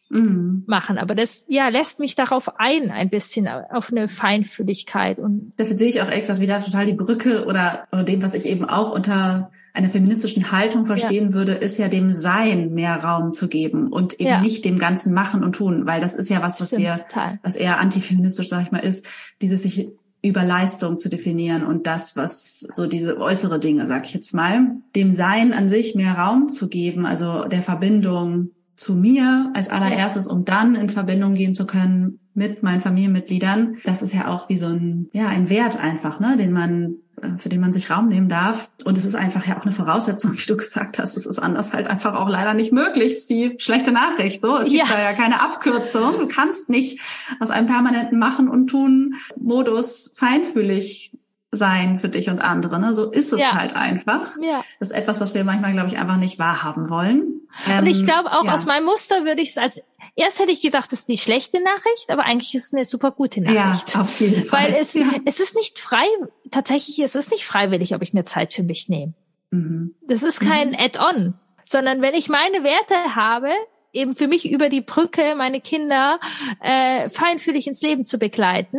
mhm. 0.09 0.65
machen. 0.67 0.99
Aber 0.99 1.15
das 1.15 1.47
ja 1.49 1.69
lässt 1.69 2.01
mich 2.01 2.15
darauf 2.15 2.59
ein, 2.59 2.91
ein 2.91 3.11
bisschen 3.11 3.49
auf 3.49 3.91
eine 3.91 4.09
Feinfühligkeit 4.09 5.19
und 5.19 5.53
dafür 5.57 5.77
sehe 5.77 5.89
ich 5.89 6.01
auch 6.03 6.11
extra 6.11 6.41
wieder 6.41 6.63
total 6.63 6.87
die 6.87 6.95
Brücke 6.95 7.47
oder, 7.47 7.87
oder 7.93 8.05
dem, 8.05 8.23
was 8.23 8.35
ich 8.35 8.47
eben 8.47 8.65
auch 8.65 8.93
unter 8.93 9.51
einer 9.75 9.91
feministischen 9.91 10.53
Haltung 10.53 10.87
verstehen 10.87 11.31
ja. 11.31 11.35
würde, 11.35 11.53
ist 11.53 11.79
ja 11.79 11.89
dem 11.89 12.13
Sein 12.13 12.73
mehr 12.73 13.03
Raum 13.03 13.33
zu 13.33 13.49
geben 13.49 13.93
und 13.93 14.15
eben 14.21 14.31
ja. 14.31 14.41
nicht 14.41 14.65
dem 14.65 14.79
ganzen 14.79 15.13
Machen 15.13 15.43
und 15.43 15.57
Tun, 15.57 15.85
weil 15.87 16.01
das 16.01 16.15
ist 16.15 16.31
ja 16.31 16.41
was, 16.41 16.61
was 16.61 16.69
Stimmt, 16.69 16.85
wir, 16.85 17.07
total. 17.09 17.41
was 17.43 17.57
eher 17.57 17.81
antifeministisch, 17.81 18.49
sag 18.49 18.63
ich 18.63 18.71
mal, 18.71 18.79
ist, 18.79 19.05
dieses 19.43 19.65
sich 19.65 19.91
über 20.23 20.45
Leistung 20.45 20.97
zu 20.97 21.11
definieren 21.11 21.65
und 21.65 21.87
das, 21.87 22.17
was 22.17 22.67
so 22.73 22.87
diese 22.87 23.19
äußere 23.19 23.59
Dinge, 23.59 23.87
sag 23.87 24.07
ich 24.07 24.15
jetzt 24.15 24.33
mal, 24.33 24.77
dem 24.95 25.13
Sein 25.13 25.53
an 25.53 25.69
sich 25.69 25.97
mehr 25.97 26.15
Raum 26.15 26.49
zu 26.49 26.69
geben, 26.69 27.05
also 27.05 27.45
der 27.45 27.63
Verbindung 27.63 28.51
zu 28.77 28.95
mir 28.95 29.51
als 29.55 29.69
allererstes, 29.69 30.27
um 30.27 30.45
dann 30.45 30.77
in 30.77 30.89
Verbindung 30.89 31.35
gehen 31.35 31.55
zu 31.55 31.67
können 31.67 32.21
mit 32.35 32.63
meinen 32.63 32.81
Familienmitgliedern. 32.81 33.77
Das 33.85 34.03
ist 34.03 34.13
ja 34.13 34.29
auch 34.29 34.49
wie 34.49 34.59
so 34.59 34.67
ein, 34.67 35.09
ja, 35.13 35.29
ein 35.29 35.49
Wert 35.49 35.77
einfach, 35.77 36.21
ne, 36.21 36.37
den 36.37 36.53
man 36.53 36.97
äh, 37.23 37.39
für 37.39 37.49
den 37.49 37.61
man 37.61 37.73
sich 37.73 37.91
Raum 37.91 38.09
nehmen 38.09 38.29
darf. 38.29 38.71
Und 38.85 38.99
es 38.99 39.05
ist 39.05 39.15
einfach 39.15 39.47
ja 39.47 39.57
auch 39.57 39.63
eine 39.63 39.73
Voraussetzung, 39.73 40.33
wie 40.37 40.47
du 40.47 40.57
gesagt 40.57 40.99
hast. 40.99 41.17
Es 41.17 41.27
ist 41.27 41.39
anders 41.39 41.73
halt 41.73 41.87
einfach 41.87 42.15
auch 42.15 42.29
leider 42.29 42.55
nicht 42.55 42.73
möglich. 42.73 43.13
Ist 43.13 43.31
die 43.31 43.55
schlechte 43.59 43.93
Nachricht. 43.93 44.43
So. 44.43 44.57
Es 44.59 44.69
gibt 44.69 44.91
da 44.91 45.01
ja 45.01 45.13
keine 45.13 45.41
Abkürzung. 45.41 46.19
Du 46.19 46.29
kannst 46.29 46.69
nicht 46.69 47.01
aus 47.41 47.51
einem 47.51 47.67
permanenten 47.67 48.19
Machen 48.19 48.49
und 48.49 48.67
Tun 48.67 49.15
Modus 49.37 50.13
feinfühlig 50.15 51.13
sein 51.53 52.01
für 52.01 52.09
dich 52.09 52.29
und 52.29 52.41
andere. 52.41 52.81
Ne? 52.81 52.95
So 52.95 53.11
ist 53.11 53.33
es 53.33 53.41
ja. 53.41 53.53
halt 53.53 53.77
einfach. 53.77 54.29
Ja. 54.43 54.63
Das 54.81 54.91
ist 54.91 54.97
etwas, 54.97 55.21
was 55.21 55.35
wir 55.35 55.45
manchmal, 55.45 55.73
glaube 55.73 55.89
ich, 55.89 55.99
einfach 55.99 56.17
nicht 56.17 56.39
wahrhaben 56.39 56.91
wollen. 56.91 57.41
Und 57.79 57.87
ich 57.87 58.01
ähm, 58.01 58.07
glaube 58.07 58.33
auch 58.33 58.45
ja. 58.45 58.55
aus 58.55 58.67
meinem 58.67 58.85
Muster 58.85 59.25
würde 59.25 59.41
ich 59.41 59.51
es 59.51 59.59
als 59.59 59.81
Erst 60.17 60.39
hätte 60.39 60.53
ich 60.53 60.61
gedacht, 60.61 60.93
das 60.93 61.01
ist 61.01 61.09
die 61.09 61.19
schlechte 61.19 61.61
Nachricht, 61.61 62.09
aber 62.09 62.25
eigentlich 62.25 62.55
ist 62.55 62.67
es 62.67 62.73
eine 62.73 62.85
super 62.85 63.11
gute 63.11 63.41
Nachricht. 63.41 63.95
Ja, 63.95 64.01
auf 64.01 64.21
jeden 64.21 64.45
Fall. 64.45 64.73
Weil 64.73 64.81
es, 64.81 64.95
ja. 64.95 65.07
es 65.25 65.41
ist 65.41 65.57
nicht 65.57 65.81
frei, 65.81 66.07
tatsächlich 66.51 67.01
ist 67.01 67.17
es 67.17 67.31
nicht 67.31 67.45
freiwillig, 67.45 67.95
ob 67.95 68.03
ich 68.03 68.13
mir 68.13 68.25
Zeit 68.25 68.53
für 68.55 68.63
mich 68.63 68.89
nehme. 68.89 69.15
Mhm. 69.51 69.95
Das 70.07 70.23
ist 70.23 70.41
kein 70.41 70.71
mhm. 70.71 70.77
Add-on, 70.79 71.35
sondern 71.65 72.01
wenn 72.01 72.15
ich 72.15 72.29
meine 72.29 72.63
Werte 72.63 73.17
habe, 73.17 73.51
eben 73.93 74.15
für 74.15 74.29
mich 74.29 74.51
über 74.51 74.69
die 74.69 74.83
Brücke 74.83 75.35
meine 75.37 75.61
Kinder 75.61 76.21
äh, 76.61 77.09
feinfühlig 77.09 77.67
ins 77.67 77.83
Leben 77.83 78.05
zu 78.05 78.19
begleiten 78.19 78.79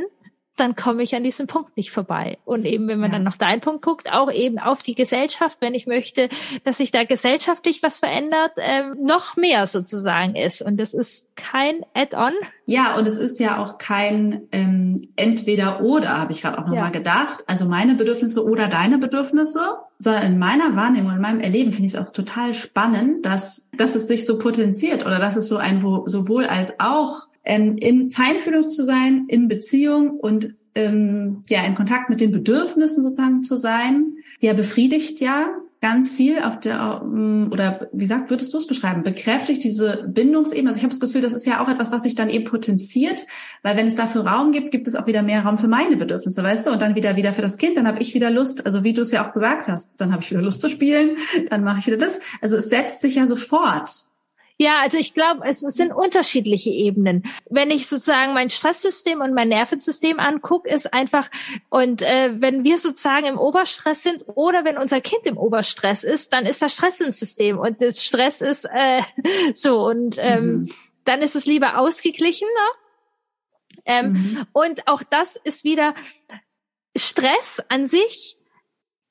dann 0.55 0.75
komme 0.75 1.03
ich 1.03 1.15
an 1.15 1.23
diesem 1.23 1.47
Punkt 1.47 1.75
nicht 1.75 1.91
vorbei. 1.91 2.37
Und 2.45 2.65
eben, 2.65 2.87
wenn 2.87 2.99
man 2.99 3.11
ja. 3.11 3.17
dann 3.17 3.23
noch 3.23 3.37
deinen 3.37 3.61
Punkt 3.61 3.81
guckt, 3.81 4.11
auch 4.11 4.31
eben 4.31 4.57
auf 4.59 4.83
die 4.83 4.95
Gesellschaft, 4.95 5.57
wenn 5.59 5.73
ich 5.73 5.85
möchte, 5.85 6.29
dass 6.63 6.77
sich 6.77 6.91
da 6.91 7.03
gesellschaftlich 7.03 7.83
was 7.83 7.97
verändert, 7.97 8.53
ähm, 8.57 8.95
noch 9.01 9.35
mehr 9.35 9.67
sozusagen 9.67 10.35
ist. 10.35 10.61
Und 10.61 10.77
das 10.77 10.93
ist 10.93 11.35
kein 11.35 11.85
Add-on. 11.93 12.33
Ja, 12.65 12.95
und 12.95 13.07
es 13.07 13.17
ist 13.17 13.39
ja 13.39 13.61
auch 13.61 13.77
kein 13.77 14.47
ähm, 14.51 15.01
Entweder-Oder, 15.15 16.17
habe 16.19 16.31
ich 16.31 16.41
gerade 16.41 16.57
auch 16.57 16.65
nochmal 16.65 16.77
ja. 16.77 16.89
gedacht. 16.89 17.43
Also 17.47 17.65
meine 17.65 17.95
Bedürfnisse 17.95 18.43
oder 18.43 18.67
deine 18.67 18.97
Bedürfnisse, 18.97 19.77
sondern 19.99 20.23
in 20.23 20.39
meiner 20.39 20.75
Wahrnehmung, 20.75 21.11
in 21.11 21.21
meinem 21.21 21.39
Erleben 21.41 21.71
finde 21.71 21.87
ich 21.87 21.93
es 21.93 21.99
auch 21.99 22.11
total 22.11 22.53
spannend, 22.53 23.25
dass, 23.25 23.67
dass 23.75 23.95
es 23.95 24.07
sich 24.07 24.25
so 24.25 24.37
potenziert 24.37 25.05
oder 25.05 25.19
dass 25.19 25.35
es 25.35 25.47
so 25.47 25.57
ein 25.57 25.81
sowohl 25.81 26.45
als 26.45 26.79
auch 26.79 27.27
ähm, 27.45 27.77
in 27.77 28.11
Feinfühlung 28.11 28.63
zu 28.63 28.83
sein, 28.83 29.25
in 29.27 29.47
Beziehung 29.47 30.11
und 30.11 30.55
ähm, 30.75 31.43
ja 31.47 31.63
in 31.63 31.75
Kontakt 31.75 32.09
mit 32.09 32.19
den 32.19 32.31
Bedürfnissen 32.31 33.03
sozusagen 33.03 33.43
zu 33.43 33.55
sein, 33.55 34.17
ja 34.41 34.53
befriedigt 34.53 35.19
ja 35.19 35.47
ganz 35.85 36.11
viel 36.11 36.39
auf 36.39 36.59
der 36.59 37.01
ähm, 37.03 37.49
oder 37.51 37.89
wie 37.93 38.05
gesagt, 38.05 38.31
würdest 38.31 38.51
du 38.53 38.57
es 38.57 38.65
beschreiben? 38.65 39.03
Bekräftigt 39.03 39.63
diese 39.63 40.03
Bindungsebene. 40.07 40.69
Also 40.69 40.79
ich 40.79 40.83
habe 40.83 40.89
das 40.89 40.99
Gefühl, 40.99 41.21
das 41.21 41.33
ist 41.33 41.45
ja 41.45 41.63
auch 41.63 41.69
etwas, 41.69 41.91
was 41.91 42.01
sich 42.01 42.15
dann 42.15 42.29
eben 42.29 42.43
potenziert, 42.43 43.25
weil 43.61 43.77
wenn 43.77 43.85
es 43.85 43.93
dafür 43.93 44.25
Raum 44.25 44.51
gibt, 44.51 44.71
gibt 44.71 44.87
es 44.87 44.95
auch 44.95 45.05
wieder 45.05 45.21
mehr 45.21 45.43
Raum 45.43 45.59
für 45.59 45.67
meine 45.67 45.95
Bedürfnisse, 45.95 46.41
weißt 46.41 46.65
du? 46.65 46.71
Und 46.71 46.81
dann 46.81 46.95
wieder 46.95 47.17
wieder 47.17 47.33
für 47.33 47.43
das 47.43 47.57
Kind. 47.57 47.77
Dann 47.77 47.87
habe 47.87 48.01
ich 48.01 48.15
wieder 48.15 48.31
Lust. 48.31 48.65
Also 48.65 48.83
wie 48.83 48.93
du 48.93 49.03
es 49.03 49.11
ja 49.11 49.27
auch 49.27 49.33
gesagt 49.33 49.67
hast, 49.67 49.93
dann 49.97 50.11
habe 50.11 50.23
ich 50.23 50.31
wieder 50.31 50.41
Lust 50.41 50.61
zu 50.61 50.69
spielen. 50.69 51.17
Dann 51.51 51.63
mache 51.63 51.79
ich 51.79 51.87
wieder 51.87 51.97
das. 51.97 52.19
Also 52.41 52.57
es 52.57 52.69
setzt 52.69 53.01
sich 53.01 53.15
ja 53.15 53.27
sofort 53.27 53.89
ja, 54.57 54.79
also 54.79 54.97
ich 54.97 55.13
glaube, 55.13 55.41
es 55.45 55.59
sind 55.59 55.91
unterschiedliche 55.91 56.69
Ebenen. 56.69 57.23
Wenn 57.49 57.71
ich 57.71 57.87
sozusagen 57.87 58.33
mein 58.33 58.49
Stresssystem 58.49 59.19
und 59.19 59.33
mein 59.33 59.49
Nervensystem 59.49 60.17
angucke, 60.19 60.69
ist 60.69 60.93
einfach, 60.93 61.29
und 61.69 62.01
äh, 62.01 62.39
wenn 62.39 62.63
wir 62.63 62.77
sozusagen 62.77 63.25
im 63.25 63.37
Oberstress 63.37 64.03
sind 64.03 64.23
oder 64.27 64.63
wenn 64.63 64.77
unser 64.77 65.01
Kind 65.01 65.25
im 65.25 65.37
Oberstress 65.37 66.05
ist, 66.05 66.31
dann 66.31 66.45
ist 66.45 66.61
das 66.61 66.73
Stress 66.73 67.01
im 67.01 67.11
System 67.11 67.57
und 67.57 67.81
das 67.81 68.03
Stress 68.03 68.39
ist 68.41 68.65
äh, 68.65 69.01
so 69.53 69.85
und 69.85 70.15
ähm, 70.19 70.45
mhm. 70.45 70.69
dann 71.03 71.21
ist 71.21 71.35
es 71.35 71.45
lieber 71.45 71.77
ausgeglichener. 71.77 72.49
Ähm, 73.85 74.13
mhm. 74.13 74.47
Und 74.53 74.87
auch 74.87 75.03
das 75.03 75.35
ist 75.35 75.65
wieder 75.65 75.95
Stress 76.95 77.61
an 77.67 77.87
sich 77.87 78.37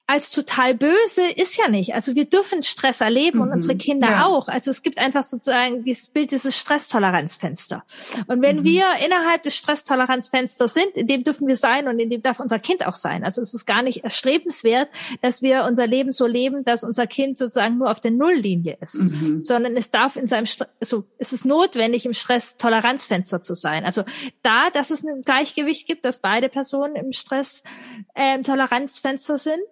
als 0.06 0.30
total 0.30 0.74
böse 0.74 1.22
ist 1.36 1.56
ja 1.56 1.68
nicht. 1.68 1.94
Also 1.94 2.14
wir 2.14 2.26
dürfen 2.26 2.62
Stress 2.62 3.00
erleben 3.00 3.38
mhm. 3.38 3.44
und 3.44 3.52
unsere 3.52 3.74
Kinder 3.76 4.10
ja. 4.10 4.26
auch. 4.26 4.48
Also 4.48 4.70
es 4.70 4.82
gibt 4.82 4.98
einfach 4.98 5.22
sozusagen 5.22 5.82
dieses 5.82 6.10
Bild, 6.10 6.30
dieses 6.30 6.58
Stresstoleranzfenster. 6.58 7.82
Und 8.26 8.42
wenn 8.42 8.58
mhm. 8.58 8.64
wir 8.64 8.84
innerhalb 9.04 9.42
des 9.44 9.56
Stresstoleranzfensters 9.56 10.74
sind, 10.74 10.94
in 10.96 11.06
dem 11.06 11.24
dürfen 11.24 11.48
wir 11.48 11.56
sein 11.56 11.88
und 11.88 11.98
in 11.98 12.10
dem 12.10 12.20
darf 12.20 12.38
unser 12.38 12.58
Kind 12.58 12.86
auch 12.86 12.94
sein. 12.94 13.24
Also 13.24 13.40
es 13.40 13.54
ist 13.54 13.64
gar 13.64 13.80
nicht 13.80 14.04
erstrebenswert, 14.04 14.90
dass 15.22 15.40
wir 15.40 15.64
unser 15.64 15.86
Leben 15.86 16.12
so 16.12 16.26
leben, 16.26 16.64
dass 16.64 16.84
unser 16.84 17.06
Kind 17.06 17.38
sozusagen 17.38 17.78
nur 17.78 17.90
auf 17.90 18.02
der 18.02 18.10
Nulllinie 18.10 18.76
ist, 18.82 18.96
mhm. 18.96 19.42
sondern 19.42 19.74
es 19.74 19.90
darf 19.90 20.16
in 20.16 20.28
seinem, 20.28 20.44
St 20.44 20.66
also 20.80 21.04
es 21.16 21.32
ist 21.32 21.46
notwendig, 21.46 22.04
im 22.04 22.12
Stresstoleranzfenster 22.12 23.42
zu 23.42 23.54
sein. 23.54 23.86
Also 23.86 24.04
da, 24.42 24.68
dass 24.68 24.90
es 24.90 25.02
ein 25.02 25.22
Gleichgewicht 25.22 25.86
gibt, 25.86 26.04
dass 26.04 26.18
beide 26.18 26.50
Personen 26.50 26.94
im 26.94 27.12
Stresstoleranzfenster 27.12 29.32
ähm, 29.32 29.38
sind. 29.38 29.62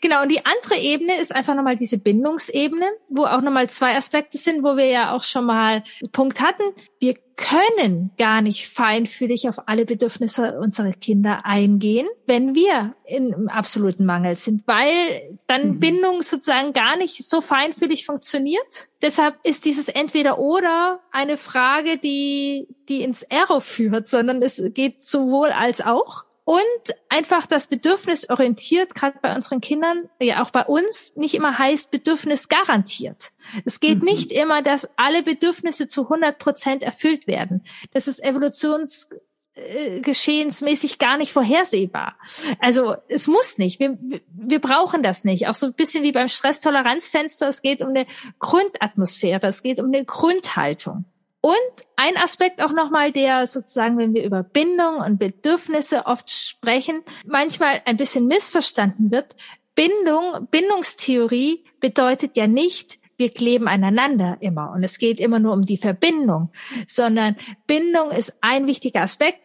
Genau, 0.00 0.22
und 0.22 0.30
die 0.30 0.44
andere 0.44 0.76
Ebene 0.78 1.20
ist 1.20 1.34
einfach 1.34 1.54
nochmal 1.54 1.76
diese 1.76 1.98
Bindungsebene, 1.98 2.86
wo 3.08 3.24
auch 3.24 3.40
nochmal 3.40 3.68
zwei 3.70 3.96
Aspekte 3.96 4.38
sind, 4.38 4.62
wo 4.62 4.76
wir 4.76 4.86
ja 4.86 5.14
auch 5.14 5.22
schon 5.22 5.46
mal 5.46 5.82
einen 6.00 6.12
Punkt 6.12 6.40
hatten. 6.40 6.62
Wir 7.00 7.14
können 7.36 8.12
gar 8.16 8.40
nicht 8.40 8.66
feinfühlig 8.68 9.48
auf 9.48 9.68
alle 9.68 9.84
Bedürfnisse 9.84 10.58
unserer 10.58 10.92
Kinder 10.92 11.44
eingehen, 11.44 12.08
wenn 12.26 12.54
wir 12.54 12.94
im 13.04 13.48
absoluten 13.48 14.06
Mangel 14.06 14.36
sind, 14.38 14.62
weil 14.66 15.38
dann 15.46 15.72
mhm. 15.72 15.80
Bindung 15.80 16.22
sozusagen 16.22 16.72
gar 16.72 16.96
nicht 16.96 17.28
so 17.28 17.42
feinfühlig 17.42 18.06
funktioniert. 18.06 18.88
Deshalb 19.02 19.36
ist 19.42 19.66
dieses 19.66 19.88
Entweder-Oder 19.88 21.00
eine 21.12 21.36
Frage, 21.36 21.98
die, 21.98 22.68
die 22.88 23.02
ins 23.02 23.22
Error 23.22 23.60
führt, 23.60 24.08
sondern 24.08 24.40
es 24.42 24.62
geht 24.72 25.06
sowohl 25.06 25.50
als 25.50 25.82
auch. 25.82 26.24
Und 26.46 26.94
einfach 27.08 27.46
das 27.46 27.66
Bedürfnis 27.66 28.30
orientiert, 28.30 28.94
gerade 28.94 29.18
bei 29.20 29.34
unseren 29.34 29.60
Kindern, 29.60 30.08
ja 30.20 30.44
auch 30.44 30.50
bei 30.50 30.64
uns, 30.64 31.12
nicht 31.16 31.34
immer 31.34 31.58
heißt 31.58 31.90
Bedürfnis 31.90 32.46
garantiert. 32.46 33.32
Es 33.64 33.80
geht 33.80 33.98
mhm. 33.98 34.04
nicht 34.04 34.30
immer, 34.30 34.62
dass 34.62 34.88
alle 34.96 35.24
Bedürfnisse 35.24 35.88
zu 35.88 36.04
100 36.04 36.38
Prozent 36.38 36.84
erfüllt 36.84 37.26
werden. 37.26 37.64
Das 37.92 38.06
ist 38.06 38.22
evolutionsgeschehensmäßig 38.22 41.00
gar 41.00 41.18
nicht 41.18 41.32
vorhersehbar. 41.32 42.14
Also 42.60 42.94
es 43.08 43.26
muss 43.26 43.58
nicht. 43.58 43.80
Wir, 43.80 43.98
wir 44.28 44.60
brauchen 44.60 45.02
das 45.02 45.24
nicht. 45.24 45.48
Auch 45.48 45.56
so 45.56 45.66
ein 45.66 45.74
bisschen 45.74 46.04
wie 46.04 46.12
beim 46.12 46.28
Stresstoleranzfenster. 46.28 47.48
Es 47.48 47.60
geht 47.60 47.82
um 47.82 47.88
eine 47.88 48.06
Grundatmosphäre. 48.38 49.48
Es 49.48 49.62
geht 49.62 49.80
um 49.80 49.86
eine 49.86 50.04
Grundhaltung. 50.04 51.06
Und 51.46 51.86
ein 51.94 52.16
Aspekt 52.16 52.60
auch 52.60 52.72
nochmal, 52.72 53.12
der 53.12 53.46
sozusagen, 53.46 53.98
wenn 53.98 54.14
wir 54.14 54.24
über 54.24 54.42
Bindung 54.42 54.96
und 54.96 55.20
Bedürfnisse 55.20 56.04
oft 56.06 56.28
sprechen, 56.28 57.04
manchmal 57.24 57.82
ein 57.84 57.96
bisschen 57.96 58.26
missverstanden 58.26 59.12
wird. 59.12 59.36
Bindung, 59.76 60.48
Bindungstheorie 60.50 61.62
bedeutet 61.78 62.36
ja 62.36 62.48
nicht, 62.48 62.98
wir 63.16 63.30
kleben 63.30 63.68
aneinander 63.68 64.38
immer 64.40 64.72
und 64.72 64.82
es 64.82 64.98
geht 64.98 65.20
immer 65.20 65.38
nur 65.38 65.52
um 65.52 65.64
die 65.64 65.76
Verbindung, 65.76 66.50
sondern 66.84 67.36
Bindung 67.68 68.10
ist 68.10 68.32
ein 68.40 68.66
wichtiger 68.66 69.02
Aspekt. 69.02 69.38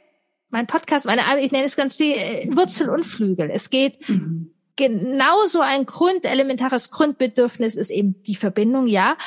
Mein 0.50 0.66
Podcast, 0.66 1.06
meine 1.06 1.22
ich 1.40 1.52
nenne 1.52 1.66
es 1.66 1.76
ganz 1.76 1.98
viel 1.98 2.14
äh, 2.14 2.48
Wurzel 2.52 2.90
und 2.90 3.06
Flügel. 3.06 3.52
Es 3.52 3.70
geht 3.70 4.10
mhm. 4.10 4.56
genauso 4.76 5.60
ein 5.60 5.86
Grund, 5.86 6.26
elementares 6.26 6.90
Grundbedürfnis 6.90 7.76
ist 7.76 7.92
eben 7.92 8.24
die 8.24 8.34
Verbindung, 8.34 8.88
ja, 8.88 9.18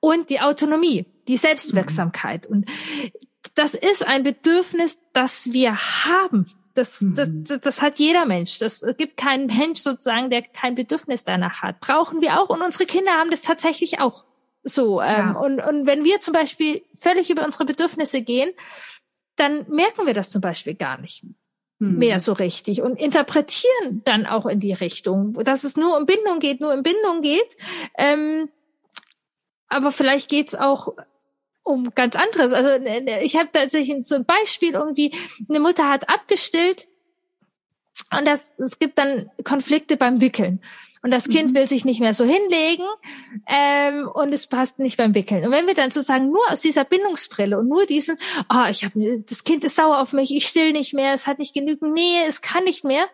und 0.00 0.30
die 0.30 0.40
Autonomie 0.40 1.13
die 1.28 1.36
Selbstwirksamkeit. 1.36 2.46
Und 2.46 2.70
das 3.54 3.74
ist 3.74 4.06
ein 4.06 4.22
Bedürfnis, 4.22 4.98
das 5.12 5.52
wir 5.52 5.76
haben. 5.76 6.50
Das, 6.74 7.04
das, 7.14 7.28
mhm. 7.28 7.44
das, 7.44 7.60
das 7.60 7.82
hat 7.82 7.98
jeder 7.98 8.26
Mensch. 8.26 8.58
Das 8.58 8.84
gibt 8.98 9.16
keinen 9.16 9.46
Mensch 9.46 9.80
sozusagen, 9.80 10.30
der 10.30 10.42
kein 10.42 10.74
Bedürfnis 10.74 11.24
danach 11.24 11.62
hat. 11.62 11.80
Brauchen 11.80 12.20
wir 12.20 12.40
auch. 12.40 12.48
Und 12.50 12.62
unsere 12.62 12.86
Kinder 12.86 13.12
haben 13.12 13.30
das 13.30 13.42
tatsächlich 13.42 14.00
auch. 14.00 14.24
So. 14.64 15.00
Ähm, 15.00 15.06
ja. 15.08 15.32
und, 15.32 15.60
und 15.60 15.86
wenn 15.86 16.04
wir 16.04 16.20
zum 16.20 16.32
Beispiel 16.32 16.82
völlig 16.94 17.30
über 17.30 17.44
unsere 17.44 17.64
Bedürfnisse 17.64 18.22
gehen, 18.22 18.50
dann 19.36 19.66
merken 19.68 20.06
wir 20.06 20.14
das 20.14 20.30
zum 20.30 20.40
Beispiel 20.40 20.74
gar 20.74 21.00
nicht 21.00 21.24
mhm. 21.78 21.98
mehr 21.98 22.20
so 22.20 22.32
richtig 22.32 22.82
und 22.82 22.96
interpretieren 22.96 24.02
dann 24.04 24.26
auch 24.26 24.46
in 24.46 24.60
die 24.60 24.72
Richtung, 24.72 25.32
dass 25.44 25.64
es 25.64 25.76
nur 25.76 25.96
um 25.96 26.06
Bindung 26.06 26.40
geht, 26.40 26.60
nur 26.60 26.72
um 26.72 26.82
Bindung 26.82 27.22
geht. 27.22 27.56
Ähm, 27.96 28.48
aber 29.68 29.92
vielleicht 29.92 30.28
geht's 30.28 30.54
auch 30.54 30.94
um 31.64 31.92
ganz 31.94 32.14
anderes. 32.14 32.52
Also 32.52 32.70
ich 33.22 33.36
habe 33.36 33.48
tatsächlich 33.52 34.06
so 34.06 34.14
ein 34.14 34.24
Beispiel 34.24 34.74
irgendwie, 34.74 35.12
eine 35.48 35.60
Mutter 35.60 35.88
hat 35.88 36.08
abgestillt 36.08 36.86
und 38.16 38.26
das, 38.26 38.58
es 38.58 38.78
gibt 38.78 38.98
dann 38.98 39.30
Konflikte 39.42 39.96
beim 39.96 40.20
Wickeln. 40.20 40.60
Und 41.02 41.10
das 41.10 41.28
Kind 41.28 41.50
mhm. 41.50 41.56
will 41.56 41.68
sich 41.68 41.84
nicht 41.84 42.00
mehr 42.00 42.14
so 42.14 42.24
hinlegen 42.24 42.86
ähm, 43.46 44.08
und 44.08 44.32
es 44.32 44.46
passt 44.46 44.78
nicht 44.78 44.96
beim 44.96 45.14
Wickeln. 45.14 45.44
Und 45.44 45.50
wenn 45.50 45.66
wir 45.66 45.74
dann 45.74 45.90
sozusagen 45.90 46.30
nur 46.30 46.40
aus 46.50 46.62
dieser 46.62 46.84
Bindungsbrille 46.84 47.58
und 47.58 47.68
nur 47.68 47.84
diesen, 47.84 48.16
oh, 48.48 48.64
ich 48.70 48.84
habe 48.84 49.22
das 49.28 49.44
Kind 49.44 49.64
ist 49.64 49.76
sauer 49.76 50.00
auf 50.00 50.14
mich, 50.14 50.34
ich 50.34 50.48
still 50.48 50.72
nicht 50.72 50.94
mehr, 50.94 51.12
es 51.12 51.26
hat 51.26 51.38
nicht 51.38 51.52
genügend 51.52 51.92
Nähe, 51.92 52.24
es 52.26 52.40
kann 52.40 52.64
nicht 52.64 52.84
mehr, 52.84 53.06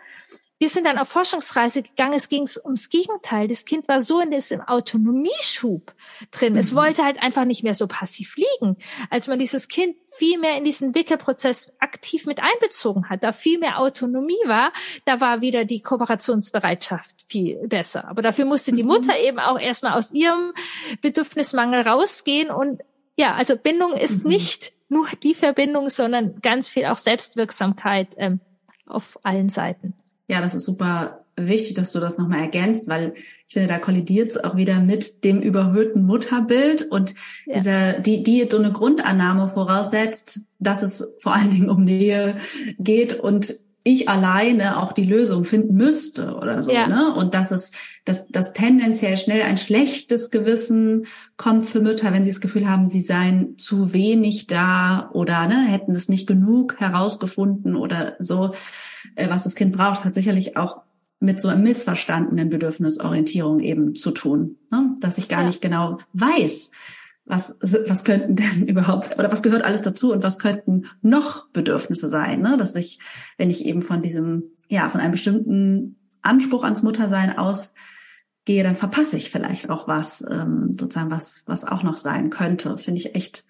wir 0.60 0.68
sind 0.68 0.84
dann 0.84 0.98
auf 0.98 1.08
Forschungsreise 1.08 1.82
gegangen. 1.82 2.12
Es 2.12 2.28
ging 2.28 2.46
ums 2.64 2.90
Gegenteil. 2.90 3.48
Das 3.48 3.64
Kind 3.64 3.88
war 3.88 4.02
so 4.02 4.20
in 4.20 4.30
diesem 4.30 4.60
Autonomieschub 4.60 5.94
drin. 6.30 6.52
Mhm. 6.52 6.58
Es 6.58 6.74
wollte 6.74 7.02
halt 7.02 7.20
einfach 7.22 7.46
nicht 7.46 7.62
mehr 7.62 7.72
so 7.72 7.86
passiv 7.86 8.36
liegen. 8.36 8.76
Als 9.08 9.26
man 9.26 9.38
dieses 9.38 9.68
Kind 9.68 9.96
viel 10.10 10.38
mehr 10.38 10.58
in 10.58 10.64
diesen 10.64 10.94
Wickelprozess 10.94 11.72
aktiv 11.78 12.26
mit 12.26 12.40
einbezogen 12.42 13.08
hat, 13.08 13.24
da 13.24 13.32
viel 13.32 13.58
mehr 13.58 13.78
Autonomie 13.78 14.34
war, 14.44 14.74
da 15.06 15.18
war 15.22 15.40
wieder 15.40 15.64
die 15.64 15.80
Kooperationsbereitschaft 15.80 17.22
viel 17.22 17.66
besser. 17.66 18.06
Aber 18.06 18.20
dafür 18.20 18.44
musste 18.44 18.72
die 18.72 18.82
mhm. 18.82 18.90
Mutter 18.90 19.18
eben 19.18 19.38
auch 19.38 19.58
erstmal 19.58 19.96
aus 19.96 20.12
ihrem 20.12 20.52
Bedürfnismangel 21.00 21.88
rausgehen. 21.88 22.50
Und 22.50 22.82
ja, 23.16 23.32
also 23.34 23.56
Bindung 23.56 23.94
ist 23.94 24.24
mhm. 24.24 24.32
nicht 24.32 24.74
nur 24.90 25.08
die 25.22 25.34
Verbindung, 25.34 25.88
sondern 25.88 26.42
ganz 26.42 26.68
viel 26.68 26.84
auch 26.84 26.98
Selbstwirksamkeit 26.98 28.08
ähm, 28.18 28.40
auf 28.84 29.18
allen 29.22 29.48
Seiten. 29.48 29.94
Ja, 30.30 30.40
das 30.40 30.54
ist 30.54 30.64
super 30.64 31.24
wichtig, 31.34 31.74
dass 31.74 31.90
du 31.90 31.98
das 31.98 32.16
nochmal 32.16 32.38
ergänzt, 32.38 32.86
weil 32.88 33.14
ich 33.16 33.52
finde, 33.52 33.66
da 33.66 33.80
kollidiert 33.80 34.30
es 34.30 34.36
auch 34.44 34.54
wieder 34.54 34.78
mit 34.78 35.24
dem 35.24 35.40
überhöhten 35.40 36.04
Mutterbild 36.04 36.82
und 36.82 37.14
ja. 37.46 37.54
dieser, 37.54 37.92
die, 37.94 38.22
die 38.22 38.46
so 38.48 38.58
eine 38.58 38.70
Grundannahme 38.70 39.48
voraussetzt, 39.48 40.42
dass 40.60 40.82
es 40.82 41.12
vor 41.18 41.34
allen 41.34 41.50
Dingen 41.50 41.68
um 41.68 41.82
Nähe 41.82 42.36
geht 42.78 43.14
und 43.14 43.56
ich 43.82 44.08
alleine 44.08 44.78
auch 44.78 44.92
die 44.92 45.04
Lösung 45.04 45.44
finden 45.44 45.74
müsste 45.74 46.34
oder 46.36 46.62
so, 46.62 46.72
ja. 46.72 46.86
ne? 46.86 47.14
Und 47.14 47.34
dass 47.34 47.50
es, 47.50 47.72
dass, 48.04 48.28
dass 48.28 48.52
tendenziell 48.52 49.16
schnell 49.16 49.42
ein 49.42 49.56
schlechtes 49.56 50.30
Gewissen 50.30 51.06
kommt 51.36 51.64
für 51.64 51.80
Mütter, 51.80 52.12
wenn 52.12 52.22
sie 52.22 52.30
das 52.30 52.40
Gefühl 52.40 52.68
haben, 52.68 52.88
sie 52.88 53.00
seien 53.00 53.56
zu 53.56 53.92
wenig 53.94 54.46
da 54.46 55.10
oder 55.14 55.46
ne, 55.46 55.64
hätten 55.66 55.92
es 55.92 56.08
nicht 56.08 56.26
genug 56.26 56.78
herausgefunden 56.78 57.74
oder 57.74 58.16
so, 58.18 58.52
äh, 59.14 59.30
was 59.30 59.44
das 59.44 59.54
Kind 59.54 59.72
braucht, 59.72 60.04
hat 60.04 60.14
sicherlich 60.14 60.56
auch 60.58 60.82
mit 61.20 61.40
so 61.40 61.48
einem 61.48 61.62
missverstandenen 61.62 62.48
Bedürfnisorientierung 62.48 63.60
eben 63.60 63.94
zu 63.94 64.10
tun, 64.10 64.56
ne? 64.70 64.94
dass 65.00 65.18
ich 65.18 65.28
gar 65.28 65.40
ja. 65.40 65.46
nicht 65.46 65.62
genau 65.62 65.98
weiß, 66.14 66.70
was, 67.30 67.58
was 67.60 68.04
könnten 68.04 68.36
denn 68.36 68.66
überhaupt 68.68 69.18
oder 69.18 69.30
was 69.30 69.42
gehört 69.42 69.64
alles 69.64 69.82
dazu 69.82 70.12
und 70.12 70.22
was 70.22 70.38
könnten 70.38 70.86
noch 71.02 71.48
Bedürfnisse 71.50 72.08
sein, 72.08 72.40
ne? 72.42 72.56
dass 72.56 72.74
ich, 72.74 72.98
wenn 73.38 73.50
ich 73.50 73.64
eben 73.64 73.82
von 73.82 74.02
diesem, 74.02 74.44
ja, 74.68 74.88
von 74.90 75.00
einem 75.00 75.12
bestimmten 75.12 75.96
Anspruch 76.22 76.64
ans 76.64 76.82
Muttersein 76.82 77.36
ausgehe, 77.36 78.62
dann 78.62 78.76
verpasse 78.76 79.16
ich 79.16 79.30
vielleicht 79.30 79.70
auch 79.70 79.88
was, 79.88 80.24
ähm, 80.28 80.72
sozusagen 80.78 81.10
was, 81.10 81.44
was 81.46 81.64
auch 81.64 81.82
noch 81.82 81.98
sein 81.98 82.30
könnte. 82.30 82.76
Finde 82.76 83.00
ich 83.00 83.14
echt 83.14 83.44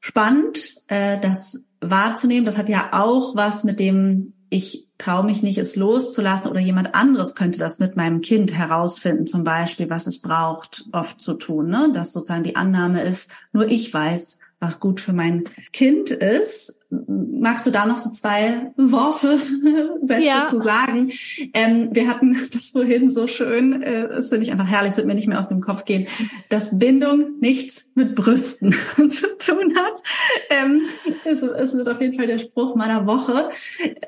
spannend, 0.00 0.76
äh, 0.88 1.18
das 1.20 1.66
wahrzunehmen. 1.80 2.46
Das 2.46 2.58
hat 2.58 2.68
ja 2.68 2.90
auch 2.92 3.36
was 3.36 3.64
mit 3.64 3.80
dem 3.80 4.32
ich 4.50 4.88
traue 5.02 5.24
mich 5.24 5.42
nicht, 5.42 5.58
es 5.58 5.76
loszulassen 5.76 6.50
oder 6.50 6.60
jemand 6.60 6.94
anderes 6.94 7.34
könnte 7.34 7.58
das 7.58 7.78
mit 7.78 7.96
meinem 7.96 8.20
Kind 8.20 8.52
herausfinden, 8.52 9.26
zum 9.26 9.42
Beispiel, 9.42 9.90
was 9.90 10.06
es 10.06 10.20
braucht, 10.20 10.84
oft 10.92 11.20
zu 11.20 11.34
tun. 11.34 11.68
Ne? 11.68 11.90
Dass 11.92 12.12
sozusagen 12.12 12.44
die 12.44 12.56
Annahme 12.56 13.02
ist, 13.02 13.32
nur 13.52 13.68
ich 13.68 13.92
weiß, 13.92 14.38
was 14.62 14.78
gut 14.78 15.00
für 15.00 15.12
mein 15.12 15.44
Kind 15.72 16.10
ist. 16.10 16.78
Magst 16.88 17.66
du 17.66 17.70
da 17.70 17.84
noch 17.84 17.98
so 17.98 18.10
zwei 18.10 18.72
Worte, 18.76 19.36
Sätze 20.06 20.24
ja. 20.24 20.46
zu 20.48 20.60
sagen? 20.60 21.10
Ähm, 21.52 21.88
wir 21.92 22.06
hatten 22.06 22.38
das 22.52 22.70
vorhin 22.70 23.10
so 23.10 23.26
schön, 23.26 23.82
äh, 23.82 24.08
das 24.08 24.28
finde 24.28 24.44
ich 24.44 24.52
einfach 24.52 24.68
herrlich, 24.68 24.92
es 24.92 24.96
wird 24.98 25.08
mir 25.08 25.14
nicht 25.14 25.26
mehr 25.26 25.38
aus 25.38 25.48
dem 25.48 25.60
Kopf 25.60 25.84
gehen, 25.84 26.06
dass 26.48 26.78
Bindung 26.78 27.40
nichts 27.40 27.90
mit 27.94 28.14
Brüsten 28.14 28.72
zu 29.08 29.36
tun 29.36 29.74
hat. 29.74 30.00
Ähm, 30.48 30.82
es, 31.24 31.42
es, 31.42 31.74
wird 31.74 31.88
auf 31.88 32.00
jeden 32.00 32.14
Fall 32.14 32.28
der 32.28 32.38
Spruch 32.38 32.76
meiner 32.76 33.06
Woche. 33.06 33.48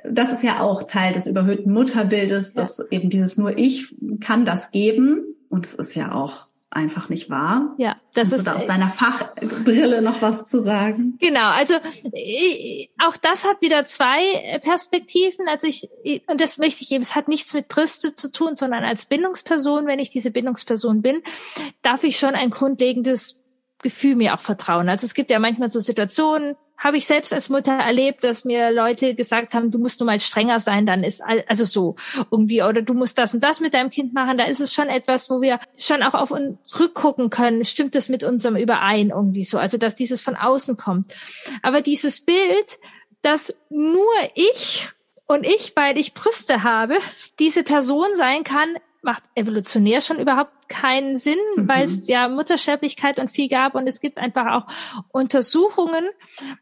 Das 0.08 0.32
ist 0.32 0.44
ja 0.44 0.60
auch 0.60 0.84
Teil 0.84 1.12
des 1.12 1.26
überhöhten 1.26 1.72
Mutterbildes, 1.72 2.52
dass 2.52 2.78
ja. 2.78 2.84
eben 2.90 3.08
dieses 3.08 3.36
nur 3.36 3.58
ich 3.58 3.94
kann 4.20 4.44
das 4.44 4.70
geben. 4.70 5.24
Und 5.48 5.66
es 5.66 5.74
ist 5.74 5.94
ja 5.94 6.12
auch 6.12 6.48
einfach 6.74 7.08
nicht 7.08 7.30
wahr. 7.30 7.74
Ja, 7.78 7.96
das 8.14 8.30
Kannst 8.30 8.32
ist 8.32 8.40
du 8.40 8.50
da 8.50 8.56
aus 8.56 8.66
deiner 8.66 8.88
Fachbrille 8.88 10.02
noch 10.02 10.22
was 10.22 10.44
zu 10.46 10.60
sagen. 10.60 11.16
Genau, 11.20 11.50
also 11.50 11.74
ich, 12.12 12.90
auch 13.02 13.16
das 13.16 13.44
hat 13.44 13.60
wieder 13.62 13.86
zwei 13.86 14.58
Perspektiven. 14.62 15.48
Also 15.48 15.66
ich 15.66 15.88
und 16.26 16.40
das 16.40 16.58
möchte 16.58 16.82
ich 16.82 16.92
eben, 16.92 17.02
es 17.02 17.14
hat 17.14 17.28
nichts 17.28 17.54
mit 17.54 17.68
Brüste 17.68 18.14
zu 18.14 18.30
tun, 18.30 18.56
sondern 18.56 18.84
als 18.84 19.06
Bindungsperson, 19.06 19.86
wenn 19.86 19.98
ich 19.98 20.10
diese 20.10 20.30
Bindungsperson 20.30 21.02
bin, 21.02 21.22
darf 21.82 22.04
ich 22.04 22.18
schon 22.18 22.34
ein 22.34 22.50
grundlegendes 22.50 23.40
Gefühl 23.82 24.16
mir 24.16 24.34
auch 24.34 24.40
vertrauen. 24.40 24.88
Also 24.88 25.04
es 25.04 25.14
gibt 25.14 25.30
ja 25.30 25.38
manchmal 25.38 25.70
so 25.70 25.78
Situationen, 25.78 26.56
habe 26.76 26.96
ich 26.96 27.06
selbst 27.06 27.32
als 27.32 27.48
Mutter 27.48 27.72
erlebt, 27.72 28.24
dass 28.24 28.44
mir 28.44 28.70
Leute 28.70 29.14
gesagt 29.14 29.54
haben, 29.54 29.70
du 29.70 29.78
musst 29.78 30.00
nur 30.00 30.06
mal 30.06 30.20
strenger 30.20 30.60
sein, 30.60 30.86
dann 30.86 31.02
ist 31.02 31.22
also 31.48 31.64
so 31.64 31.96
irgendwie 32.30 32.62
oder 32.62 32.82
du 32.82 32.94
musst 32.94 33.18
das 33.18 33.32
und 33.32 33.42
das 33.42 33.60
mit 33.60 33.74
deinem 33.74 33.90
Kind 33.90 34.12
machen. 34.12 34.36
Da 34.36 34.44
ist 34.44 34.60
es 34.60 34.74
schon 34.74 34.88
etwas, 34.88 35.30
wo 35.30 35.40
wir 35.40 35.60
schon 35.76 36.02
auch 36.02 36.14
auf 36.14 36.30
uns 36.30 36.58
rückgucken 36.78 37.30
können. 37.30 37.64
Stimmt 37.64 37.94
das 37.94 38.08
mit 38.08 38.24
unserem 38.24 38.56
überein 38.56 39.10
irgendwie 39.10 39.44
so? 39.44 39.58
Also 39.58 39.78
dass 39.78 39.94
dieses 39.94 40.22
von 40.22 40.36
außen 40.36 40.76
kommt. 40.76 41.14
Aber 41.62 41.80
dieses 41.80 42.20
Bild, 42.20 42.78
dass 43.22 43.54
nur 43.70 44.12
ich 44.34 44.88
und 45.26 45.46
ich, 45.46 45.74
weil 45.74 45.96
ich 45.96 46.12
Brüste 46.12 46.62
habe, 46.62 46.98
diese 47.38 47.62
Person 47.62 48.08
sein 48.14 48.44
kann, 48.44 48.76
macht 49.04 49.22
evolutionär 49.34 50.00
schon 50.00 50.18
überhaupt 50.18 50.68
keinen 50.68 51.16
Sinn, 51.16 51.38
mhm. 51.56 51.68
weil 51.68 51.84
es 51.84 52.08
ja 52.08 52.28
Muttersterblichkeit 52.28 53.18
und 53.18 53.30
viel 53.30 53.48
gab 53.48 53.74
und 53.74 53.86
es 53.86 54.00
gibt 54.00 54.18
einfach 54.18 54.46
auch 54.52 54.66
Untersuchungen, 55.12 56.08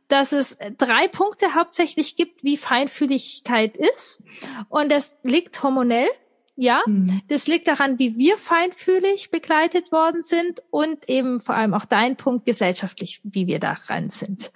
dass 0.08 0.32
es 0.32 0.58
drei 0.78 1.08
Punkte 1.08 1.54
hauptsächlich 1.54 2.16
gibt, 2.16 2.44
wie 2.44 2.56
Feinfühligkeit 2.56 3.76
ist 3.76 4.22
und 4.68 4.90
das 4.92 5.16
liegt 5.22 5.62
hormonell. 5.62 6.08
Ja, 6.54 6.82
mhm. 6.86 7.22
das 7.28 7.46
liegt 7.46 7.66
daran, 7.66 7.98
wie 7.98 8.18
wir 8.18 8.36
feinfühlig 8.36 9.30
begleitet 9.30 9.90
worden 9.90 10.22
sind 10.22 10.62
und 10.70 11.08
eben 11.08 11.40
vor 11.40 11.54
allem 11.54 11.72
auch 11.72 11.86
dein 11.86 12.16
Punkt 12.16 12.44
gesellschaftlich, 12.44 13.22
wie 13.24 13.46
wir 13.46 13.58
daran 13.58 14.10
sind. 14.10 14.52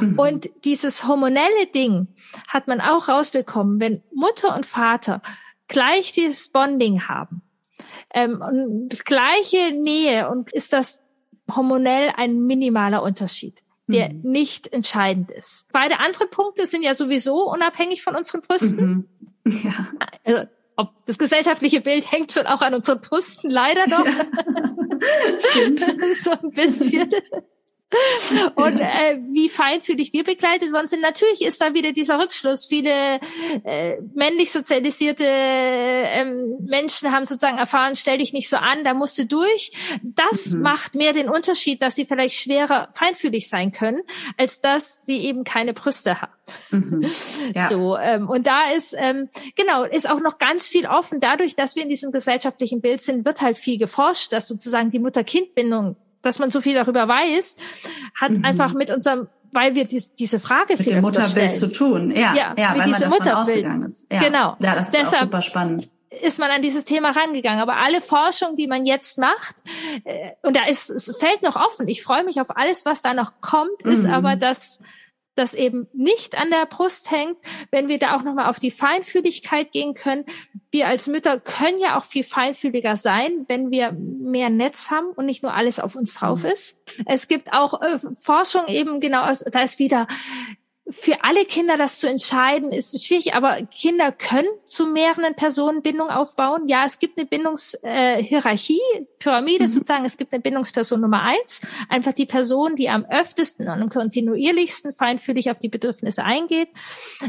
Mhm. 0.00 0.18
Und 0.18 0.48
dieses 0.64 1.06
hormonelle 1.06 1.66
Ding 1.74 2.08
hat 2.48 2.66
man 2.66 2.80
auch 2.80 3.08
rausbekommen, 3.08 3.78
wenn 3.78 4.02
Mutter 4.14 4.56
und 4.56 4.64
Vater 4.64 5.20
gleich 5.68 6.12
dieses 6.12 6.50
Bonding 6.50 7.08
haben 7.08 7.42
ähm, 8.12 8.40
und 8.40 9.04
gleiche 9.04 9.70
Nähe 9.72 10.28
und 10.28 10.52
ist 10.52 10.72
das 10.72 11.00
hormonell 11.54 12.12
ein 12.16 12.46
minimaler 12.46 13.02
Unterschied 13.02 13.64
der 13.86 14.12
mhm. 14.12 14.20
nicht 14.22 14.72
entscheidend 14.72 15.30
ist. 15.30 15.66
Beide 15.72 16.00
andere 16.00 16.26
Punkte 16.26 16.66
sind 16.66 16.82
ja 16.82 16.94
sowieso 16.94 17.50
unabhängig 17.50 18.02
von 18.02 18.16
unseren 18.16 18.40
Brüsten. 18.40 19.08
Mhm. 19.44 19.52
Ja. 19.62 19.88
Also, 20.24 20.48
ob 20.76 20.90
das 21.06 21.18
gesellschaftliche 21.18 21.80
Bild 21.80 22.10
hängt 22.10 22.32
schon 22.32 22.46
auch 22.46 22.62
an 22.62 22.74
unseren 22.74 23.00
Brüsten, 23.00 23.50
leider 23.50 23.86
noch. 23.86 24.06
Ja. 24.06 25.38
Stimmt. 25.38 25.80
so 26.14 26.30
ein 26.30 26.50
bisschen. 26.50 27.10
und 28.54 28.78
äh, 28.78 29.18
wie 29.30 29.48
feinfühlig 29.48 30.12
wir 30.12 30.24
begleitet 30.24 30.72
worden 30.72 30.88
sind. 30.88 31.00
Natürlich 31.00 31.42
ist 31.42 31.60
da 31.60 31.74
wieder 31.74 31.92
dieser 31.92 32.18
Rückschluss. 32.18 32.66
Viele 32.66 33.20
äh, 33.64 34.00
männlich 34.14 34.50
sozialisierte 34.50 35.24
ähm, 35.26 36.58
Menschen 36.66 37.12
haben 37.12 37.26
sozusagen 37.26 37.58
erfahren, 37.58 37.96
stell 37.96 38.18
dich 38.18 38.32
nicht 38.32 38.48
so 38.48 38.56
an, 38.56 38.84
da 38.84 38.94
musst 38.94 39.18
du 39.18 39.26
durch. 39.26 39.72
Das 40.02 40.50
mhm. 40.50 40.62
macht 40.62 40.94
mehr 40.94 41.12
den 41.12 41.28
Unterschied, 41.28 41.82
dass 41.82 41.94
sie 41.94 42.06
vielleicht 42.06 42.36
schwerer 42.36 42.88
feinfühlig 42.92 43.48
sein 43.48 43.72
können, 43.72 44.02
als 44.36 44.60
dass 44.60 45.04
sie 45.04 45.20
eben 45.20 45.44
keine 45.44 45.74
Brüste 45.74 46.20
haben. 46.20 46.32
Mhm. 46.70 47.06
Ja. 47.54 47.68
So 47.68 47.96
ähm, 47.96 48.28
und 48.28 48.46
da 48.46 48.70
ist 48.72 48.94
ähm, 48.98 49.28
genau 49.54 49.84
ist 49.84 50.08
auch 50.08 50.20
noch 50.20 50.38
ganz 50.38 50.66
viel 50.66 50.86
offen. 50.86 51.20
Dadurch, 51.20 51.54
dass 51.54 51.76
wir 51.76 51.82
in 51.82 51.88
diesem 51.88 52.10
gesellschaftlichen 52.10 52.80
Bild 52.80 53.02
sind, 53.02 53.24
wird 53.24 53.42
halt 53.42 53.58
viel 53.58 53.78
geforscht, 53.78 54.32
dass 54.32 54.48
sozusagen 54.48 54.90
die 54.90 54.98
Mutter-Kind-Bindung 54.98 55.96
dass 56.24 56.38
man 56.38 56.50
so 56.50 56.60
viel 56.60 56.74
darüber 56.74 57.08
weiß, 57.08 57.56
hat 58.18 58.32
mhm. 58.32 58.44
einfach 58.44 58.74
mit 58.74 58.90
unserem 58.90 59.28
weil 59.52 59.76
wir 59.76 59.84
dies, 59.84 60.12
diese 60.12 60.40
Frage 60.40 60.72
mit 60.72 60.80
viel 60.82 60.94
dem 60.94 61.02
Mutterbild 61.02 61.54
zu 61.54 61.70
tun. 61.70 62.10
Ja, 62.10 62.34
ja, 62.34 62.54
ja 62.58 62.74
weil 62.76 62.86
diese 62.86 63.08
man 63.08 63.20
davon 63.20 63.34
ausgegangen 63.34 63.82
ist. 63.84 64.04
Ja. 64.10 64.20
Genau. 64.20 64.54
Ja, 64.60 64.74
das 64.74 64.86
ist 64.86 64.94
Deshalb, 64.94 65.14
auch 65.14 65.20
super 65.26 65.42
spannend 65.42 65.88
ist 66.22 66.38
man 66.38 66.50
an 66.50 66.62
dieses 66.62 66.84
Thema 66.84 67.10
rangegangen. 67.10 67.60
Aber 67.60 67.76
alle 67.76 68.00
Forschung, 68.00 68.56
die 68.56 68.66
man 68.66 68.86
jetzt 68.86 69.18
macht, 69.18 69.56
äh, 70.04 70.30
und 70.42 70.56
da 70.56 70.66
ist, 70.66 70.90
es 70.90 71.14
fällt 71.18 71.42
noch 71.42 71.56
offen. 71.56 71.88
Ich 71.88 72.02
freue 72.02 72.24
mich 72.24 72.40
auf 72.40 72.56
alles, 72.56 72.84
was 72.84 73.02
da 73.02 73.14
noch 73.14 73.40
kommt, 73.40 73.84
mhm. 73.84 73.92
ist 73.92 74.06
aber, 74.06 74.36
dass 74.36 74.80
das 75.34 75.54
eben 75.54 75.88
nicht 75.92 76.36
an 76.38 76.50
der 76.50 76.66
Brust 76.66 77.10
hängt, 77.10 77.36
wenn 77.70 77.88
wir 77.88 77.98
da 77.98 78.14
auch 78.16 78.22
nochmal 78.22 78.48
auf 78.48 78.58
die 78.58 78.70
Feinfühligkeit 78.70 79.72
gehen 79.72 79.94
können. 79.94 80.24
Wir 80.70 80.86
als 80.86 81.06
Mütter 81.06 81.40
können 81.40 81.78
ja 81.80 81.96
auch 81.98 82.04
viel 82.04 82.24
feinfühliger 82.24 82.96
sein, 82.96 83.44
wenn 83.48 83.70
wir 83.70 83.92
mehr 83.92 84.50
Netz 84.50 84.90
haben 84.90 85.08
und 85.08 85.26
nicht 85.26 85.42
nur 85.42 85.54
alles 85.54 85.80
auf 85.80 85.96
uns 85.96 86.14
drauf 86.14 86.44
mhm. 86.44 86.50
ist. 86.50 86.76
Es 87.06 87.28
gibt 87.28 87.52
auch 87.52 87.80
äh, 87.80 87.98
Forschung 88.20 88.66
eben 88.68 89.00
genau, 89.00 89.30
da 89.50 89.62
ist 89.62 89.78
wieder 89.78 90.06
für 90.90 91.24
alle 91.24 91.46
Kinder 91.46 91.78
das 91.78 91.98
zu 91.98 92.08
entscheiden, 92.08 92.70
ist 92.70 93.02
schwierig, 93.02 93.34
aber 93.34 93.62
Kinder 93.62 94.12
können 94.12 94.48
zu 94.66 94.86
mehreren 94.86 95.34
Personen 95.34 95.80
Bindung 95.80 96.10
aufbauen. 96.10 96.68
Ja, 96.68 96.84
es 96.84 96.98
gibt 96.98 97.16
eine 97.16 97.26
Bindungshierarchie, 97.26 98.80
äh, 98.94 99.04
Pyramide 99.18 99.64
mhm. 99.64 99.68
sozusagen. 99.68 100.04
Es 100.04 100.18
gibt 100.18 100.34
eine 100.34 100.42
Bindungsperson 100.42 101.00
Nummer 101.00 101.22
eins, 101.22 101.62
einfach 101.88 102.12
die 102.12 102.26
Person, 102.26 102.76
die 102.76 102.90
am 102.90 103.06
öftesten 103.06 103.66
und 103.68 103.80
am 103.80 103.88
kontinuierlichsten 103.88 104.92
feinfühlig 104.92 105.50
auf 105.50 105.58
die 105.58 105.70
Bedürfnisse 105.70 106.22
eingeht. 106.22 106.68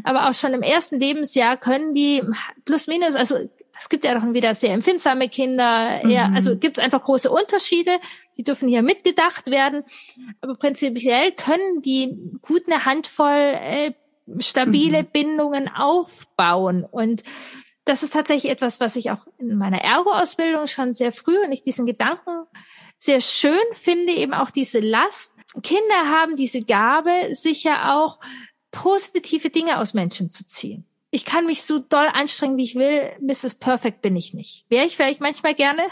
Aber 0.03 0.27
auch 0.27 0.33
schon 0.33 0.53
im 0.53 0.61
ersten 0.61 0.99
Lebensjahr 0.99 1.55
können 1.55 1.93
die 1.93 2.23
plus 2.65 2.87
minus, 2.87 3.15
also 3.15 3.37
es 3.77 3.89
gibt 3.89 4.05
ja 4.05 4.13
dann 4.13 4.33
wieder 4.33 4.55
sehr 4.55 4.73
empfindsame 4.73 5.29
Kinder, 5.29 6.01
eher, 6.03 6.29
mhm. 6.29 6.35
also 6.35 6.57
gibt 6.57 6.77
es 6.77 6.83
einfach 6.83 7.03
große 7.03 7.29
Unterschiede. 7.29 7.99
Die 8.37 8.43
dürfen 8.43 8.69
hier 8.69 8.81
mitgedacht 8.81 9.47
werden. 9.47 9.83
Aber 10.41 10.55
prinzipiell 10.55 11.31
können 11.33 11.81
die 11.81 12.15
gut 12.41 12.63
eine 12.67 12.85
Handvoll 12.85 13.31
äh, 13.31 13.93
stabile 14.39 15.03
mhm. 15.03 15.07
Bindungen 15.11 15.67
aufbauen. 15.67 16.85
Und 16.89 17.23
das 17.83 18.03
ist 18.03 18.13
tatsächlich 18.13 18.51
etwas, 18.51 18.79
was 18.79 18.95
ich 18.95 19.11
auch 19.11 19.27
in 19.37 19.57
meiner 19.57 19.81
Ergo-Ausbildung 19.81 20.67
schon 20.67 20.93
sehr 20.93 21.11
früh 21.11 21.37
und 21.43 21.51
ich 21.51 21.61
diesen 21.61 21.85
Gedanken 21.85 22.45
sehr 22.97 23.19
schön 23.19 23.59
finde, 23.73 24.13
eben 24.13 24.33
auch 24.33 24.51
diese 24.51 24.79
Last. 24.79 25.33
Kinder 25.61 26.09
haben 26.09 26.35
diese 26.35 26.61
Gabe, 26.61 27.11
sicher 27.33 27.95
auch 27.95 28.19
positive 28.71 29.49
Dinge 29.49 29.79
aus 29.79 29.93
Menschen 29.93 30.29
zu 30.29 30.45
ziehen 30.45 30.85
ich 31.15 31.23
kann 31.23 31.45
mich 31.45 31.63
so 31.63 31.79
doll 31.79 32.09
anstrengen, 32.11 32.57
wie 32.57 32.65
ich 32.65 32.75
will. 32.75 33.09
Mrs. 33.21 33.55
Perfect 33.55 34.01
bin 34.01 34.17
ich 34.17 34.33
nicht. 34.33 34.65
Wäre 34.67 34.85
ich 34.85 34.97
vielleicht 34.97 35.21
manchmal 35.21 35.55
gerne. 35.55 35.83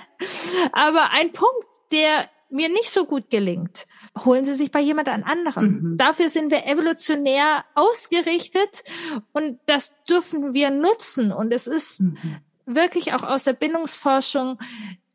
Aber 0.73 1.11
ein 1.11 1.31
Punkt, 1.31 1.69
der 1.93 2.29
mir 2.49 2.67
nicht 2.67 2.89
so 2.89 3.05
gut 3.05 3.29
gelingt, 3.29 3.87
holen 4.25 4.43
Sie 4.43 4.53
sich 4.53 4.69
bei 4.69 4.81
jemand 4.81 5.07
anderem. 5.07 5.65
Mhm. 5.65 5.97
Dafür 5.97 6.27
sind 6.27 6.51
wir 6.51 6.65
evolutionär 6.65 7.63
ausgerichtet 7.73 8.83
und 9.31 9.59
das 9.65 9.95
dürfen 10.03 10.53
wir 10.53 10.71
nutzen. 10.71 11.31
Und 11.31 11.53
es 11.53 11.67
ist 11.67 12.01
mhm. 12.01 12.41
wirklich 12.65 13.13
auch 13.13 13.23
aus 13.23 13.45
der 13.45 13.53
Bindungsforschung 13.53 14.59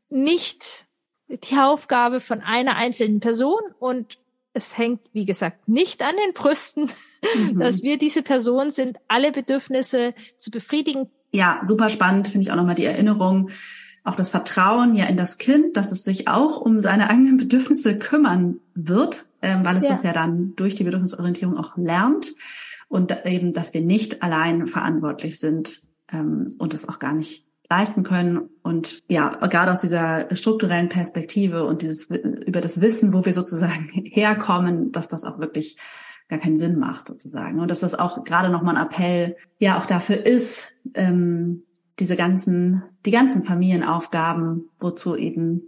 nicht 0.09 0.87
die 1.29 1.59
Aufgabe 1.59 2.21
von 2.21 2.41
einer 2.41 2.77
einzelnen 2.77 3.21
Person 3.21 3.61
und 3.79 4.19
es 4.53 4.76
hängt, 4.76 5.01
wie 5.12 5.24
gesagt, 5.24 5.68
nicht 5.68 6.03
an 6.03 6.14
den 6.24 6.34
Brüsten, 6.34 6.90
mhm. 7.53 7.61
dass 7.61 7.82
wir 7.82 7.99
diese 7.99 8.22
Person 8.22 8.70
sind, 8.70 8.99
alle 9.09 9.32
Bedürfnisse 9.32 10.14
zu 10.36 10.51
befriedigen. 10.51 11.09
Ja, 11.32 11.61
super 11.62 11.90
spannend, 11.90 12.28
finde 12.28 12.46
ich 12.46 12.53
auch 12.53 12.57
nochmal 12.57 12.74
die 12.74 12.84
Erinnerung, 12.84 13.51
auch 14.05 14.16
das 14.16 14.30
Vertrauen 14.30 14.94
ja 14.94 15.05
in 15.05 15.16
das 15.16 15.36
Kind, 15.36 15.76
dass 15.76 15.92
es 15.92 16.03
sich 16.03 16.28
auch 16.28 16.61
um 16.61 16.80
seine 16.80 17.11
eigenen 17.11 17.36
Bedürfnisse 17.36 17.99
kümmern 17.99 18.59
wird, 18.74 19.26
ähm, 19.42 19.64
weil 19.64 19.76
es 19.76 19.82
ja. 19.82 19.90
das 19.90 20.03
ja 20.03 20.12
dann 20.12 20.55
durch 20.57 20.74
die 20.74 20.84
Bedürfnisorientierung 20.84 21.57
auch 21.57 21.76
lernt 21.76 22.34
und 22.88 23.14
eben, 23.26 23.53
dass 23.53 23.74
wir 23.74 23.82
nicht 23.82 24.22
allein 24.22 24.66
verantwortlich 24.66 25.38
sind 25.38 25.82
ähm, 26.11 26.55
und 26.59 26.72
es 26.72 26.88
auch 26.88 26.99
gar 26.99 27.12
nicht 27.12 27.47
leisten 27.71 28.03
können. 28.03 28.49
Und 28.62 29.03
ja, 29.09 29.29
gerade 29.47 29.73
aus 29.73 29.81
dieser 29.81 30.35
strukturellen 30.35 30.89
Perspektive 30.89 31.64
und 31.64 31.83
dieses 31.83 32.11
über 32.11 32.61
das 32.61 32.81
Wissen, 32.81 33.12
wo 33.12 33.25
wir 33.25 33.33
sozusagen 33.33 33.89
herkommen, 33.93 34.93
dass 34.93 35.09
das 35.09 35.25
auch 35.25 35.39
wirklich 35.39 35.77
gar 36.29 36.39
keinen 36.39 36.57
Sinn 36.57 36.79
macht 36.79 37.09
sozusagen. 37.09 37.59
Und 37.59 37.71
dass 37.71 37.81
das 37.81 37.95
auch 37.95 38.25
gerade 38.25 38.51
nochmal 38.51 38.77
ein 38.77 38.87
Appell 38.87 39.37
ja 39.59 39.79
auch 39.79 39.87
dafür 39.87 40.25
ist, 40.25 40.73
ähm, 40.95 41.64
diese 41.99 42.16
ganzen, 42.16 42.85
die 43.07 43.11
ganzen 43.11 43.43
Familienaufgaben, 43.43 44.69
wozu 44.79 45.16
eben 45.16 45.62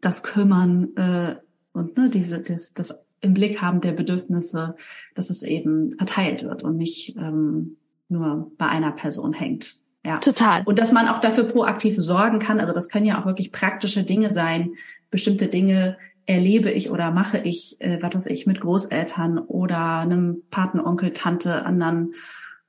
das 0.00 0.22
Kümmern 0.22 0.96
äh, 0.96 1.36
und 1.72 1.96
ne, 1.96 2.10
diese, 2.10 2.40
das, 2.40 2.72
das 2.74 3.00
im 3.20 3.34
Blick 3.34 3.60
haben 3.62 3.80
der 3.80 3.92
Bedürfnisse, 3.92 4.74
dass 5.14 5.30
es 5.30 5.42
eben 5.42 5.92
verteilt 5.96 6.42
wird 6.42 6.62
und 6.62 6.76
nicht 6.76 7.16
ähm, 7.16 7.76
nur 8.08 8.52
bei 8.58 8.66
einer 8.66 8.92
Person 8.92 9.32
hängt. 9.32 9.81
Ja. 10.04 10.18
Total. 10.18 10.62
Und 10.64 10.78
dass 10.78 10.92
man 10.92 11.08
auch 11.08 11.20
dafür 11.20 11.44
proaktiv 11.44 11.94
sorgen 11.98 12.38
kann. 12.38 12.58
Also 12.58 12.72
das 12.72 12.88
können 12.88 13.06
ja 13.06 13.20
auch 13.20 13.26
wirklich 13.26 13.52
praktische 13.52 14.02
Dinge 14.02 14.30
sein. 14.30 14.72
Bestimmte 15.10 15.46
Dinge 15.46 15.96
erlebe 16.26 16.70
ich 16.70 16.90
oder 16.90 17.10
mache 17.10 17.38
ich, 17.38 17.80
äh, 17.80 17.98
was 18.00 18.14
weiß 18.14 18.26
ich, 18.26 18.46
mit 18.46 18.60
Großeltern 18.60 19.38
oder 19.38 20.00
einem 20.00 20.42
Patenonkel, 20.50 21.12
Tante, 21.12 21.64
anderen 21.64 22.14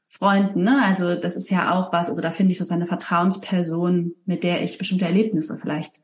Freunden. 0.07 0.63
Ne? 0.63 0.83
Also 0.83 1.15
das 1.15 1.35
ist 1.35 1.49
ja 1.49 1.73
auch 1.73 1.91
was. 1.91 2.07
Also 2.07 2.21
da 2.21 2.29
finde 2.29 2.51
ich 2.51 2.59
so 2.59 2.71
eine 2.71 2.85
Vertrauensperson, 2.85 4.13
mit 4.25 4.43
der 4.43 4.61
ich 4.61 4.77
bestimmte 4.77 5.05
Erlebnisse 5.05 5.57
vielleicht 5.57 6.01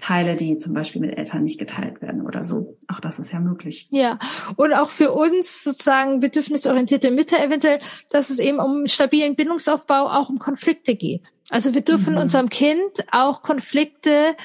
Teile, 0.00 0.34
die 0.34 0.58
zum 0.58 0.72
Beispiel 0.72 1.00
mit 1.00 1.16
Eltern 1.16 1.44
nicht 1.44 1.58
geteilt 1.58 2.00
werden 2.00 2.26
oder 2.26 2.42
so. 2.42 2.76
Auch 2.88 3.00
das 3.00 3.18
ist 3.18 3.32
ja 3.32 3.38
möglich. 3.38 3.86
Ja, 3.90 4.18
und 4.56 4.72
auch 4.72 4.90
für 4.90 5.12
uns 5.12 5.62
sozusagen 5.62 6.20
bedürfnisorientierte 6.20 7.10
Mütter 7.10 7.42
eventuell, 7.42 7.80
dass 8.10 8.30
es 8.30 8.38
eben 8.38 8.58
um 8.58 8.86
stabilen 8.86 9.36
Bindungsaufbau, 9.36 10.08
auch 10.08 10.30
um 10.30 10.38
Konflikte 10.38 10.94
geht. 10.94 11.32
Also 11.50 11.74
wir 11.74 11.82
dürfen 11.82 12.14
mhm. 12.14 12.20
unserem 12.20 12.48
Kind 12.48 13.04
auch 13.10 13.42
Konflikte 13.42 14.36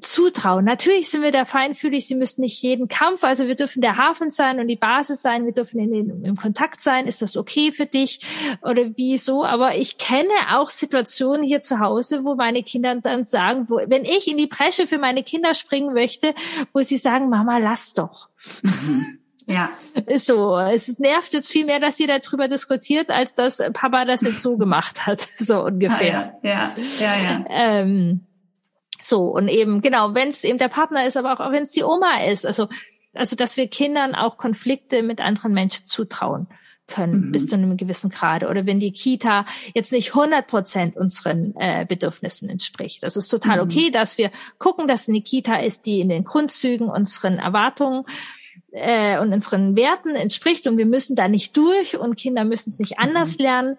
zutrauen. 0.00 0.64
Natürlich 0.64 1.10
sind 1.10 1.22
wir 1.22 1.32
da 1.32 1.44
feinfühlig, 1.44 2.06
sie 2.06 2.14
müssen 2.14 2.42
nicht 2.42 2.62
jeden 2.62 2.88
Kampf, 2.88 3.24
also 3.24 3.46
wir 3.46 3.56
dürfen 3.56 3.82
der 3.82 3.96
Hafen 3.96 4.30
sein 4.30 4.60
und 4.60 4.68
die 4.68 4.76
Basis 4.76 5.22
sein, 5.22 5.46
wir 5.46 5.52
dürfen 5.52 5.80
in, 5.80 5.92
in, 5.92 6.24
im 6.24 6.36
Kontakt 6.36 6.80
sein, 6.80 7.06
ist 7.06 7.22
das 7.22 7.36
okay 7.36 7.72
für 7.72 7.86
dich 7.86 8.20
oder 8.62 8.96
wieso? 8.96 9.44
Aber 9.44 9.76
ich 9.76 9.98
kenne 9.98 10.30
auch 10.52 10.70
Situationen 10.70 11.42
hier 11.44 11.62
zu 11.62 11.80
Hause, 11.80 12.24
wo 12.24 12.34
meine 12.34 12.62
Kinder 12.62 12.94
dann 12.96 13.24
sagen, 13.24 13.68
wo, 13.68 13.80
wenn 13.86 14.04
ich 14.04 14.28
in 14.28 14.36
die 14.36 14.46
Bresche 14.46 14.86
für 14.86 14.98
meine 14.98 15.22
Kinder 15.22 15.54
springen 15.54 15.92
möchte, 15.92 16.34
wo 16.72 16.80
sie 16.82 16.96
sagen, 16.96 17.28
Mama, 17.28 17.58
lass 17.58 17.92
doch. 17.92 18.28
Mhm. 18.62 19.16
Ja. 19.46 19.70
So. 20.14 20.56
Es 20.58 21.00
nervt 21.00 21.34
jetzt 21.34 21.50
viel 21.50 21.66
mehr, 21.66 21.80
dass 21.80 21.98
ihr 21.98 22.06
darüber 22.06 22.46
diskutiert, 22.46 23.10
als 23.10 23.34
dass 23.34 23.60
Papa 23.72 24.04
das 24.04 24.20
jetzt 24.20 24.42
so 24.42 24.56
gemacht 24.56 25.06
hat. 25.06 25.26
So 25.38 25.64
ungefähr. 25.64 26.34
Ah, 26.36 26.46
ja, 26.46 26.74
ja, 26.76 26.76
ja. 27.00 27.16
ja. 27.24 27.44
Ähm, 27.48 28.20
so, 29.00 29.24
und 29.24 29.48
eben, 29.48 29.80
genau, 29.80 30.14
wenn 30.14 30.28
es 30.28 30.44
eben 30.44 30.58
der 30.58 30.68
Partner 30.68 31.06
ist, 31.06 31.16
aber 31.16 31.32
auch 31.32 31.52
wenn 31.52 31.64
es 31.64 31.70
die 31.70 31.84
Oma 31.84 32.24
ist. 32.24 32.46
Also, 32.46 32.68
also, 33.14 33.34
dass 33.34 33.56
wir 33.56 33.68
Kindern 33.68 34.14
auch 34.14 34.36
Konflikte 34.36 35.02
mit 35.02 35.20
anderen 35.20 35.52
Menschen 35.52 35.84
zutrauen 35.84 36.46
können 36.90 37.26
mhm. 37.26 37.32
bis 37.32 37.46
zu 37.46 37.56
einem 37.56 37.76
gewissen 37.76 38.10
Grade 38.10 38.48
oder 38.48 38.66
wenn 38.66 38.80
die 38.80 38.92
Kita 38.92 39.46
jetzt 39.74 39.92
nicht 39.92 40.14
100 40.14 40.46
Prozent 40.46 40.96
unseren 40.96 41.54
äh, 41.56 41.86
Bedürfnissen 41.88 42.48
entspricht. 42.50 43.02
Das 43.02 43.16
ist 43.16 43.28
total 43.28 43.58
mhm. 43.58 43.62
okay, 43.62 43.90
dass 43.90 44.18
wir 44.18 44.30
gucken, 44.58 44.88
dass 44.88 45.08
eine 45.08 45.22
Kita 45.22 45.56
ist, 45.56 45.86
die 45.86 46.00
in 46.00 46.08
den 46.08 46.24
Grundzügen 46.24 46.88
unseren 46.88 47.38
Erwartungen 47.38 48.04
äh, 48.72 49.18
und 49.18 49.32
unseren 49.32 49.76
Werten 49.76 50.14
entspricht 50.14 50.66
und 50.66 50.76
wir 50.76 50.86
müssen 50.86 51.16
da 51.16 51.28
nicht 51.28 51.56
durch 51.56 51.96
und 51.96 52.16
Kinder 52.16 52.44
müssen 52.44 52.70
es 52.70 52.78
nicht 52.78 52.98
anders 52.98 53.38
mhm. 53.38 53.44
lernen. 53.44 53.76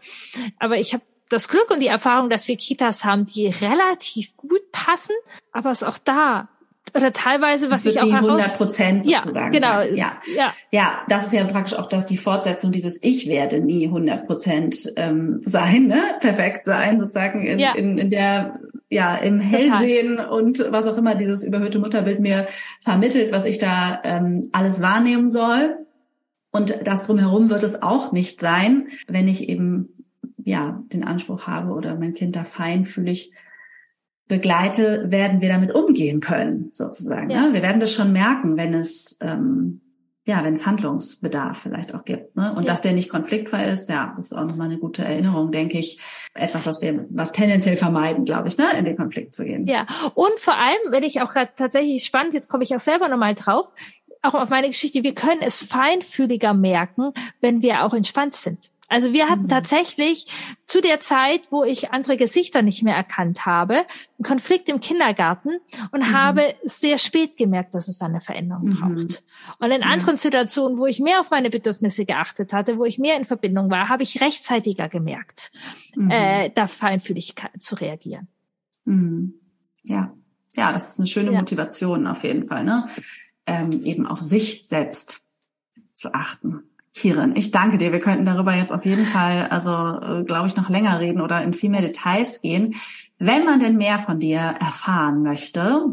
Aber 0.57 0.77
ich 0.77 0.93
habe 0.93 1.03
das 1.31 1.47
Glück 1.47 1.71
und 1.71 1.79
die 1.79 1.87
Erfahrung, 1.87 2.29
dass 2.29 2.47
wir 2.47 2.57
Kitas 2.57 3.05
haben, 3.05 3.25
die 3.25 3.47
relativ 3.47 4.35
gut 4.37 4.71
passen, 4.71 5.15
aber 5.51 5.71
es 5.71 5.83
auch 5.83 5.97
da 5.97 6.49
oder 6.93 7.13
teilweise, 7.13 7.71
was 7.71 7.85
ich 7.85 8.01
auch 8.01 8.05
die 8.05 8.13
100 8.13 8.57
Prozent 8.57 9.05
sozusagen. 9.05 9.53
Ja, 9.53 9.81
genau. 9.81 9.95
Ja. 9.95 10.19
ja, 10.35 10.53
ja, 10.71 11.01
das 11.07 11.27
ist 11.27 11.33
ja 11.33 11.43
praktisch 11.45 11.77
auch 11.77 11.85
das 11.85 12.05
die 12.05 12.17
Fortsetzung 12.17 12.71
dieses 12.71 13.01
Ich 13.01 13.27
werde 13.27 13.61
nie 13.61 13.85
100 13.85 14.27
Prozent 14.27 14.91
ähm, 14.97 15.39
sein, 15.45 15.87
ne? 15.87 16.01
perfekt 16.19 16.65
sein 16.65 16.99
sozusagen 16.99 17.45
in, 17.45 17.59
ja. 17.59 17.73
in, 17.75 17.97
in 17.97 18.09
der 18.09 18.59
ja 18.89 19.15
im 19.15 19.39
Hellsehen 19.39 20.17
Total. 20.17 20.29
und 20.31 20.65
was 20.69 20.85
auch 20.85 20.97
immer 20.97 21.15
dieses 21.15 21.45
überhöhte 21.45 21.79
Mutterbild 21.79 22.19
mir 22.19 22.47
vermittelt, 22.81 23.31
was 23.31 23.45
ich 23.45 23.57
da 23.57 24.01
ähm, 24.03 24.41
alles 24.51 24.81
wahrnehmen 24.81 25.29
soll. 25.29 25.77
Und 26.51 26.75
das 26.83 27.03
drumherum 27.03 27.49
wird 27.49 27.63
es 27.63 27.81
auch 27.81 28.11
nicht 28.11 28.41
sein, 28.41 28.89
wenn 29.07 29.29
ich 29.29 29.47
eben 29.47 29.90
ja, 30.45 30.83
den 30.91 31.03
Anspruch 31.03 31.47
habe 31.47 31.73
oder 31.73 31.95
mein 31.95 32.13
Kind 32.13 32.35
da 32.35 32.43
feinfühlig 32.43 33.33
begleite, 34.27 35.11
werden 35.11 35.41
wir 35.41 35.49
damit 35.49 35.73
umgehen 35.73 36.21
können, 36.21 36.69
sozusagen. 36.71 37.29
Ja. 37.29 37.47
Ne? 37.47 37.53
Wir 37.53 37.61
werden 37.61 37.81
das 37.81 37.91
schon 37.91 38.13
merken, 38.13 38.55
wenn 38.55 38.73
es 38.73 39.17
ähm, 39.21 39.81
ja, 40.23 40.43
wenn 40.43 40.53
es 40.53 40.67
Handlungsbedarf 40.67 41.57
vielleicht 41.57 41.95
auch 41.95 42.05
gibt. 42.05 42.35
Ne? 42.35 42.53
Und 42.55 42.63
ja. 42.63 42.71
dass 42.71 42.81
der 42.81 42.93
nicht 42.93 43.09
konfliktfrei 43.09 43.65
ist, 43.69 43.89
ja, 43.89 44.13
das 44.15 44.27
ist 44.27 44.33
auch 44.33 44.45
nochmal 44.45 44.67
eine 44.67 44.77
gute 44.77 45.03
Erinnerung, 45.03 45.51
denke 45.51 45.79
ich. 45.79 45.99
Etwas, 46.35 46.65
was 46.67 46.81
wir 46.81 47.05
was 47.09 47.31
tendenziell 47.31 47.75
vermeiden, 47.75 48.23
glaube 48.23 48.47
ich, 48.47 48.57
ne? 48.57 48.65
in 48.77 48.85
den 48.85 48.95
Konflikt 48.95 49.33
zu 49.33 49.43
gehen. 49.43 49.65
Ja, 49.65 49.87
und 50.13 50.37
vor 50.37 50.55
allem, 50.55 50.79
wenn 50.91 51.03
ich 51.03 51.21
auch 51.21 51.33
gerade 51.33 51.51
tatsächlich 51.55 52.03
spannend, 52.03 52.35
jetzt 52.35 52.49
komme 52.49 52.63
ich 52.63 52.75
auch 52.75 52.79
selber 52.79 53.07
nochmal 53.09 53.33
drauf, 53.33 53.73
auch 54.21 54.35
auf 54.35 54.49
meine 54.49 54.67
Geschichte, 54.67 55.03
wir 55.03 55.15
können 55.15 55.41
es 55.41 55.63
feinfühliger 55.63 56.53
merken, 56.53 57.11
wenn 57.41 57.63
wir 57.63 57.83
auch 57.83 57.93
entspannt 57.93 58.35
sind. 58.35 58.69
Also 58.91 59.13
wir 59.13 59.29
hatten 59.29 59.43
mhm. 59.43 59.47
tatsächlich 59.47 60.25
zu 60.67 60.81
der 60.81 60.99
Zeit, 60.99 61.43
wo 61.49 61.63
ich 61.63 61.91
andere 61.91 62.17
Gesichter 62.17 62.61
nicht 62.61 62.83
mehr 62.83 62.95
erkannt 62.95 63.45
habe, 63.45 63.75
einen 63.75 64.25
Konflikt 64.25 64.67
im 64.67 64.81
Kindergarten 64.81 65.59
und 65.91 66.01
mhm. 66.01 66.11
habe 66.11 66.55
sehr 66.65 66.97
spät 66.97 67.37
gemerkt, 67.37 67.73
dass 67.73 67.87
es 67.87 68.01
eine 68.01 68.19
Veränderung 68.19 68.65
mhm. 68.65 68.73
braucht. 68.73 69.23
Und 69.59 69.71
in 69.71 69.83
anderen 69.83 70.17
Situationen, 70.17 70.77
wo 70.77 70.87
ich 70.87 70.99
mehr 70.99 71.21
auf 71.21 71.29
meine 71.29 71.49
Bedürfnisse 71.49 72.03
geachtet 72.03 72.51
hatte, 72.51 72.77
wo 72.77 72.83
ich 72.83 72.99
mehr 72.99 73.15
in 73.15 73.23
Verbindung 73.23 73.71
war, 73.71 73.87
habe 73.87 74.03
ich 74.03 74.19
rechtzeitiger 74.19 74.89
gemerkt, 74.89 75.51
mhm. 75.95 76.11
äh, 76.11 76.49
da 76.49 76.67
feinfühlig 76.67 77.35
zu 77.59 77.75
reagieren. 77.75 78.27
Mhm. 78.83 79.35
Ja, 79.83 80.13
ja, 80.53 80.73
das 80.73 80.89
ist 80.89 80.99
eine 80.99 81.07
schöne 81.07 81.31
ja. 81.31 81.39
Motivation 81.39 82.07
auf 82.07 82.25
jeden 82.25 82.43
Fall, 82.43 82.65
ne? 82.65 82.87
Ähm, 83.45 83.85
eben 83.85 84.05
auf 84.05 84.19
sich 84.19 84.67
selbst 84.67 85.25
zu 85.93 86.13
achten. 86.13 86.63
Kirin, 86.93 87.35
ich 87.35 87.51
danke 87.51 87.77
dir. 87.77 87.91
Wir 87.91 88.01
könnten 88.01 88.25
darüber 88.25 88.53
jetzt 88.53 88.73
auf 88.73 88.85
jeden 88.85 89.05
Fall, 89.05 89.47
also 89.47 89.71
äh, 89.71 90.23
glaube 90.23 90.47
ich, 90.47 90.57
noch 90.57 90.69
länger 90.69 90.99
reden 90.99 91.21
oder 91.21 91.41
in 91.41 91.53
viel 91.53 91.69
mehr 91.69 91.81
Details 91.81 92.41
gehen. 92.41 92.75
Wenn 93.17 93.45
man 93.45 93.59
denn 93.59 93.77
mehr 93.77 93.97
von 93.97 94.19
dir 94.19 94.39
erfahren 94.39 95.23
möchte, 95.23 95.85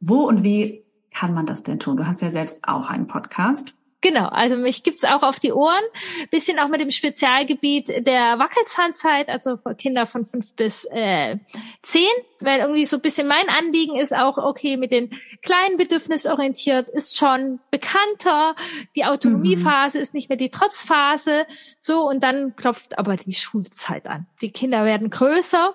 wo 0.00 0.22
und 0.22 0.44
wie 0.44 0.82
kann 1.12 1.34
man 1.34 1.46
das 1.46 1.62
denn 1.62 1.78
tun? 1.78 1.96
Du 1.96 2.06
hast 2.06 2.22
ja 2.22 2.30
selbst 2.30 2.66
auch 2.68 2.88
einen 2.88 3.06
Podcast. 3.06 3.74
Genau, 4.06 4.28
also 4.28 4.56
mich 4.56 4.84
gibt's 4.84 5.02
auch 5.02 5.24
auf 5.24 5.40
die 5.40 5.50
Ohren, 5.50 5.82
bisschen 6.30 6.60
auch 6.60 6.68
mit 6.68 6.80
dem 6.80 6.92
Spezialgebiet 6.92 8.06
der 8.06 8.38
Wackelzahnzeit, 8.38 9.28
also 9.28 9.56
für 9.56 9.74
Kinder 9.74 10.06
von 10.06 10.24
fünf 10.24 10.54
bis 10.54 10.84
äh, 10.92 11.38
zehn, 11.82 12.06
weil 12.38 12.60
irgendwie 12.60 12.84
so 12.84 12.98
ein 12.98 13.02
bisschen 13.02 13.26
mein 13.26 13.48
Anliegen 13.48 13.96
ist 13.96 14.14
auch, 14.14 14.38
okay, 14.38 14.76
mit 14.76 14.92
den 14.92 15.10
kleinen 15.42 15.76
bedürfnisorientiert 15.76 16.88
ist 16.88 17.16
schon 17.16 17.58
bekannter, 17.72 18.54
die 18.94 19.04
Autonomiephase 19.04 19.98
mhm. 19.98 20.02
ist 20.02 20.14
nicht 20.14 20.28
mehr 20.28 20.38
die 20.38 20.50
Trotzphase, 20.50 21.44
so 21.80 22.08
und 22.08 22.22
dann 22.22 22.54
klopft 22.54 23.00
aber 23.00 23.16
die 23.16 23.34
Schulzeit 23.34 24.06
an. 24.06 24.28
Die 24.40 24.52
Kinder 24.52 24.84
werden 24.84 25.10
größer 25.10 25.74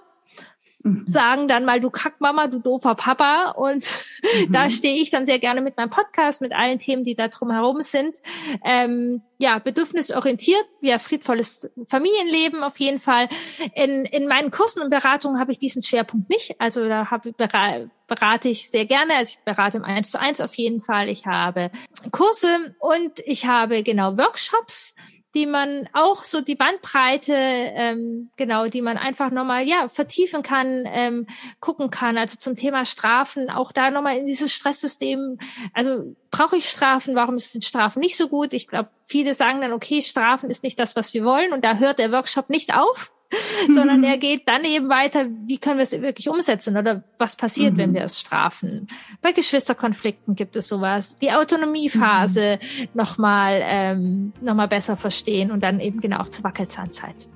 mhm. 0.84 1.04
sagen 1.06 1.48
dann 1.48 1.66
mal, 1.66 1.80
du 1.80 1.90
Kackmama, 1.90 2.48
du 2.48 2.60
doofer 2.60 2.96
Papa. 2.96 3.52
Und 3.52 3.86
mhm. 4.48 4.52
da 4.52 4.70
stehe 4.70 5.02
ich 5.02 5.10
dann 5.10 5.26
sehr 5.26 5.40
gerne 5.40 5.62
mit 5.62 5.78
meinem 5.78 5.90
Podcast, 5.90 6.42
mit 6.42 6.54
allen 6.54 6.80
Themen, 6.80 7.04
die 7.04 7.16
da 7.16 7.28
drumherum 7.28 7.82
sind. 7.82 8.18
Ähm, 8.64 9.22
ja, 9.40 9.58
bedürfnisorientiert, 9.60 10.64
ja, 10.82 11.00
friedvolles 11.00 11.72
Familienleben 11.88 12.64
auf 12.64 12.80
jeden 12.80 13.00
Fall. 13.00 13.28
In, 13.74 14.06
in 14.06 14.28
meinen 14.28 14.52
Kursen 14.52 14.82
und 14.82 14.90
Beratungen 14.90 15.40
habe 15.40 15.52
ich 15.52 15.58
diesen 15.58 15.82
Schwerpunkt 15.82 16.30
nicht. 16.30 16.60
Also 16.60 16.88
da 16.88 17.10
habe, 17.10 17.34
berate 17.34 18.50
ich 18.50 18.70
sehr 18.70 18.86
gerne. 18.86 19.16
Also 19.16 19.36
ich 19.38 19.44
berate 19.44 19.78
im 19.78 19.84
1 19.84 20.12
zu 20.12 20.20
1 20.20 20.42
auf 20.42 20.54
jeden 20.56 20.82
Fall. 20.82 21.10
Ich 21.10 21.26
habe 21.26 21.72
Kurse 22.12 22.76
und 22.80 23.20
ich 23.26 23.46
habe 23.46 23.84
genau 23.84 24.18
Workshops 24.18 24.96
die 25.34 25.46
man 25.46 25.88
auch 25.94 26.26
so 26.26 26.42
die 26.42 26.56
Bandbreite, 26.56 27.34
ähm, 27.34 28.32
genau, 28.36 28.68
die 28.68 28.82
man 28.82 28.98
einfach 28.98 29.32
nochmal, 29.32 29.68
ja, 29.68 29.88
vertiefen 29.88 30.44
kann, 30.44 30.84
ähm, 30.86 31.28
gucken 31.60 31.90
kann. 31.90 32.18
Also 32.18 32.38
zum 32.38 32.56
Thema 32.56 32.86
Strafen, 32.86 33.50
auch 33.50 33.72
da 33.72 33.92
nochmal 33.92 34.18
in 34.18 34.26
dieses 34.26 34.54
Stresssystem, 34.54 35.38
also 35.74 36.16
brauche 36.32 36.58
ich 36.58 36.70
Strafen, 36.70 37.16
warum 37.16 37.38
sind 37.40 37.64
Strafen 37.64 38.00
nicht 38.00 38.18
so 38.18 38.28
gut? 38.28 38.54
Ich 38.54 38.68
glaube, 38.68 38.90
viele 39.04 39.34
sagen 39.34 39.62
dann, 39.62 39.74
okay, 39.74 40.02
Strafen 40.02 40.50
ist 40.50 40.64
nicht 40.64 40.80
das, 40.80 40.96
was 40.96 41.14
wir 41.14 41.24
wollen 41.24 41.54
und 41.54 41.64
da 41.64 41.78
hört 41.78 42.00
der 42.00 42.12
Workshop 42.12 42.50
nicht 42.50 42.74
auf. 42.74 43.12
sondern 43.70 44.04
er 44.04 44.18
geht 44.20 44.48
dann 44.48 44.64
eben 44.64 44.90
weiter, 44.90 45.28
wie 45.46 45.58
können 45.58 45.78
wir 45.78 45.84
es 45.84 45.92
wirklich 45.92 46.30
umsetzen 46.30 46.78
oder 46.78 47.04
was 47.18 47.36
passiert, 47.36 47.74
mhm. 47.74 47.78
wenn 47.78 47.94
wir 47.94 48.04
es 48.04 48.20
strafen. 48.20 48.88
Bei 49.22 49.32
Geschwisterkonflikten 49.32 50.36
gibt 50.36 50.56
es 50.56 50.68
sowas. 50.68 51.16
Die 51.18 51.32
Autonomiephase 51.32 52.60
mhm. 52.62 52.88
nochmal 52.94 53.62
ähm, 53.64 54.34
noch 54.42 54.56
mal 54.56 54.68
besser 54.68 54.98
verstehen 54.98 55.52
und 55.52 55.64
dann 55.64 55.80
eben 55.80 56.02
genau 56.02 56.20
auch 56.20 56.30
zur 56.30 56.44
Wackelzahnzeit. 56.44 57.28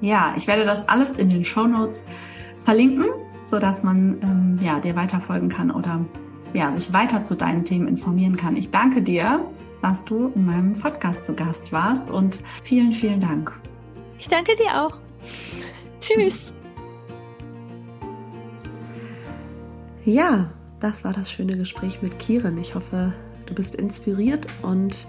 Ja, 0.00 0.34
ich 0.36 0.46
werde 0.46 0.64
das 0.64 0.88
alles 0.88 1.14
in 1.16 1.28
den 1.28 1.44
Show 1.44 1.66
Notes 1.66 2.04
verlinken, 2.62 3.06
so 3.42 3.58
dass 3.58 3.82
man 3.82 4.18
ähm, 4.22 4.56
ja 4.60 4.80
dir 4.80 4.96
weiterfolgen 4.96 5.48
kann 5.48 5.70
oder 5.70 6.04
ja 6.54 6.72
sich 6.72 6.92
weiter 6.92 7.24
zu 7.24 7.36
deinen 7.36 7.64
Themen 7.64 7.86
informieren 7.86 8.36
kann. 8.36 8.56
Ich 8.56 8.70
danke 8.70 9.02
dir, 9.02 9.44
dass 9.82 10.04
du 10.04 10.32
in 10.34 10.46
meinem 10.46 10.74
Podcast 10.74 11.24
zu 11.24 11.34
Gast 11.34 11.72
warst 11.72 12.10
und 12.10 12.42
vielen, 12.62 12.92
vielen 12.92 13.20
Dank. 13.20 13.52
Ich 14.20 14.28
danke 14.28 14.54
dir 14.54 14.84
auch. 14.84 14.98
Tschüss. 16.00 16.54
Ja, 20.04 20.52
das 20.78 21.04
war 21.04 21.14
das 21.14 21.30
schöne 21.30 21.56
Gespräch 21.56 22.02
mit 22.02 22.18
Kiren. 22.18 22.58
Ich 22.58 22.74
hoffe, 22.74 23.14
du 23.46 23.54
bist 23.54 23.74
inspiriert 23.74 24.46
und 24.60 25.06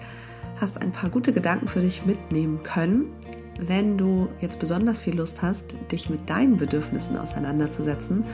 hast 0.59 0.81
ein 0.81 0.93
paar 0.93 1.09
gute 1.09 1.33
Gedanken 1.33 1.67
für 1.67 1.81
dich 1.81 2.05
mitnehmen 2.05 2.63
können. 2.63 3.11
Wenn 3.59 3.97
du 3.97 4.29
jetzt 4.39 4.59
besonders 4.59 5.01
viel 5.01 5.17
Lust 5.17 5.41
hast, 5.41 5.75
dich 5.91 6.09
mit 6.09 6.29
deinen 6.29 6.55
Bedürfnissen 6.55 7.17
auseinanderzusetzen 7.17 8.25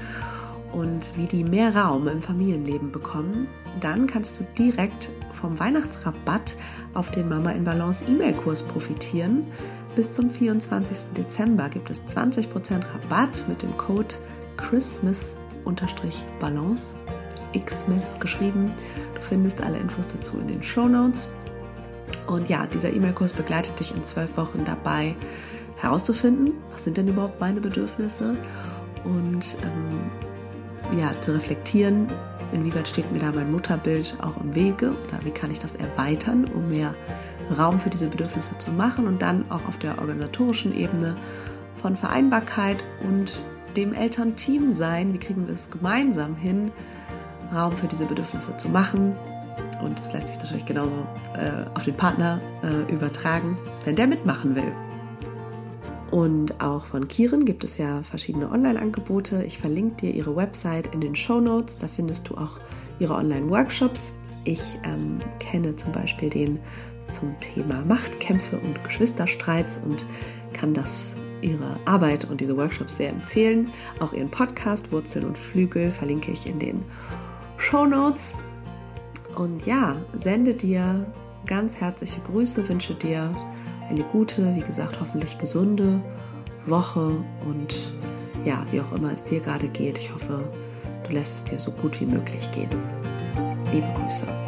und 0.74 1.18
wie 1.18 1.26
die 1.26 1.44
mehr 1.44 1.76
Raum 1.76 2.08
im 2.08 2.22
Familienleben 2.22 2.92
bekommen, 2.92 3.48
dann 3.80 4.06
kannst 4.06 4.40
du 4.40 4.46
direkt 4.58 5.10
vom 5.34 5.60
Weihnachtsrabatt 5.60 6.56
auf 6.94 7.12
den 7.12 7.30
Mama 7.30 7.52
in 7.52 7.64
Balance 7.64 8.06
E-Mail-Kurs 8.06 8.64
profitieren. 8.64 9.48
Bis 9.98 10.14
zum 10.14 10.30
24. 10.30 11.14
Dezember 11.18 11.68
gibt 11.70 11.90
es 11.90 12.06
20% 12.06 12.86
Rabatt 12.94 13.46
mit 13.48 13.64
dem 13.64 13.76
Code 13.78 14.14
Christmas-Balance, 14.58 16.96
Xmas 17.66 18.20
geschrieben. 18.20 18.72
Du 19.16 19.22
findest 19.22 19.60
alle 19.60 19.80
Infos 19.80 20.08
dazu 20.08 20.38
in 20.38 20.50
den 20.50 20.62
Show 20.62 20.88
Notes. 20.88 21.30
Und 22.28 22.48
ja, 22.48 22.68
dieser 22.68 22.94
E-Mail-Kurs 22.94 23.34
begleitet 23.34 23.80
dich 23.80 23.96
in 23.96 24.04
zwölf 24.04 24.38
Wochen 24.38 24.64
dabei, 24.66 25.16
herauszufinden, 25.78 26.54
was 26.72 26.84
sind 26.84 26.98
denn 26.98 27.08
überhaupt 27.08 27.40
meine 27.40 27.60
Bedürfnisse 27.60 28.38
und 29.04 29.58
ähm, 29.64 30.12
ja, 31.00 31.20
zu 31.22 31.34
reflektieren, 31.34 32.08
inwieweit 32.52 32.88
steht 32.88 33.12
mir 33.12 33.18
da 33.18 33.32
mein 33.32 33.52
Mutterbild 33.52 34.16
auch 34.22 34.40
im 34.40 34.54
Wege 34.54 34.92
oder 34.92 35.20
wie 35.24 35.32
kann 35.32 35.50
ich 35.50 35.58
das 35.58 35.74
erweitern, 35.74 36.46
um 36.54 36.70
mehr 36.70 36.94
Raum 37.56 37.80
für 37.80 37.90
diese 37.90 38.08
Bedürfnisse 38.08 38.58
zu 38.58 38.72
machen 38.72 39.08
und 39.08 39.22
dann 39.22 39.50
auch 39.50 39.68
auf 39.68 39.78
der 39.78 40.00
organisatorischen 40.00 40.76
Ebene 40.76 41.16
von 41.76 41.96
Vereinbarkeit 41.96 42.84
und 43.08 43.42
dem 43.76 43.94
Elternteam 43.94 44.72
sein, 44.72 45.14
wie 45.14 45.20
kriegen 45.20 45.46
wir 45.46 45.54
es 45.54 45.70
gemeinsam 45.70 46.36
hin, 46.36 46.72
Raum 47.54 47.78
für 47.78 47.88
diese 47.88 48.06
Bedürfnisse 48.06 48.58
zu 48.58 48.70
machen. 48.70 49.16
Und 49.84 50.00
das 50.00 50.14
lässt 50.14 50.30
sich 50.30 50.38
natürlich 50.38 50.66
genauso 50.66 51.08
äh, 51.36 51.66
auf 51.76 51.84
den 51.84 51.96
Partner 51.96 52.42
äh, 52.64 52.92
übertragen, 52.92 53.58
wenn 53.86 53.96
der 53.96 54.08
mitmachen 54.08 54.56
will. 54.56 54.74
Und 56.12 56.62
auch 56.62 56.86
von 56.86 57.08
Kieren 57.08 57.46
gibt 57.46 57.64
es 57.64 57.78
ja 57.78 58.02
verschiedene 58.02 58.50
Online-Angebote. 58.50 59.44
Ich 59.44 59.58
verlinke 59.58 59.98
dir 59.98 60.14
ihre 60.14 60.36
Website 60.36 60.94
in 60.94 61.02
den 61.02 61.16
Show 61.16 61.42
Notes. 61.42 61.78
Da 61.78 61.88
findest 61.88 62.30
du 62.30 62.36
auch 62.36 62.60
ihre 63.00 63.16
Online-Workshops. 63.16 64.14
Ich 64.46 64.80
ähm, 64.84 65.20
kenne 65.40 65.76
zum 65.76 65.92
Beispiel 65.92 66.30
den 66.30 66.60
zum 67.08 67.40
Thema 67.40 67.84
Machtkämpfe 67.86 68.60
und 68.60 68.84
Geschwisterstreits 68.84 69.80
und 69.84 70.06
kann 70.54 70.74
das 70.74 71.16
ihre 71.42 71.78
Arbeit 71.86 72.26
und 72.26 72.42
diese 72.42 72.58
Workshops 72.58 72.98
sehr 72.98 73.10
empfehlen. 73.10 73.70
Auch 74.00 74.14
ihren 74.14 74.30
Podcast 74.30 74.92
Wurzeln 74.92 75.26
und 75.26 75.38
Flügel 75.38 75.92
verlinke 75.92 76.32
ich 76.32 76.48
in 76.48 76.60
den 76.60 76.84
Show 77.58 77.86
Notes. 77.86 78.34
Und 79.36 79.66
ja, 79.66 79.96
sende 80.16 80.54
dir 80.54 81.06
ganz 81.46 81.76
herzliche 81.76 82.20
Grüße, 82.22 82.68
wünsche 82.68 82.96
dir 82.96 83.36
eine 83.90 84.04
gute, 84.04 84.56
wie 84.56 84.62
gesagt, 84.62 85.00
hoffentlich 85.00 85.38
gesunde 85.38 86.02
Woche 86.66 87.24
und 87.48 87.94
ja, 88.46 88.66
wie 88.72 88.82
auch 88.82 88.92
immer 88.94 89.14
es 89.14 89.24
dir 89.24 89.40
gerade 89.40 89.68
geht. 89.68 89.98
Ich 90.00 90.14
hoffe, 90.14 90.44
du 91.08 91.14
lässt 91.14 91.36
es 91.36 91.44
dir 91.44 91.60
so 91.60 91.72
gut 91.72 92.00
wie 92.02 92.06
möglich 92.06 92.50
gehen. 92.52 92.70
Liebe 93.72 93.88
Grüße. 93.96 94.47